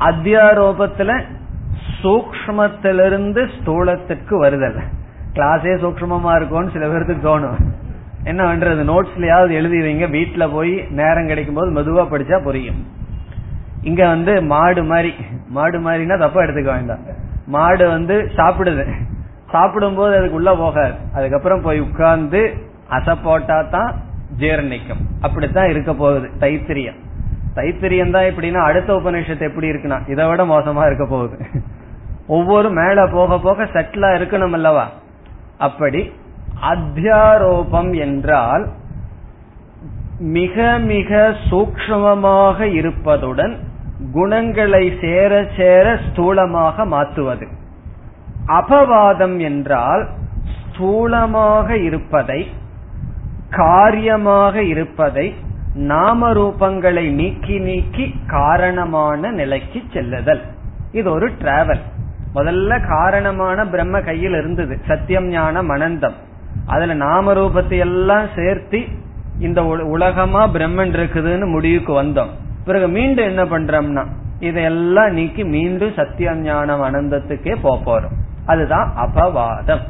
அத்தியாரோபத்துல 0.00 1.22
சூக்மத்திலிருந்து 2.02 3.48
ஸ்தூலத்துக்கு 3.56 4.34
வருதல். 4.38 4.78
கிளாஸே 5.32 5.72
சூக்மமா 5.82 6.36
இருக்கும்னு 6.36 6.70
சில 6.72 6.88
பேருக்கு 6.88 7.16
தோணும். 7.22 7.58
என்ன 8.30 8.42
பண்றது 8.48 8.82
நோட்ஸ்லயாவது 8.90 9.52
எழுதி 9.58 9.78
வைங்க. 9.86 10.06
வீட்டுல 10.16 10.44
போய் 10.52 10.72
நேரம் 11.00 11.30
கிடைக்கும் 11.30 11.58
போது 11.58 11.70
மெதுவா 11.76 12.04
படிச்சா 12.12 12.38
புரியும். 12.46 12.80
இங்க 13.88 14.02
வந்து 14.12 14.32
மாடு 14.52 14.82
மாதிரி 14.92 15.10
மாடு 15.56 15.78
மாதிரினா 15.86 16.16
தப்பா 16.24 16.40
எடுத்துக்க 16.42 16.70
வேண்டாம். 16.76 17.04
மாடு 17.56 17.84
வந்து 17.88 18.14
சாப்பிடுது. 18.38 18.86
சாப்பிடும் 19.50 19.98
போது 19.98 20.14
அதுக்குள்ள 20.20 20.52
போகாது. 20.58 20.94
அதுக்கப்புறம் 21.14 21.64
போய் 21.66 21.84
உட்கார்ந்து 21.86 22.40
அசப்போட்டா 22.96 23.58
தான் 23.76 23.92
ஜீரணிக்கும். 24.40 25.02
அப்படித்தான் 25.26 25.70
இருக்க 25.74 25.92
போகுது. 26.02 26.28
தைத்திரியம். 26.40 27.00
தைத்திரியம் 27.58 28.14
தான் 28.16 28.28
எப்படின்னா 28.30 28.60
அடுத்த 28.68 28.90
உபநிஷத்து 28.92 29.48
எப்படி 29.50 29.66
இருக்குன்னா 29.72 29.98
இதை 30.12 30.24
விட 30.28 30.42
மோசமா 30.44 30.82
இருக்க 30.86 31.04
போகுது. 31.14 31.36
ஒவ்வொரு 32.36 32.68
மேல 32.82 33.00
போக 33.16 33.38
போக 33.38 33.64
செட்டிலா 33.74 34.08
இருக்கணும் 34.18 34.56
அல்லவா? 34.58 34.86
அப்படி 35.66 36.00
அத்தியாரோபம் 36.62 37.98
என்றால் 37.98 38.68
மிக 40.18 40.78
மிக 40.78 41.34
சூக்மமாக 41.50 42.58
இருப்பதுடன் 42.58 43.56
குணங்களை 44.12 44.92
சேர 45.00 45.46
சேர 45.56 45.94
ஸ்தூலமாக 45.94 46.86
மாற்றுவது. 46.86 47.46
அபவாதம் 48.46 49.38
என்றால் 49.38 50.08
ஸ்தூலமாக 50.56 51.68
இருப்பதை 51.82 52.46
காரியமாக 53.50 54.62
இருப்பதை 54.62 55.34
நாம 55.74 56.32
ரூபங்களை 56.32 57.10
நீக்கி 57.10 57.58
நீக்கி 57.58 58.14
காரணமான 58.26 59.30
நிலைக்கு 59.30 59.82
செல்லுதல். 59.92 60.42
இது 60.92 61.10
ஒரு 61.10 61.32
டிராவல் 61.40 61.82
முதல்ல 62.34 62.86
காரணமான 62.88 63.66
பிரம்ம 63.66 64.00
கையில் 64.00 64.32
இருந்தது. 64.32 64.78
சத்தியம் 64.86 65.28
ஞானம் 65.28 65.70
அனந்தம். 65.70 66.16
அதுல 66.66 66.94
நாம 66.94 67.32
ரூபத்தை 67.32 67.78
எல்லாம் 67.78 68.26
சேர்த்து 68.36 68.78
இந்த 69.38 69.64
உலகமா 69.66 70.48
பிரம்மன் 70.48 70.94
இருக்குதுன்னு 70.98 71.46
முடிவுக்கு 71.46 72.02
வந்தோம். 72.02 72.32
பிறகு 72.64 72.88
மீண்டும் 72.88 73.24
என்ன 73.24 73.42
பண்றோம்னா 73.44 74.04
இதையெல்லாம் 74.40 75.12
நீக்கி 75.12 75.44
மீண்டும் 75.44 75.92
சத்தியம் 75.96 76.40
ஞானம் 76.40 76.82
அனந்தத்துக்கே 76.82 77.54
போறோம். 77.64 78.16
அதுதான் 78.46 78.92
அபவாதம். 78.96 79.82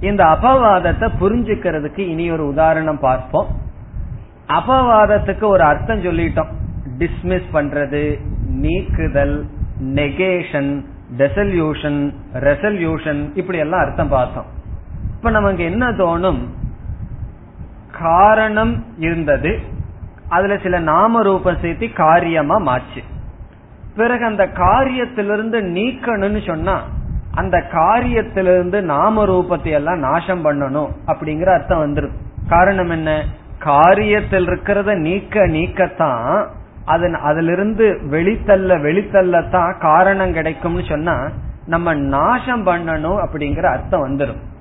இந்த 0.00 0.24
அபவாதத்தை 0.24 1.08
புரிஞ்சுக்கிறதுக்கு 1.20 1.98
இனி 1.98 2.30
ஒரு 2.30 2.46
உதாரணம் 2.46 3.00
பார்ப்போம். 3.00 3.46
அபவாதத்துக்கு 4.48 5.44
ஒரு 5.44 5.62
அர்த்தம் 5.62 6.02
சொல்லிட்டோம். 6.02 6.50
டிஸ்மிஸ் 6.98 7.48
பண்றது 7.52 8.02
நீக்குதல் 8.48 9.36
நெகேஷன் 9.82 10.84
டெசல்யூஷன் 11.16 12.00
ரெசல்யூஷன் 12.34 13.22
இப்படி 13.34 13.58
எல்லாம் 13.58 13.80
அர்த்தம் 13.80 14.08
பார்த்தோம். 14.08 14.52
இப்ப 15.24 15.36
நமக்கு 15.36 15.64
என்ன 15.64 15.90
தோணும்? 15.90 16.38
காரணம் 18.00 18.84
இருந்தது. 18.98 19.60
அதுல 20.28 20.58
சில 20.58 20.78
நாம 20.78 21.22
ரூபம் 21.22 21.56
சேர்த்து 21.62 21.92
காரியமா 21.92 22.60
மாச்சு. 22.60 23.02
பிறகு 23.96 24.24
அந்த 24.24 24.46
காரியத்திலிருந்து 24.46 25.60
நீக்கணும்னு 25.60 26.46
சொன்னா 26.46 26.82
அந்த 27.34 27.64
காரியத்திலிருந்து 27.72 28.80
நாம 28.80 29.26
ரூபத்தை 29.26 29.70
எல்லாம் 29.70 29.98
நாசம் 29.98 30.44
பண்ணணும் 30.44 30.88
அப்படிங்கிற 31.06 31.52
அர்த்தம் 31.54 31.94
வந்துடும் 31.94 32.16
காரணம் 32.48 32.90
என்ன? 32.90 33.24
காரியத்தில் 33.64 34.48
இருக்கிறத 34.48 34.94
நீக்க 34.98 35.46
நீக்கத்தான் 35.46 36.46
அதன் 36.84 37.14
அதிலிருந்து 37.14 38.00
வெளித்தள்ள 38.08 38.76
வெளித்தள்ளத்தான் 38.76 39.78
காரணம் 39.78 40.32
கிடைக்கும்னு 40.32 40.82
சொன்னா 40.88 41.30
நம்ம 41.66 41.94
நாசம் 41.94 42.66
பண்ணணும் 42.66 43.26
அப்படிங்கிற 43.26 43.64
அர்த்தம் 43.64 44.04
வந்துடும் 44.08 44.52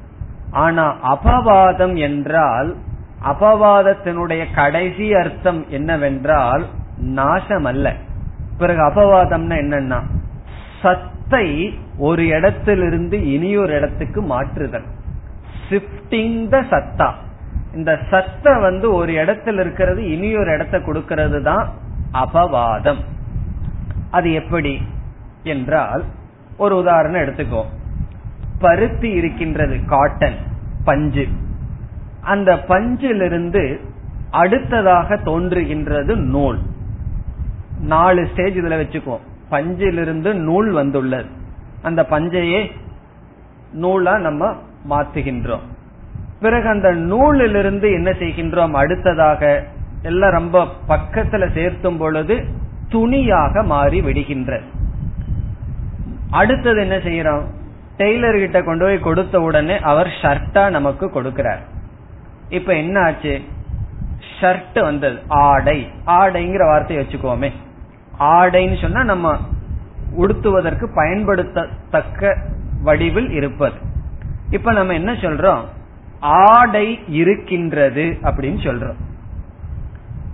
ஆனா 0.54 0.95
அபவாதம் 1.16 1.97
என்றால் 1.97 2.76
அபவாதத்தினுடைய 3.24 4.45
கடைசி 4.56 5.14
அர்த்தம் 5.14 5.70
என்னவென்றால் 5.70 6.66
நாசம் 6.97 7.66
அல்ல 7.66 7.93
பிறகு 8.58 8.82
அபவாதம்னா 8.82 9.56
என்னன்னா 9.56 10.01
சத்தை 10.82 11.80
ஒரு 11.97 12.26
இடத்திலிருந்து 12.26 13.32
இனியொரு 13.32 13.74
இடத்துக்கு 13.74 14.22
மாற்றுதல். 14.22 14.84
ஷிப்டிங் 15.70 16.47
த 16.47 16.62
சத்தா. 16.62 17.12
இந்த 17.76 17.99
சத்தை 18.10 18.60
வந்து 18.60 18.93
ஒரு 18.93 19.14
இடத்துல 19.14 19.60
இருக்கிறது 19.60 20.10
இனியொரு 20.10 20.54
இடத்த 20.54 20.80
கொடுக்கிறது 20.80 21.43
தான் 21.43 21.70
அபவாதம். 22.14 22.99
அது 24.12 24.34
எப்படி? 24.34 24.82
என்றால் 25.43 26.04
ஒரு 26.58 26.78
உதாரணம் 26.78 27.22
எடுத்துக்கோ. 27.22 27.64
பருத்தி 28.64 29.09
இருக்கின்றது 29.09 29.76
காட்டன் 29.86 30.38
பஞ்சு. 30.86 31.26
அந்த 32.22 32.51
பஞ்சிலிருந்து 32.68 33.64
அடுத்ததாக 34.32 35.16
தோன்றுகின்றது 35.26 36.16
நூல். 36.16 36.59
நாலு 37.80 38.28
ஸ்டேஜ் 38.32 38.57
இதுல 38.57 38.76
வச்சுக்கோ 38.82 39.18
பஞ்சிலிருந்து 39.51 40.34
நூல் 40.34 40.70
வந்துள்ளது. 40.72 41.30
அந்த 41.82 42.05
பஞ்சையே 42.09 42.61
நூலா 43.74 44.18
நம்ம 44.18 44.55
மாத்துகின்றோம். 44.89 45.66
பிறகு 46.39 46.68
அந்த 46.68 46.91
நூலிலிருந்து 46.91 47.91
என்ன 47.91 48.11
செய்கின்றோம்? 48.11 48.72
அடுத்ததாக 48.72 49.51
எல்லாம் 50.01 50.32
ரொம்ப 50.32 50.66
பக்கத்துல 50.88 51.43
சேர்த்தும் 51.53 51.97
பொழுது 51.97 52.36
துணியாக 52.89 53.64
மாறி 53.64 54.01
விடுகின்றது. 54.01 54.68
அடுத்தது 56.30 56.80
என்ன 56.82 56.97
செய்யறோம்? 56.97 57.45
டெய்லர் 57.97 58.39
கிட்ட 58.39 58.63
கொண்டு 58.63 58.85
போய் 58.85 58.99
கொடுத்த 58.99 59.41
உடனே 59.41 59.79
அவர் 59.79 60.13
ஷர்ட்டா 60.21 60.69
நமக்கு 60.69 61.05
கொடுக்கிறார். 61.05 61.59
இப்ப 62.49 62.73
என்ன 62.73 62.99
ஆச்சு? 62.99 63.41
ஷர்ட் 64.41 64.81
வந்தது. 64.81 65.19
ஆடை. 65.27 65.87
ஆடைங்கிற 66.05 66.65
வார்த்தையை 66.65 67.05
வச்சுக்கோமே 67.05 67.51
ஆடைன்னு 68.19 68.81
சொன்னா 68.81 69.03
நம்ம 69.03 69.37
உடுத்துவதற்கு 70.17 70.87
பயன்படுத்தத்தக்க 70.95 72.37
வடிவில் 72.81 73.29
இருப்பது. 73.29 73.75
இப்ப 74.49 74.71
நம்ம 74.71 74.93
என்ன 74.93 75.13
சொல்றோம்? 75.13 75.61
ஆடை 76.19 76.99
இருக்கின்றது 77.07 78.17
அப்படின்னு 78.23 78.59
சொல்றோம். 78.63 78.95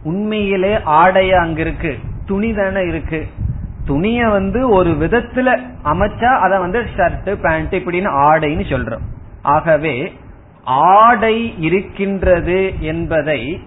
உண்மையிலே 0.04 0.76
ஆடையா 0.76 1.38
அங்க 1.38 1.60
இருக்கு? 1.60 2.00
துணி 2.26 2.54
தானே 2.54 2.82
இருக்கு? 2.82 3.28
துணிய 3.86 4.28
வந்து 4.30 4.70
ஒரு 4.70 4.90
விதத்துல 4.90 5.60
அமைச்சா 5.84 6.32
அத 6.38 6.60
வந்து 6.60 6.86
ஷர்ட் 6.98 7.36
பேண்ட் 7.42 7.74
இப்படின்னு 7.74 8.10
ஆடைன்னு 8.28 8.66
சொல்றோம். 8.74 9.06
ஆகவே 9.42 10.14
ஆடை 10.64 11.56
இருக்கின்றது 11.58 12.74
என்பதை 12.80 13.62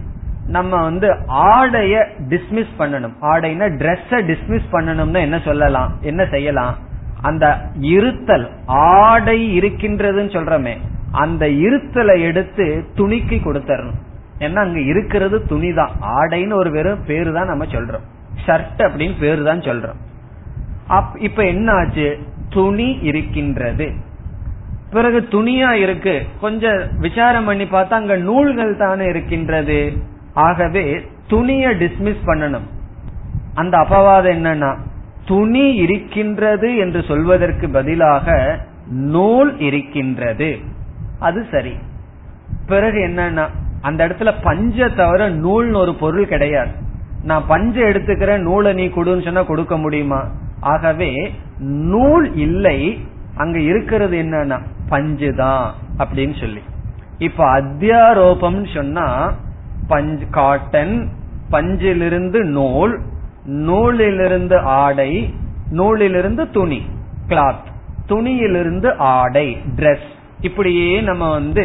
நம்ம 0.47 0.83
வந்து 0.83 1.09
ஆடைய 1.29 2.05
டிஸ்மிஸ் 2.29 2.73
பண்ணணும். 2.79 3.15
ஆடைனா 3.21 3.67
ட்ரெஸ்ஸ 3.81 4.11
டிஸ்மிஸ் 4.11 4.73
பண்ணணும்னா 4.73 5.21
என்ன 5.21 5.39
சொல்லலாம்? 5.39 5.99
என்ன 6.01 6.27
செய்யலாம்? 6.27 6.77
அந்த 7.23 7.61
இருத்தல் 7.81 8.51
ஆடை 8.67 9.59
இருக்கின்றதுன்னு 9.59 10.33
சொல்றமே 10.37 10.79
அந்த 11.11 11.47
இருத்தலை 11.47 12.21
எடுத்து 12.21 12.85
துணிக்கு 12.97 13.37
கொடுத்தரணும். 13.45 14.01
ஏன்னா 14.39 14.57
அங்க 14.57 14.81
இருக்கிறது 14.81 15.47
துணி 15.47 15.73
தான் 15.73 15.91
ஆடைன்னு 16.03 16.53
ஒரு 16.53 16.71
வெறும் 16.71 17.05
பேரு 17.07 17.33
தான் 17.33 17.47
நம்ம 17.47 17.65
சொல்றோம். 17.65 18.07
ஷர்ட் 18.47 18.79
அப்படின்னு 18.79 19.19
பேரு 19.21 19.45
தான் 19.45 19.61
சொல்றோம் 19.61 21.21
இப்ப 21.21 21.47
என்ன 21.47 21.73
ஆச்சு 21.73 22.19
துணி 22.49 22.99
இருக்கின்றது. 23.03 23.93
பிறகு 24.91 25.21
துணியா 25.31 25.71
இருக்கு. 25.71 26.27
கொஞ்சம் 26.41 26.99
விசாரம் 26.99 27.45
பண்ணி 27.45 27.65
பார்த்தா 27.65 27.91
அங்க 27.91 28.17
நூல்கள் 28.17 28.77
தானே 28.77 29.09
இருக்கின்றது. 29.09 29.93
ஆகவே 30.35 31.07
துணிய 31.29 31.69
டிஸ்மிஸ் 31.69 32.19
பண்ணணும். 32.27 32.69
அந்த 33.55 33.79
அபவாதம் 33.79 34.37
என்னன்னா 34.37 34.77
துணி 35.27 35.75
இருக்கின்றது 35.75 36.77
என்று 36.77 37.03
சொல்வதற்கு 37.03 37.69
பதிலாக 37.69 38.59
நூல் 38.91 39.59
இருக்கின்றது. 39.59 40.59
அது 41.19 41.47
சரி. 41.51 41.75
பிறகு 42.67 42.99
என்னன்னா 42.99 43.49
அந்த 43.81 44.09
இடத்துல 44.09 44.35
பஞ்ச 44.43 44.89
தவிர 44.89 45.31
நூல்னு 45.31 45.75
ஒரு 45.75 45.95
பொருள் 46.01 46.29
கிடையாது. 46.29 46.71
நான் 47.23 47.47
பஞ்சு 47.47 47.81
எடுத்துக்கிறேன் 47.83 48.43
நூலை 48.43 48.73
நீ 48.73 48.87
கொடுன்னு 48.87 49.25
சொன்னா 49.25 49.43
கொடுக்க 49.43 49.77
முடியுமா? 49.77 50.21
ஆகவே 50.61 51.11
நூல் 51.93 52.37
இல்லை 52.37 52.79
அங்க 53.37 53.59
இருக்கிறது 53.59 54.17
என்னன்னா 54.17 54.59
பஞ்சு 54.89 55.35
தான் 55.35 55.75
அப்படின்னு 55.99 56.41
சொல்லி. 56.41 56.63
இப்ப 57.19 57.61
அத்தியாரோபம் 57.61 58.75
சொன்னா 58.75 59.35
பஞ்சு 59.89 60.27
காட்டன் 60.31 60.95
பஞ்சிலிருந்து 61.51 62.41
நூல் 62.59 62.95
நூலிலிருந்து 63.45 64.59
ஆடை 64.59 65.35
நூலிலிருந்து 65.71 66.51
துணி 66.51 66.81
கிளாத் 67.29 67.69
துணியிலிருந்து 68.09 68.97
ஆடை 68.97 69.57
டிரெஸ் 69.77 70.09
இப்படியே 70.41 71.01
நம்ம 71.01 71.31
வந்து 71.31 71.65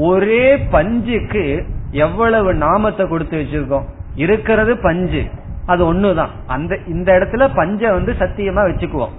ஒரே 0.00 0.56
பஞ்சுக்கு 0.56 1.44
எவ்வளவு 1.90 2.54
நாமத்தை 2.54 3.08
கொடுத்து 3.08 3.36
வச்சிருக்கோம்? 3.38 3.86
இருக்கிறது 4.16 4.78
பஞ்சு. 4.78 5.24
அது 5.66 5.94
ஒண்ணுதான். 5.94 6.28
அந்த 6.46 6.78
இந்த 6.86 7.12
இடத்துல 7.12 7.50
பஞ்ச 7.54 7.92
வந்து 7.92 8.12
சத்தியமா 8.12 8.62
வச்சுக்குவோம். 8.68 9.14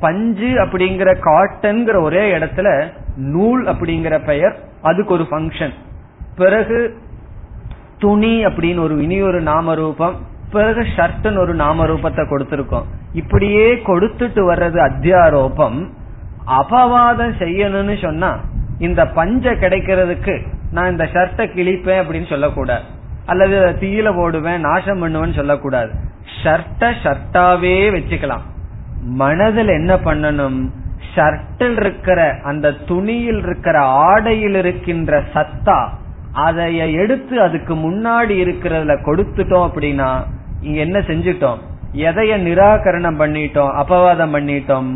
பஞ்சு 0.00 0.46
அப்படிங்கிற 0.46 1.16
காட்டன்கிற 1.24 2.02
ஒரே 2.02 2.38
இடத்துல 2.38 2.92
நூல் 3.16 3.66
அப்படிங்கிற 3.66 4.24
பெயர் 4.24 4.58
அதுக்கு 4.82 5.12
ஒரு 5.12 5.26
ஃபங்க்ஷன் 5.30 5.72
பிறகு 6.36 6.98
துணி 7.98 8.46
அப்படின்னு 8.46 8.80
ஒரு 8.80 9.02
இனி 9.02 9.22
ஒரு 9.22 9.40
நாம 9.40 9.74
ரூபம் 9.74 10.14
பிறகு 10.52 10.80
ஷர்ட்னு 10.80 11.38
ஒரு 11.38 11.54
நாம 11.54 11.86
ரூபத்தை 11.86 12.24
கொடுத்திருக்கோம். 12.26 12.84
இப்படியே 13.12 13.74
கொடுத்துட்டு 13.74 14.40
வர்றது 14.52 14.78
அத்தியாரோபம். 14.88 15.90
அபவாதம் 16.46 17.36
செய்யணும்னு 17.38 18.02
சொன்னா 18.02 18.38
இந்த 18.78 19.06
பஞ்ச 19.06 19.52
கிடைக்கிறதுக்கு 19.52 20.46
நான் 20.70 20.90
இந்த 20.90 21.04
ஷர்ட்டை 21.04 21.40
கிழிப்பேன் 21.40 22.02
அப்படின்னு 22.02 22.28
சொல்லக்கூடாது. 22.28 22.98
அல்லது 23.30 23.56
தீயில 23.80 24.08
போடுவேன் 24.16 24.60
நாசம் 24.60 25.00
பண்ணுவேன்னு 25.02 25.38
சொல்லக்கூடாது. 25.40 25.90
ஷர்ட்ட 26.42 26.92
ஷர்ட்டாவே 27.02 27.74
வச்சுக்கலாம். 27.96 28.44
மனதில் 29.20 29.72
என்ன 29.78 29.92
பண்ணணும்? 30.04 30.58
ஷர்ட்டில் 31.14 31.78
இருக்கிற 31.80 32.20
அந்த 32.44 32.72
துணியில் 32.88 33.40
இருக்கிற 33.46 33.76
ஆடையில் 34.06 34.54
இருக்கின்ற 34.54 35.22
சத்தா 35.34 35.78
அதைய 36.46 36.80
எடுத்து 37.02 37.36
அதுக்கு 37.42 37.74
முன்னாடி 37.74 38.34
இருக்கிறதுல 38.42 38.94
கொடுத்துட்டோம் 39.06 39.66
அப்படின்னா 39.68 40.10
இங்க 40.60 40.78
என்ன 40.80 40.98
செஞ்சிட்டோம்? 40.98 41.60
எதைய 42.08 42.32
நிராகரணம் 42.48 43.20
பண்ணிட்டோம் 43.22 43.72
அபவாதம் 43.82 44.34
பண்ணிட்டோம்? 44.34 44.90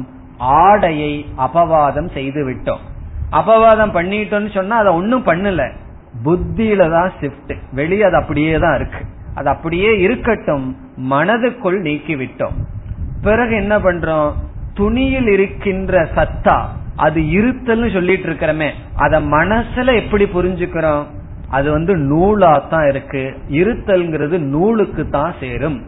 ஆடையை 0.58 1.12
அபவாதம் 1.38 2.10
செய்து 2.14 2.42
விட்டோம் 2.48 2.84
அபவாதம் 3.32 3.94
பண்ணிட்டோம்னு 3.96 4.52
சொன்னா 4.54 4.76
அதை 4.82 4.92
ஒன்னும் 4.92 5.26
பண்ணல. 5.26 5.62
புத்தியில 6.22 6.90
தான் 6.90 7.12
ஷிப்ட் 7.20 7.54
வெளியே 7.72 8.02
அது 8.02 8.16
அப்படியே 8.16 8.58
தான் 8.58 8.74
இருக்கு. 8.74 9.04
அது 9.34 9.48
அப்படியே 9.48 9.98
இருக்கட்டும் 9.98 10.76
மனதுக்குள் 11.10 11.80
நீக்கி 11.80 12.16
விட்டோம் 12.16 12.56
பிறகு 13.22 13.54
என்ன 13.56 13.78
பண்றோம்? 13.78 14.32
துணியில் 14.74 15.26
இருக்கின்ற 15.26 16.08
சத்தா 16.14 16.56
அது 16.96 17.20
இருத்தல்னு 17.20 17.92
சொல்லிட்டு 17.92 18.28
இருக்கிறமே 18.28 18.70
அத 18.96 19.20
மனசுல 19.20 19.94
எப்படி 19.94 20.24
புரிஞ்சுக்கிறோம்? 20.24 21.04
அது 21.48 21.70
வந்து 21.70 21.96
நூலா 21.96 22.68
தான் 22.68 22.88
இருக்கு. 22.88 23.34
இருத்தல்ங்கிறது 23.48 24.38
நூலுக்கு 24.38 25.08
தான் 25.08 25.34
சேரும். 25.40 25.82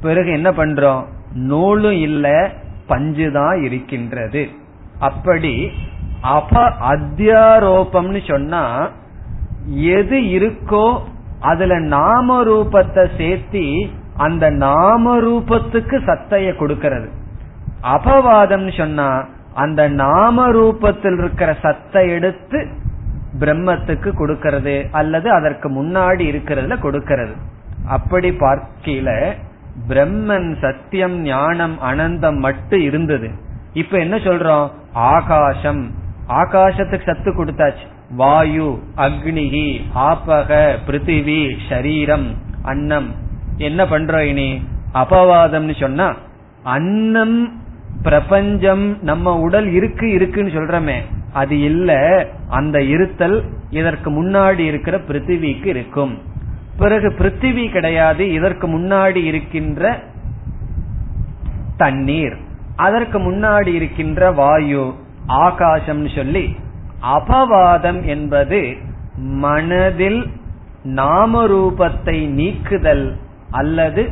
பிறகு 0.00 0.32
என்ன 0.32 0.50
பண்றோம்? 0.50 1.02
நூலும் 1.34 1.92
இல்ல 1.92 2.50
பஞ்சுதான் 2.88 3.62
இருக்கின்றது. 3.62 4.50
அப்படி 4.98 5.72
அப 6.22 6.72
அத்தியாரோபம்னு 6.92 8.30
சொன்னா 8.30 8.90
எது 9.66 10.16
இருக்கோ 10.20 10.98
அதுல 11.40 11.78
நாம 11.78 12.44
ரூபத்தை 12.44 13.08
சேர்த்தி 13.18 13.90
அந்த 14.16 14.50
நாம 14.50 15.20
ரூபத்துக்கு 15.20 15.96
சத்தைய 16.06 16.56
கொடுக்கிறது. 16.56 17.08
அபவாதம் 17.82 18.76
சொன்னா 18.76 19.24
அந்த 19.54 19.88
நாம 19.88 20.48
ரூபத்தில் 20.48 21.18
இருக்கிற 21.18 21.56
சத்தை 21.62 22.10
எடுத்து 22.10 22.68
பிரம்மத்துக்கு 23.38 24.12
கொடுக்கிறது 24.12 24.86
அல்லது 24.92 25.30
அதற்கு 25.30 25.82
முன்னாடி 25.82 26.20
இருக்கிறதுல 26.20 26.78
கொடுக்கிறது. 26.78 27.32
அப்படி 27.86 28.30
பார்க்கல 28.30 29.32
பிரம்மன் 29.88 30.56
சத்தியம் 30.60 31.20
ஞானம் 31.20 31.78
அனந்தம் 31.82 32.38
மட்டும் 32.38 32.80
இருந்தது. 32.80 33.30
இப்ப 33.72 33.98
என்ன 33.98 34.16
சொல்றோம்? 34.16 34.70
ஆகாசம். 34.92 35.90
ஆகாசத்துக்கு 36.28 37.04
சத்து 37.04 37.30
கொடுத்தாச்சு. 37.32 37.86
வாயு 38.16 38.78
அக்னிகி 38.96 39.80
ஆபக 39.94 40.76
பிருத்திவி 40.86 41.56
ஷரீரம் 41.68 42.26
அன்னம். 42.62 43.14
என்ன 43.56 43.84
பண்றோம் 43.84 44.24
இனி? 44.24 44.62
அபவாதம்னு 44.94 45.80
சொன்னா 45.80 46.16
அன்னம் 46.62 47.62
பிரபஞ்சம் 48.02 49.02
நம்ம 49.02 49.40
உடல் 49.40 49.72
இருக்கு 49.72 50.10
இருக்குன்னு 50.10 50.50
சொல்றமே. 50.50 50.98
அது 51.32 51.60
இல்ல 51.60 51.92
அந்த 52.48 52.82
இருத்தல் 52.82 53.44
இதற்கு 53.70 54.10
முன்னாடி 54.10 54.58
இருக்கிற 54.58 54.98
பிருத்திவிக்கு 54.98 55.66
இருக்கும். 55.66 56.18
பிறகு 56.76 57.08
பிருத்திவி 57.18 57.70
கிடையாது 57.70 58.32
இதற்கு 58.32 58.68
முன்னாடி 58.68 59.16
இருக்கின்ற 59.16 60.02
தண்ணீர். 61.76 62.36
அதற்கு 62.76 63.18
முன்னாடி 63.18 63.66
இருக்கின்ற 63.66 64.30
வாயு 64.30 64.94
ஆகாசம்னு 65.28 66.14
சொல்லி 66.14 66.56
அபவாதம் 67.02 68.04
என்பது 68.04 68.60
மனதில் 69.16 70.26
நாமரூபத்தை 70.84 72.28
நீக்குதல் 72.28 73.16
அல்லது 73.50 74.02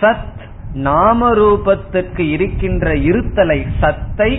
சத் 0.00 0.42
நாமரூபத்துக்கு 0.74 2.20
இருக்கின்ற 2.20 2.94
இருத்தலை 2.94 3.66
சத்தை 3.80 4.30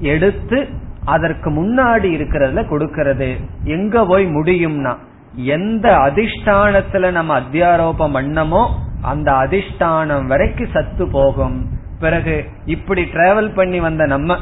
எடுத்து 0.00 0.68
அதற்கு 1.04 1.50
முன்னாடி 1.50 2.08
இருக்கிறதுல 2.16 2.68
கொடுக்கிறது. 2.68 3.36
எங்க 3.64 4.04
போய் 4.06 4.26
முடியும்னா 4.26 4.92
எந்த 5.34 5.86
அதிஷ்டானத்துல 5.98 7.10
நம்ம 7.10 7.40
அத்தியாரோபம் 7.40 8.14
பண்ணமோ 8.16 8.62
அந்த 9.02 9.32
அதிஷ்டானம் 9.32 10.26
வரைக்கும் 10.26 10.72
சத்து 10.72 11.08
போகும். 11.10 11.56
பிறகு 12.00 12.44
இப்படி 12.64 13.02
டிராவல் 13.02 13.54
பண்ணி 13.54 13.80
வந்த 13.80 14.04
நம்ம 14.06 14.36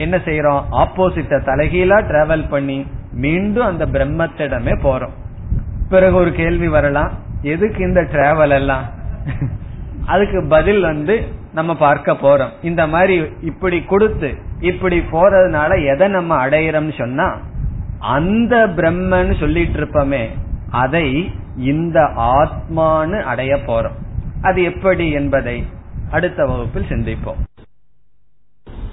என்ன 0.00 0.16
செய்யறோம் 0.16 0.62
ஆப்போசிட்ட 0.72 1.38
தலைகீழா 1.46 1.98
டிராவல் 2.08 2.48
பண்ணி 2.48 2.78
மீண்டும் 3.12 3.66
அந்த 3.66 3.86
பிரம்மத்திடமே 3.86 4.74
போறோம். 4.84 5.14
பிறகு 5.88 6.14
ஒரு 6.14 6.32
கேள்வி 6.32 6.68
வரலாம். 6.68 7.10
எதுக்கு 7.42 7.80
இந்த 7.84 8.00
டிராவல் 8.12 8.54
எல்லாம்? 8.60 8.84
அதுக்கு 10.06 10.46
பதில் 10.48 10.80
வந்து 10.80 11.14
நம்ம 11.52 11.76
பார்க்க 11.76 12.12
போறோம். 12.12 12.52
இந்த 12.62 12.86
மாதிரி 12.86 13.16
இப்படி 13.40 13.82
கொடுத்து 13.82 14.30
இப்படி 14.60 14.98
போறதுனால 15.12 15.86
எதை 15.94 16.08
நம்ம 16.08 16.46
அடையிறோம்னு 16.46 16.98
சொன்னா 16.98 17.28
அந்த 17.98 18.66
பிரம்மன்னு 18.76 19.38
சொல்லிட்டு 19.40 19.78
இருப்போமே 19.80 20.24
அதை 20.70 21.30
இந்த 21.56 22.00
ஆத்மானு 22.16 23.22
அடைய 23.22 23.54
போறோம். 23.66 23.98
அது 24.42 24.62
எப்படி 24.62 25.10
என்பதை 25.10 25.66
அடுத்த 26.10 26.44
வகுப்பில் 26.44 26.90
சிந்திப்போம். 26.90 27.40